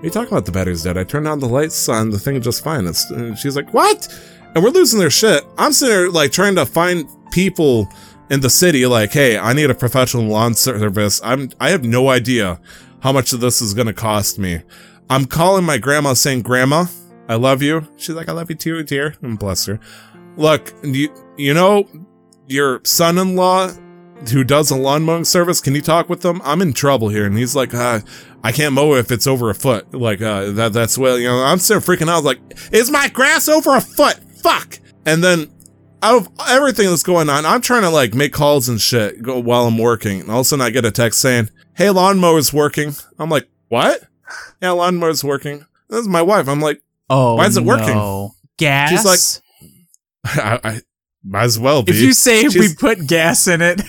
[0.00, 0.46] Are you talking about?
[0.46, 0.96] The battery's dead.
[0.96, 2.86] I turned on the lights on the thing just fine.
[2.86, 4.08] It's, and she's like, what?
[4.54, 5.44] And we're losing their shit.
[5.58, 7.86] I'm sitting there like trying to find people
[8.30, 11.20] in the city like, hey, I need a professional lawn service.
[11.22, 12.58] I'm I have no idea
[13.02, 14.62] how much of this is gonna cost me.
[15.10, 16.86] I'm calling my grandma saying, Grandma,
[17.28, 17.86] I love you.
[17.96, 19.14] She's like, I love you too, dear.
[19.20, 19.78] And bless her.
[20.38, 21.86] Look, you you know,
[22.46, 23.72] your son-in-law
[24.28, 26.40] who does a lawn mowing service, can you talk with them?
[26.44, 27.24] I'm in trouble here.
[27.26, 28.00] And he's like, uh,
[28.44, 29.92] I can't mow if it's over a foot.
[29.94, 32.24] Like, uh, that, that's well, you know, I'm still freaking out.
[32.24, 32.38] Like,
[32.72, 34.18] is my grass over a foot?
[34.42, 34.78] Fuck.
[35.06, 35.50] And then
[36.02, 39.38] out of everything that's going on, I'm trying to like make calls and shit go
[39.38, 40.20] while I'm working.
[40.20, 42.94] And all of a sudden I get a text saying, Hey, lawnmower's working.
[43.18, 44.02] I'm like, what?
[44.62, 45.66] Yeah, lawnmower's working.
[45.88, 46.48] This is my wife.
[46.48, 47.94] I'm like, Oh, Why is it working?
[47.96, 48.32] no.
[48.58, 48.90] Gas.
[48.90, 49.42] She's like-
[50.24, 50.80] I, I
[51.24, 51.92] might as well be.
[51.92, 53.80] if you say we put gas in it.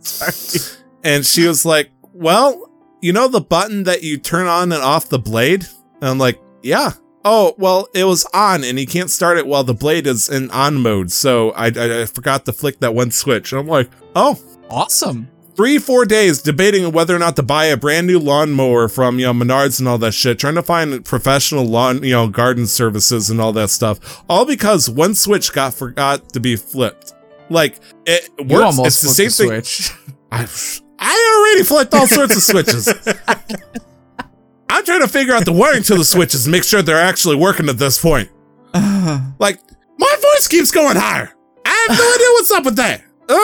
[0.00, 0.32] Sorry.
[1.04, 2.70] And she was like, Well,
[3.00, 5.66] you know the button that you turn on and off the blade?
[6.00, 6.92] And I'm like, Yeah.
[7.24, 10.48] Oh, well, it was on and you can't start it while the blade is in
[10.52, 11.10] on mode.
[11.10, 13.50] So I, I, I forgot to flick that one switch.
[13.52, 14.38] And I'm like, Oh,
[14.70, 15.28] Awesome.
[15.54, 19.26] Three, four days debating whether or not to buy a brand new lawnmower from, you
[19.26, 23.30] know, Menards and all that shit, trying to find professional lawn, you know, garden services
[23.30, 24.22] and all that stuff.
[24.28, 27.12] All because one switch got forgot to be flipped.
[27.48, 28.50] Like, it works.
[28.50, 29.86] You almost it's the same flipped thing.
[29.86, 30.14] switch.
[30.32, 30.46] I,
[30.98, 32.88] I already flipped all sorts of switches.
[34.68, 37.36] I'm trying to figure out the wiring to the switches and make sure they're actually
[37.36, 38.30] working at this point.
[38.72, 39.18] Uh-huh.
[39.38, 39.60] Like,
[39.98, 41.30] my voice keeps going higher.
[41.66, 43.04] I have no idea what's up with that.
[43.28, 43.36] Uh,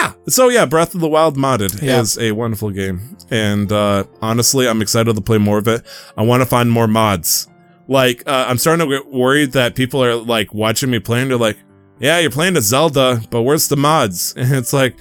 [0.00, 0.12] yeah.
[0.28, 2.00] So yeah, Breath of the Wild modded Yeah.
[2.00, 5.84] is a wonderful game, and uh, honestly, I'm excited to play more of it.
[6.16, 7.48] I want to find more mods.
[7.88, 11.28] Like, uh, I'm starting to get worried that people are like watching me playing.
[11.28, 11.58] They're like,
[12.00, 14.96] "Yeah, you're playing a Zelda, but where's the mods?" And it's like,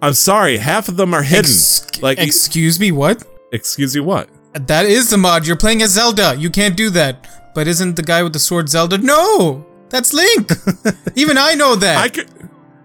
[0.00, 1.44] I'm sorry, half of them are hidden.
[1.50, 3.22] Ex- like, excuse me, what?
[3.52, 4.28] excuse you, what?
[4.54, 5.46] That is the mod.
[5.46, 6.34] You're playing as Zelda.
[6.38, 7.26] You can't do that.
[7.54, 8.96] But isn't the guy with the sword Zelda?
[8.98, 10.50] No, that's Link.
[11.16, 11.98] Even I know that.
[11.98, 12.28] I could.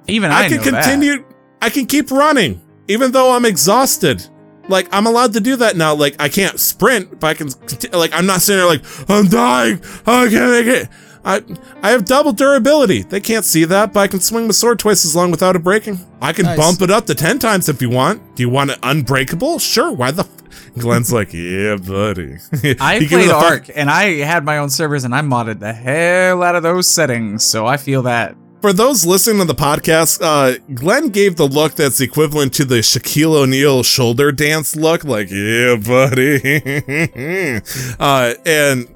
[0.08, 0.84] Even I, I, can know that.
[0.84, 1.26] continue.
[1.62, 4.28] I can keep running, even though I'm exhausted.
[4.68, 5.96] like I'm allowed to do that now.
[5.96, 7.50] Like I can't sprint, but I can.
[7.92, 9.82] Like I'm not sitting there like I'm dying.
[10.06, 10.90] I can't make it.
[11.24, 11.42] I
[11.82, 13.02] I have double durability.
[13.02, 15.64] They can't see that, but I can swing my sword twice as long without it
[15.64, 16.00] breaking.
[16.22, 16.58] I can Nice.
[16.58, 18.36] bump it up to ten times if you want.
[18.36, 19.58] Do you want it unbreakable?
[19.60, 19.92] Sure.
[19.92, 20.22] Why the?
[20.22, 20.32] F-?
[20.78, 22.36] Glenn's like, yeah, buddy.
[22.80, 25.22] I He gives played it fuck- Ark and I had my own servers and I
[25.22, 28.36] modded the hell out of those settings, so I feel that.
[28.66, 32.78] For those listening to the podcast, uh, Glenn gave the look that's equivalent to the
[32.78, 36.38] Shaquille O'Neal shoulder dance look, like, yeah, buddy.
[38.00, 38.88] uh, and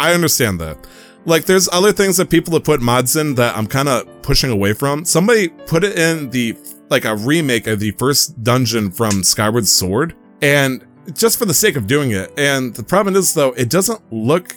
[0.00, 0.84] I understand that.
[1.26, 4.50] Like, there's other things that people have put mods in that I'm kind of pushing
[4.50, 5.04] away from.
[5.04, 6.58] Somebody put it in the,
[6.90, 11.76] like, a remake of the first dungeon from Skyward Sword, and just for the sake
[11.76, 12.32] of doing it.
[12.36, 14.56] And the problem is, though, it doesn't look.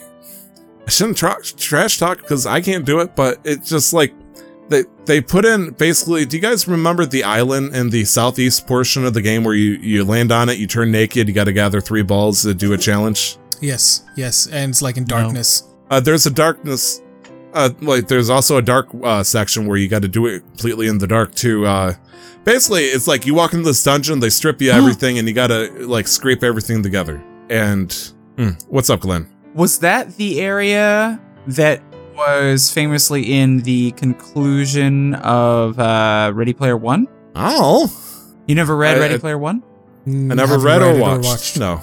[0.88, 4.16] I shouldn't tra- trash talk because I can't do it, but it's just like
[4.72, 9.06] they they put in basically do you guys remember the island in the southeast portion
[9.06, 11.54] of the game where you you land on it you turn naked you got to
[11.54, 13.38] gather three balls to do a challenge?
[13.62, 15.64] Yes, yes, and it's like in darkness.
[15.92, 17.02] uh, there's a darkness
[17.54, 20.88] uh like there's also a dark uh section where you got to do it completely
[20.88, 21.94] in the dark too uh
[22.46, 25.70] basically it's like you walk into this dungeon they strip you everything and you gotta
[25.86, 27.22] like scrape everything together.
[27.50, 27.90] And
[28.38, 29.30] mm, what's up glenn?
[29.54, 31.82] Was that the area that
[32.28, 37.08] was famously in the conclusion of uh, Ready Player One?
[37.36, 37.92] oh
[38.48, 39.64] You never read I- Ready I- Player One?
[40.06, 41.80] i never Haven't read or it watched no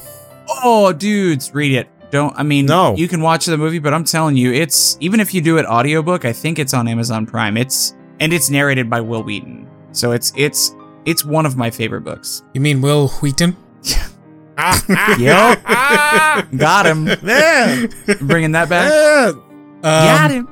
[0.65, 1.89] Oh, dudes, read it.
[2.11, 2.97] Don't I mean No.
[2.97, 5.67] you can watch the movie, but I'm telling you, it's even if you do it
[5.67, 7.57] audiobook, I think it's on Amazon Prime.
[7.59, 9.69] It's and it's narrated by Wil Wheaton.
[9.93, 10.75] So it's it's
[11.05, 12.43] it's one of my favorite books.
[12.55, 13.57] You mean Wil Wheaton?
[14.59, 15.17] Yeah.
[15.19, 16.49] Yep.
[16.57, 17.05] Got him.
[17.23, 17.91] man
[18.23, 18.89] Bringing that back.
[18.91, 19.43] man
[19.79, 20.49] Um, Got him.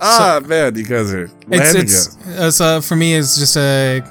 [0.00, 2.28] Ah, man, you guys are It's it's it.
[2.38, 4.02] uh, so for me it's just a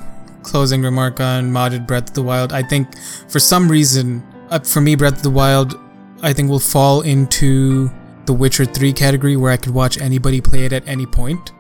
[0.42, 2.52] closing remark on modded Breath of the Wild.
[2.54, 2.88] I think
[3.30, 5.80] for some reason, uh, for me, Breath of the Wild,
[6.22, 7.90] I think will fall into
[8.26, 11.52] the Witcher 3 category where I could watch anybody play it at any point.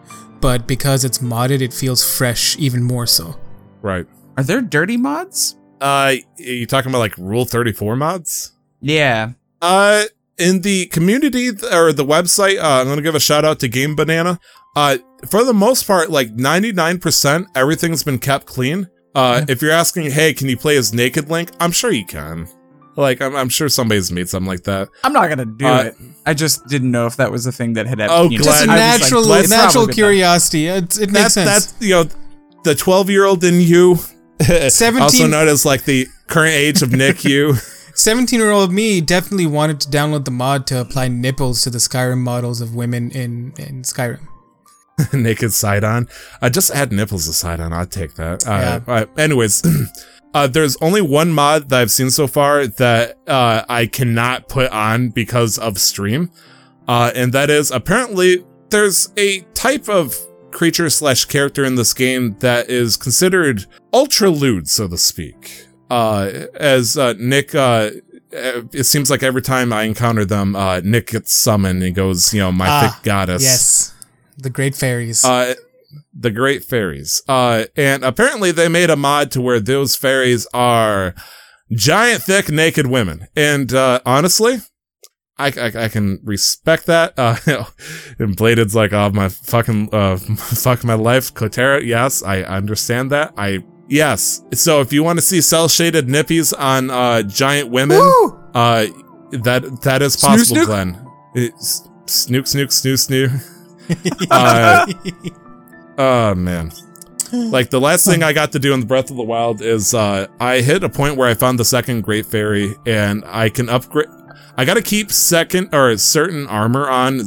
[0.41, 3.35] But because it's modded, it feels fresh even more so.
[3.81, 4.05] Right.
[4.37, 5.55] Are there dirty mods?
[5.79, 8.51] Uh, you talking about like Rule 34 mods?
[8.81, 9.31] Yeah.
[9.61, 10.03] Uh,
[10.37, 13.67] in the community or the website, uh, I'm going to give a shout out to
[13.67, 14.39] Game Banana.
[14.75, 14.97] Uh,
[15.29, 18.87] for the most part, like 99%, everything's been kept clean.
[19.15, 21.51] Uh, if you're asking, hey, can you play as Naked Link?
[21.59, 22.47] I'm sure you can.
[22.95, 24.89] Like, I'm, I'm sure somebody's made something like that.
[25.03, 25.95] I'm not gonna do Uh, it.
[26.25, 28.19] I just didn't know if that was a thing that had happened.
[28.19, 29.95] Oh, you know, glad- Just a I I was like, natural, let's natural probably get
[29.95, 30.67] curiosity.
[30.67, 31.71] It, it makes That's, sense.
[31.71, 32.03] that's, you know,
[32.63, 33.95] the 12 year old in you,
[34.41, 37.55] 17 also known as like the current age of Nick you.
[37.95, 41.77] 17 year old me definitely wanted to download the mod to apply nipples to the
[41.77, 44.27] Skyrim models of women in, in Skyrim.
[45.13, 46.07] naked side on.
[46.41, 47.73] Uh, just add nipples to side on.
[47.73, 48.45] I'd take that.
[48.47, 48.93] Uh, Yeah.
[48.93, 49.63] uh, anyways,
[50.33, 54.71] uh, there's only one mod that I've seen so far that uh, I cannot put
[54.71, 56.29] on because of stream,
[56.87, 60.15] uh, and that is apparently there's a type of
[60.51, 65.67] creature slash character in this game that is considered ultra lewd, so to speak.
[65.93, 67.53] Uh, as uh, Nick.
[67.55, 67.91] Uh,
[68.35, 72.39] it seems like every time I encounter them, uh, Nick gets summoned and goes, you
[72.39, 73.43] know, my Ah, thick goddess.
[73.43, 73.93] Yes.
[74.37, 75.23] The Great Fairies.
[75.23, 75.53] Uh,
[76.11, 77.21] the Great Fairies.
[77.27, 81.13] Uh, and apparently they made a mod to where those fairies are
[81.71, 83.27] giant, thick, naked women.
[83.35, 84.57] And uh, honestly,
[85.37, 87.13] I, I, I can respect that.
[87.17, 87.35] Uh,
[88.17, 91.33] and Bladed's like, oh, my fucking, uh, fuck my life.
[91.35, 93.33] Cotera, yes, I understand that.
[93.37, 93.63] I,
[93.93, 94.41] yes.
[94.53, 97.97] So if you want to see cell shaded nippies on, uh, giant women,
[98.53, 98.87] uh,
[99.31, 100.65] that, that is Snoo possible, snook?
[100.67, 101.07] Glenn.
[101.35, 104.27] It's, snook, snook, snoo, snoo.
[104.31, 104.85] uh,
[105.97, 106.71] Oh man.
[107.31, 109.93] Like the last thing I got to do in the Breath of the Wild is
[109.93, 113.69] uh I hit a point where I found the second Great Fairy and I can
[113.69, 114.07] upgrade
[114.55, 117.21] I got to keep second or certain armor on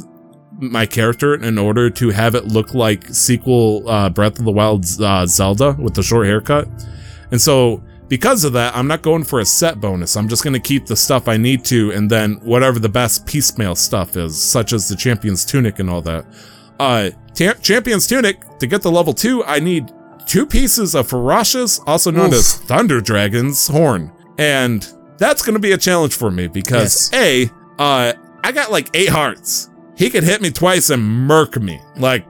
[0.57, 4.99] my character in order to have it look like sequel uh Breath of the Wild's
[4.99, 6.67] uh, Zelda with the short haircut.
[7.31, 10.15] And so because of that, I'm not going for a set bonus.
[10.15, 13.25] I'm just going to keep the stuff I need to and then whatever the best
[13.25, 16.25] piecemeal stuff is, such as the Champion's Tunic and all that.
[16.79, 19.91] Uh, ta- Champion's Tunic, to get the level 2, I need
[20.25, 22.35] two pieces of Farosh's, also known Oof.
[22.35, 24.11] as Thunder Dragon's horn.
[24.37, 28.13] And that's going to be a challenge for me because A, uh,
[28.43, 29.69] I got like eight hearts.
[29.97, 31.81] He could hit me twice and murk me.
[31.97, 32.25] Like,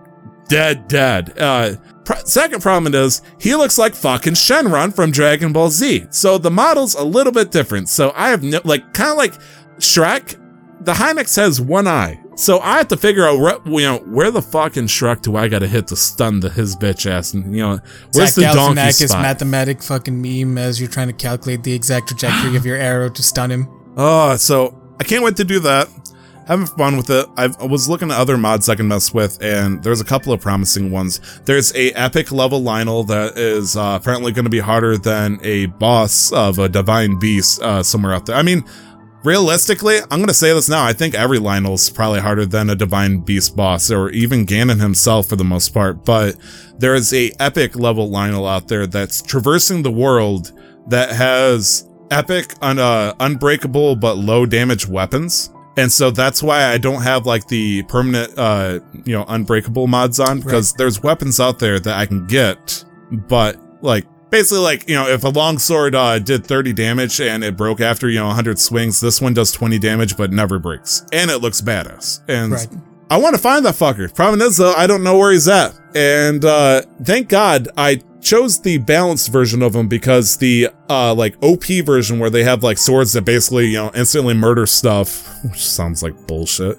[0.47, 1.37] dead, dead.
[1.37, 1.75] Uh,
[2.05, 6.07] pr- second problem is, he looks like fucking Shenron from Dragon Ball Z.
[6.11, 7.89] So the model's a little bit different.
[7.89, 9.33] So I have no, like, kind of like
[9.79, 10.39] Shrek,
[10.85, 12.19] the Hinox has one eye.
[12.35, 15.47] So I have to figure out, where, you know, where the fucking Shrek do I
[15.47, 17.79] got to hit to stun the his bitch ass, and you know,
[18.13, 19.21] where's Zach the donkey spot?
[19.23, 23.23] mathematic fucking meme as you're trying to calculate the exact trajectory of your arrow to
[23.23, 23.67] stun him.
[23.99, 25.89] Oh, so I can't wait to do that.
[26.47, 27.27] Having fun with it.
[27.35, 30.31] I've, I was looking at other mods I can mess with, and there's a couple
[30.31, 31.19] of promising ones.
[31.43, 35.65] There's a epic level Lynel that is uh, apparently going to be harder than a
[35.65, 38.37] boss of a divine beast uh, somewhere out there.
[38.37, 38.63] I mean,
[39.25, 40.85] realistically, I'm going to say this now.
[40.85, 45.27] I think every Lynel's probably harder than a divine beast boss, or even Ganon himself
[45.27, 46.05] for the most part.
[46.05, 46.37] But
[46.77, 50.53] there is a epic level Lynel out there that's traversing the world
[50.87, 55.51] that has epic, uh, unbreakable but low damage weapons.
[55.77, 60.19] And so that's why I don't have like the permanent, uh, you know, unbreakable mods
[60.19, 64.95] on because there's weapons out there that I can get, but like basically like, you
[64.95, 68.57] know, if a longsword, uh, did 30 damage and it broke after, you know, 100
[68.59, 71.05] swings, this one does 20 damage but never breaks.
[71.13, 72.21] And it looks badass.
[72.27, 72.67] And Right.
[73.09, 74.13] I want to find that fucker.
[74.13, 75.79] Problem is though, I don't know where he's at.
[75.95, 81.35] And uh thank God I chose the balanced version of them because the uh like
[81.41, 85.09] OP version where they have like swords that basically, you know, instantly murder stuff,
[85.43, 86.77] which sounds like bullshit.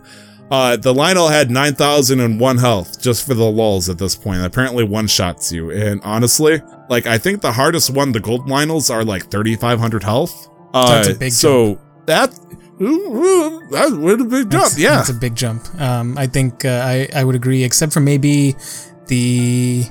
[0.51, 4.43] Uh the Lynel had 9001 health just for the lulls at this point.
[4.45, 5.71] Apparently one shots you.
[5.71, 10.49] And honestly, like I think the hardest one, the gold Lynels are like 3500 health.
[10.75, 12.31] Uh That's a big so that
[13.71, 14.51] that's a big jump.
[14.51, 14.97] That's, Yeah.
[14.97, 15.63] that's a big jump.
[15.81, 18.55] Um, I think uh, I I would agree, except for maybe
[19.07, 19.85] the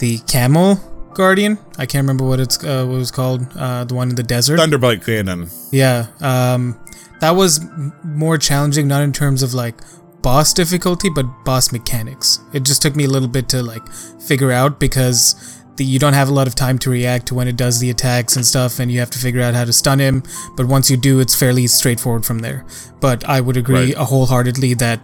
[0.00, 0.76] the camel
[1.14, 1.58] guardian.
[1.78, 3.46] I can't remember what it's uh, what it was called.
[3.56, 4.58] Uh, the one in the desert.
[4.58, 5.48] Thunderblight Ganon.
[5.72, 6.06] Yeah.
[6.20, 6.78] Um,
[7.20, 9.74] that was m- more challenging, not in terms of like
[10.22, 12.40] boss difficulty, but boss mechanics.
[12.52, 13.86] It just took me a little bit to like
[14.20, 15.34] figure out because
[15.76, 17.90] the, you don't have a lot of time to react to when it does the
[17.90, 20.22] attacks and stuff, and you have to figure out how to stun him.
[20.56, 22.64] But once you do, it's fairly straightforward from there.
[23.00, 23.96] But I would agree Right.
[23.96, 25.00] wholeheartedly that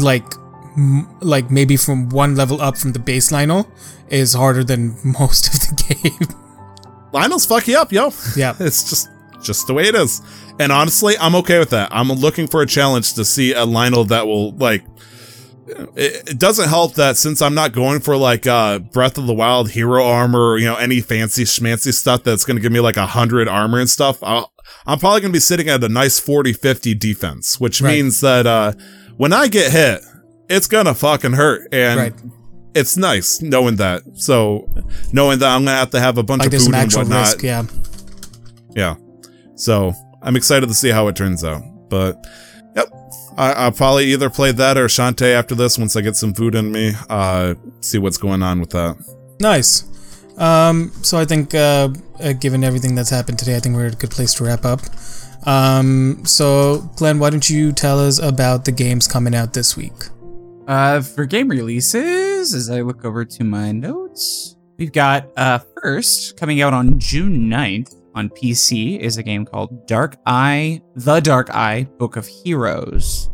[0.00, 0.24] like
[1.20, 3.68] like maybe from one level up from the base Lynel
[4.08, 6.28] is harder than most of the game.
[7.12, 8.12] Lynel's fuck you up, yo.
[8.36, 8.54] yeah.
[8.60, 9.08] It's just
[9.42, 10.20] just the way it is.
[10.58, 11.88] And honestly, I'm okay with that.
[11.92, 14.84] I'm looking for a challenge to see a Lynel that will like
[15.66, 19.34] it, it doesn't help that since I'm not going for like uh Breath of the
[19.34, 22.96] Wild hero armor or you know any fancy schmancy stuff that's gonna give me like
[22.96, 24.52] a hundred armor and stuff, I'll,
[24.86, 27.94] I'm probably gonna be sitting at a nice 40 50 defense, which Right.
[27.94, 28.72] means that uh
[29.16, 30.02] when I get hit,
[30.50, 31.68] it's gonna fucking hurt.
[31.72, 32.14] And Right.
[32.74, 34.02] it's nice knowing that.
[34.14, 34.68] So
[35.12, 37.20] knowing that I'm gonna have to have a bunch Like of food and whatnot.
[37.26, 37.42] risk.
[37.42, 37.62] Yeah.
[38.76, 38.94] Yeah.
[39.54, 41.62] So I'm excited to see how it turns out.
[41.88, 42.22] But
[42.76, 42.88] yep.
[43.38, 46.54] I, I'll probably either play that or Shantae after this once I get some food
[46.54, 46.92] in me.
[47.08, 48.96] Uh see what's going on with that.
[49.40, 49.84] Nice.
[50.36, 53.92] Um, so I think, uh, uh, given everything that's happened today, I think we're at
[53.92, 54.80] a good place to wrap up.
[55.46, 59.92] Um, so Glenn, why don't you tell us about the games coming out this week?
[60.70, 66.36] Uh, for game releases, as I look over to my notes, we've got uh first
[66.36, 71.50] coming out on June 9th on PC is a game called Dark Eye, The Dark
[71.50, 73.30] Eye Book of Heroes.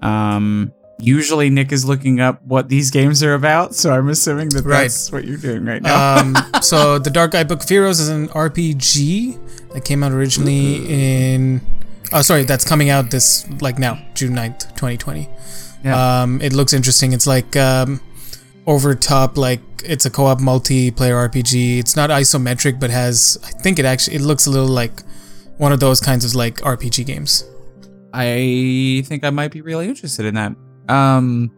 [0.00, 4.64] Um, usually Nick is looking up what these games are about, so I'm assuming that
[4.64, 4.82] Right.
[4.82, 6.18] that's what you're doing right now.
[6.18, 10.86] Um, so the Dark Eye Book of Heroes is an RPG that came out originally
[10.88, 11.62] in.
[12.12, 15.28] Oh, sorry, that's coming out this like now, June 9th, 2020.
[15.84, 16.22] Yeah.
[16.22, 17.12] Um, it looks interesting.
[17.12, 18.00] It's like um,
[18.66, 21.78] over top, like it's a co-op multiplayer RPG.
[21.78, 25.02] It's not isometric, but has I think it actually it looks a little like
[25.58, 27.44] one of those kinds of like RPG games.
[28.12, 30.52] I think I might be really interested in that.
[30.88, 31.50] Um,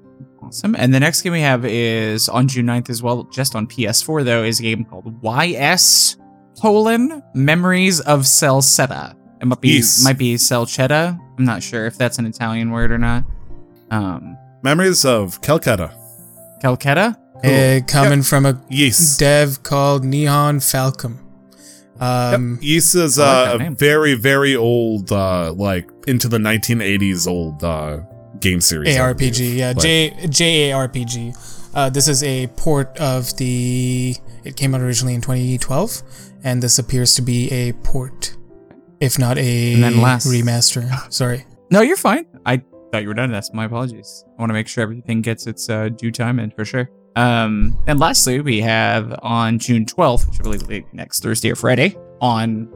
[0.42, 0.74] awesome.
[0.76, 4.24] And the next game we have is on June 9th as well, just on PS4
[4.24, 6.16] though, is a game called YS
[6.60, 9.14] colon Memories of Celceta.
[9.40, 10.04] It might be Yes.
[10.04, 11.18] might be Celcetta.
[11.38, 13.24] I'm not sure if that's an Italian word or not.
[13.92, 15.92] Um, Memories of Calcutta.
[16.60, 17.16] Calcutta.
[17.44, 19.16] Uh, coming from a Yes.
[19.16, 21.18] dev called Nihon Falcom.
[22.00, 27.26] Um, Ys is I like uh, a very, very old, uh, like into the 1980s
[27.28, 27.98] old uh,
[28.40, 28.96] game series.
[28.96, 29.54] ARPG, believe.
[29.56, 29.80] yeah, Like,
[30.30, 31.36] J JARPG.
[31.74, 34.14] Uh, this is a port of the.
[34.44, 36.02] It came out originally in 2012,
[36.44, 38.36] and this appears to be a port,
[39.00, 40.88] if not a And then last- remaster.
[41.12, 41.44] Sorry.
[41.70, 42.26] No, you're fine.
[42.44, 42.62] I
[42.92, 43.32] thought you were done.
[43.32, 44.24] That's my apologies.
[44.36, 46.90] I want to make sure everything gets its uh, due time in for sure.
[47.16, 51.50] Um, and lastly, we have on June 12th, which I believe will be next Thursday
[51.50, 52.68] or Friday, on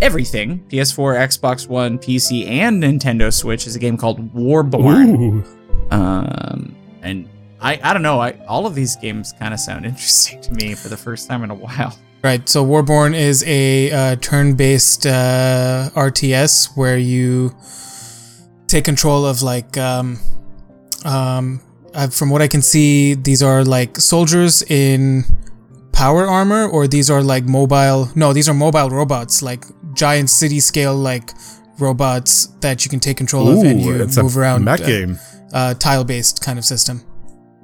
[0.00, 5.44] everything PS4, Xbox One, PC, and Nintendo Switch is a game called Warborn.
[5.90, 7.28] Um, and
[7.60, 8.20] I, I don't know.
[8.20, 11.44] I all of these games kind of sound interesting to me for the first time
[11.44, 11.98] in a while.
[12.22, 12.48] Right.
[12.48, 17.54] So Warborn is a uh, turn-based uh, RTS where you
[18.74, 20.18] take control of like um,
[21.04, 21.60] Um,
[22.10, 25.24] from what I can see, these are like soldiers in
[25.92, 28.08] power armor, or these are like mobile.
[28.16, 29.62] No, these are mobile robots, like
[29.94, 31.30] giant city scale like
[31.78, 34.64] robots that you can take control of and you it's move a around.
[34.64, 35.18] mech uh, game.
[35.52, 36.96] uh, tile based kind of system.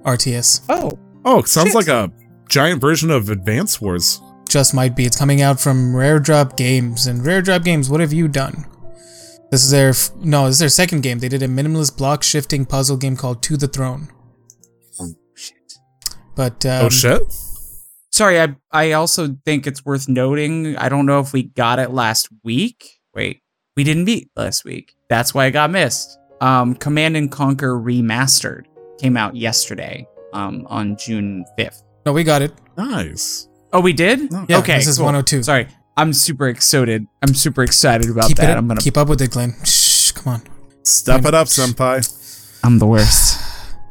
[0.05, 0.61] RTS.
[0.69, 0.91] Oh,
[1.25, 1.75] Oh, it sounds shit.
[1.81, 2.11] like a
[2.49, 4.21] giant version of Advance Wars.
[4.49, 5.05] Just might be.
[5.07, 7.07] It's coming out from Rare Drop Games.
[7.07, 8.65] And Rare Drop Games, what have you done?
[9.51, 9.91] This is their.
[9.91, 11.19] F- no, this is their second game.
[11.19, 14.09] They did a minimalist block shifting puzzle game called To the Throne.
[15.01, 15.75] Oh shit.
[16.37, 16.65] But.
[16.65, 17.23] Um, oh shit!
[18.13, 20.77] Sorry, I I also think it's worth noting.
[20.77, 23.01] I don't know if we got it last week.
[23.15, 23.43] Wait,
[23.77, 24.95] we didn't meet last week.
[25.09, 26.17] That's why it got missed.
[26.41, 28.65] Um, Command and Conquer Remastered
[28.99, 30.07] came out yesterday.
[30.33, 31.83] Um, on June fifth.
[32.07, 32.53] No, we got it.
[32.77, 33.49] Nice.
[33.73, 34.31] Oh, we did.
[34.31, 34.47] No.
[34.49, 35.07] Yeah, okay, this is cool.
[35.07, 35.43] 102.
[35.43, 35.67] Sorry,
[36.01, 37.07] I'm super excited.
[37.23, 38.51] I'm super excited about keep that.
[38.51, 38.57] it.
[38.57, 38.81] I'm gonna.
[38.81, 39.55] Keep up with it, Glenn.
[39.65, 40.43] Shh, come on.
[40.83, 42.61] Step it up, senpai.
[42.65, 43.39] I'm the worst.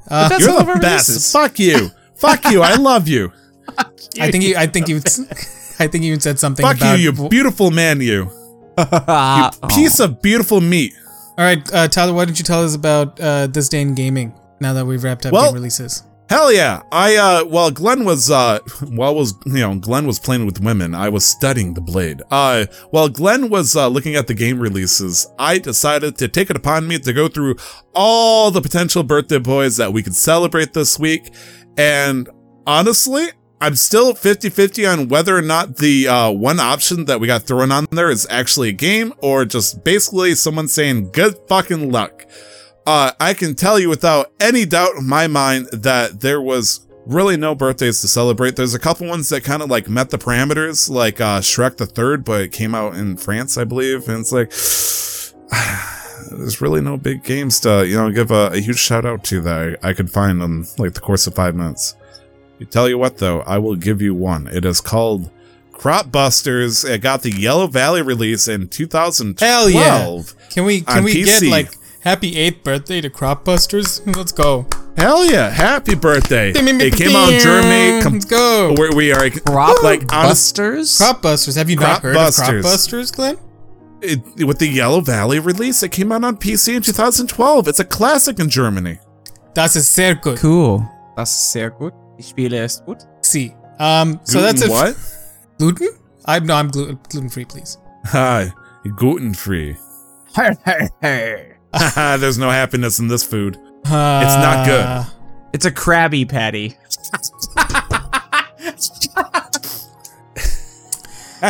[0.10, 1.10] Uh, that's You're the best.
[1.10, 1.31] releases.
[1.31, 1.90] Fuck you.
[2.15, 2.61] Fuck you.
[2.61, 3.31] I love you.
[4.19, 4.56] I think you.
[4.57, 4.98] I think you.
[5.81, 6.65] I think you even said something.
[6.65, 8.30] Fuck you, about, you beautiful man, you.
[8.77, 10.94] You piece of beautiful meat.
[11.38, 12.14] All right, uh, Tyler.
[12.14, 14.34] Why don't you tell us about uh, this day in gaming?
[14.60, 16.03] Now that we've wrapped up Well- game releases.
[16.30, 16.84] Hell yeah.
[16.91, 20.93] I uh while Glenn was uh while was you know Glenn was playing with women,
[20.93, 22.22] I was studying the blade.
[22.30, 26.56] Uh while Glenn was uh, looking at the game releases, I decided to take it
[26.56, 27.56] upon me to go through
[27.95, 31.34] all the potential birthday boys that we could celebrate this week.
[31.77, 32.30] And
[32.68, 33.30] honestly,
[33.60, 37.72] I'm still 50-50 on whether or not the uh, one option that we got thrown
[37.72, 42.26] on there is actually a game or just basically someone saying good fucking luck.
[42.89, 47.37] Uh, I can tell you without any doubt in my mind that there was really
[47.37, 48.55] no birthdays to celebrate.
[48.55, 51.85] There's a couple ones that kind of like met the parameters, like uh, Shrek the
[51.85, 54.49] Third, but it came out in France, I believe, and it's like
[56.31, 59.39] there's really no big games to you know give a, a huge shout out to
[59.41, 61.95] that I, I could find in like the course of five minutes.
[62.57, 64.47] You tell you what though, I will give you one.
[64.47, 65.29] It is called
[65.73, 66.83] Crop Busters.
[66.83, 69.39] It got the Yellow Valley release in 2012.
[69.39, 70.21] Hell yeah.
[70.49, 70.81] Can we?
[70.81, 71.71] Can we get like
[72.01, 74.01] happy eighth birthday to Cropbusters.
[74.15, 74.65] Let's go.
[74.97, 75.49] Hell yeah!
[75.49, 76.51] Happy birthday!
[76.53, 78.01] It came out in Germany.
[78.01, 78.73] Com- Let's go.
[78.77, 80.97] where we are Crop like honest, Busters.
[80.97, 82.47] Crop Have you Crop not heard Busters.
[82.47, 83.38] of Crop Busters, Glenn?
[84.01, 85.84] it, with the Yellow Valley release.
[85.84, 87.67] It came out on PC in 2012.
[87.67, 88.99] It's a classic in Germany.
[89.53, 90.39] Das ist sehr gut.
[90.43, 90.85] Cool.
[91.15, 91.93] Das ist sehr gut.
[92.17, 93.05] Die Spiele ist gut.
[93.21, 93.55] See.
[93.80, 94.19] Um.
[94.23, 94.69] So that's Gluten it.
[94.69, 94.95] what?
[95.57, 95.88] Gluten?
[96.26, 96.55] I'm no.
[96.55, 97.77] I'm gluten gluten free, please.
[98.05, 98.51] Hi,
[98.97, 99.77] gluten free.
[100.35, 101.53] Hey, hey, hey.
[102.19, 103.57] There's no happiness in this food.
[103.85, 105.13] Uh, It's not good.
[105.53, 106.77] It's a Krabby Patty.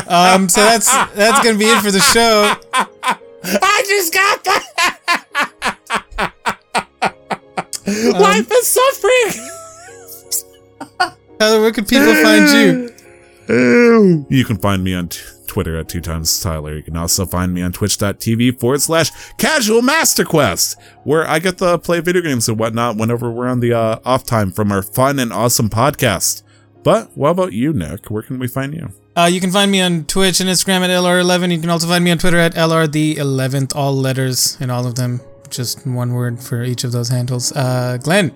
[0.07, 0.47] Um.
[0.49, 0.85] So that's
[1.15, 2.55] that's gonna be it for the show.
[3.43, 5.77] I just got that.
[7.87, 9.31] Um, Life is suffering.
[11.39, 12.49] Tyler, where can people find
[13.49, 14.25] you?
[14.29, 16.75] You can find me on t- Twitter at two times Tyler.
[16.77, 21.57] You can also find me on twitch.tv forward slash casual master quest, where I get
[21.57, 24.83] to play video games and whatnot whenever we're on the uh, off time from our
[24.83, 26.43] fun and awesome podcast.
[26.83, 28.09] But what about you, Nick?
[28.09, 28.89] Where can we find you?
[29.17, 31.51] Uh, you can find me on Twitch and Instagram at LR11.
[31.51, 34.85] You can also find me on Twitter at LR the 11th, all letters in all
[34.87, 35.19] of them,
[35.49, 37.51] just one word for each of those handles.
[37.51, 38.31] Uh, Glenn,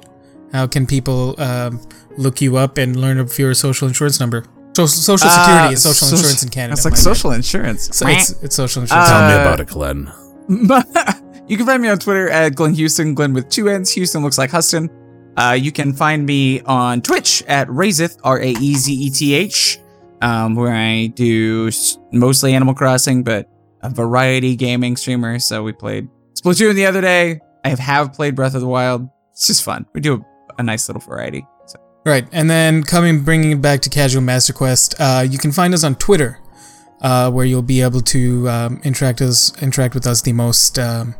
[0.52, 1.80] how can people um,
[2.18, 4.44] look you up and learn of your social insurance number?
[4.76, 6.74] So, social security Uh, is social soc- insurance in Canada.
[6.74, 7.04] It's like my bad.
[7.04, 7.90] social insurance.
[7.96, 9.08] So it's, it's social insurance.
[9.10, 10.12] Uh, Tell me about it, Glenn.
[11.48, 13.92] you can find me on Twitter at Glenn Houston, Glenn with two N's.
[13.92, 14.90] Houston looks like Huston.
[15.38, 19.34] Uh, you can find me on Twitch at Razeth, R A E Z E T
[19.34, 19.80] H,
[20.22, 21.70] um, where I do
[22.12, 23.50] mostly Animal Crossing, but
[23.82, 25.40] a variety gaming streamer.
[25.40, 26.08] So we played
[26.40, 27.40] Splatoon the other day.
[27.66, 29.08] I have, have played Breath of the Wild.
[29.32, 29.86] It's just fun.
[29.94, 30.26] We do a,
[30.60, 31.46] a nice little variety.
[32.06, 35.74] Right, and then coming, bringing it back to Casual Master Quest, uh, you can find
[35.74, 36.38] us on Twitter,
[37.00, 41.16] uh, where you'll be able to um, interact us, interact with us the most um,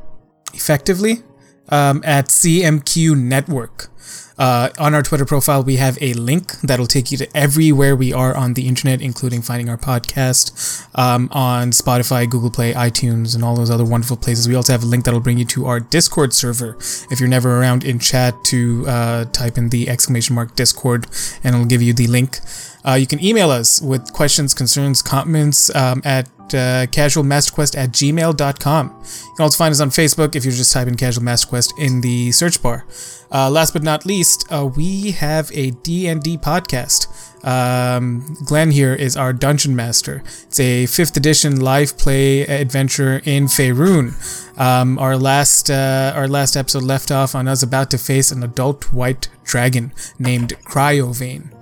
[0.54, 1.24] effectively
[1.70, 3.93] um, at CMQ Network.
[4.38, 8.12] Uh, on our Twitter profile, we have a link that'll take you to everywhere we
[8.12, 13.44] are on the internet, including finding our podcast um, on Spotify, Google Play, iTunes, and
[13.44, 14.48] all those other wonderful places.
[14.48, 16.78] We also have a link that'll bring you to our Discord server.
[17.12, 21.08] If you're never around in chat, to uh, type in the exclamation mark Discord,
[21.44, 22.40] and it'll give you the link.
[22.86, 28.88] Uh, you can email us with questions, concerns, comments um, at uh, casualmasterquest at gmail.com.
[28.88, 31.74] You can also find us on Facebook if you're just type in Casual Master Quest
[31.80, 32.86] in the search bar.
[33.34, 37.08] Uh, last but not least, uh, we have a D&D podcast.
[37.44, 40.24] Um, Glenn here is our dungeon master.
[40.44, 44.14] It's a fifth edition live play adventure in Faerun.
[44.58, 48.44] Um, our last uh, our last episode left off on us about to face an
[48.44, 51.53] adult white dragon named Cryovain.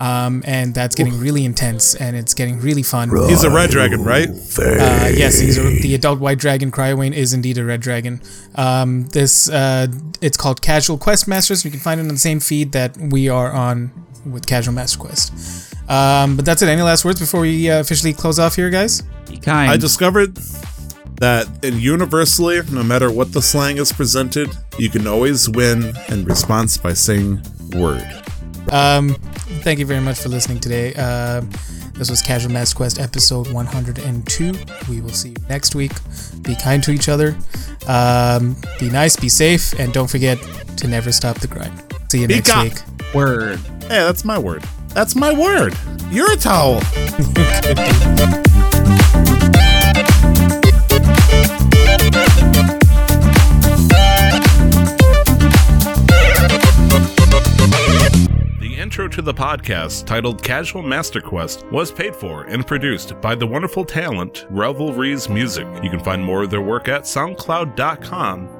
[0.00, 3.10] Um, and that's getting really intense and it's getting really fun.
[3.28, 4.30] He's a red dragon, right?
[4.30, 6.72] Uh, yes, he's a, the adult white dragon.
[6.72, 8.22] Cryovain is indeed a red dragon.
[8.54, 9.88] Um, this uh,
[10.22, 11.66] it's called Casual Quest Masters.
[11.66, 13.92] You can find it on the same feed that we are on
[14.24, 15.74] with Casual Master Quest.
[15.90, 16.68] Um, but that's it.
[16.70, 19.02] Any last words before we uh, officially close off here, guys?
[19.28, 19.70] Be kind.
[19.70, 20.38] I discovered
[21.16, 24.48] that universally, no matter what the slang is presented,
[24.78, 27.42] you can always win in response by saying
[27.74, 28.22] word.
[28.70, 29.14] Um,
[29.64, 30.94] thank you very much for listening today.
[30.96, 31.40] Uh,
[31.94, 34.52] this was Casual Mass Quest episode 102.
[34.88, 35.92] We will see you next week.
[36.42, 37.36] Be kind to each other.
[37.86, 40.38] Um, be nice, be safe, and don't forget
[40.78, 41.82] to never stop the grind.
[42.10, 42.70] See you Be next kind.
[42.72, 43.14] week.
[43.14, 43.58] Word.
[43.82, 44.64] Hey, that's my word.
[44.88, 45.76] That's my word.
[46.10, 46.80] You're a towel.
[58.90, 63.46] intro to the podcast, titled Casual Master Quest, was paid for and produced by the
[63.46, 65.64] wonderful talent Revelries Music.
[65.80, 68.59] You can find more of their work at soundcloud.com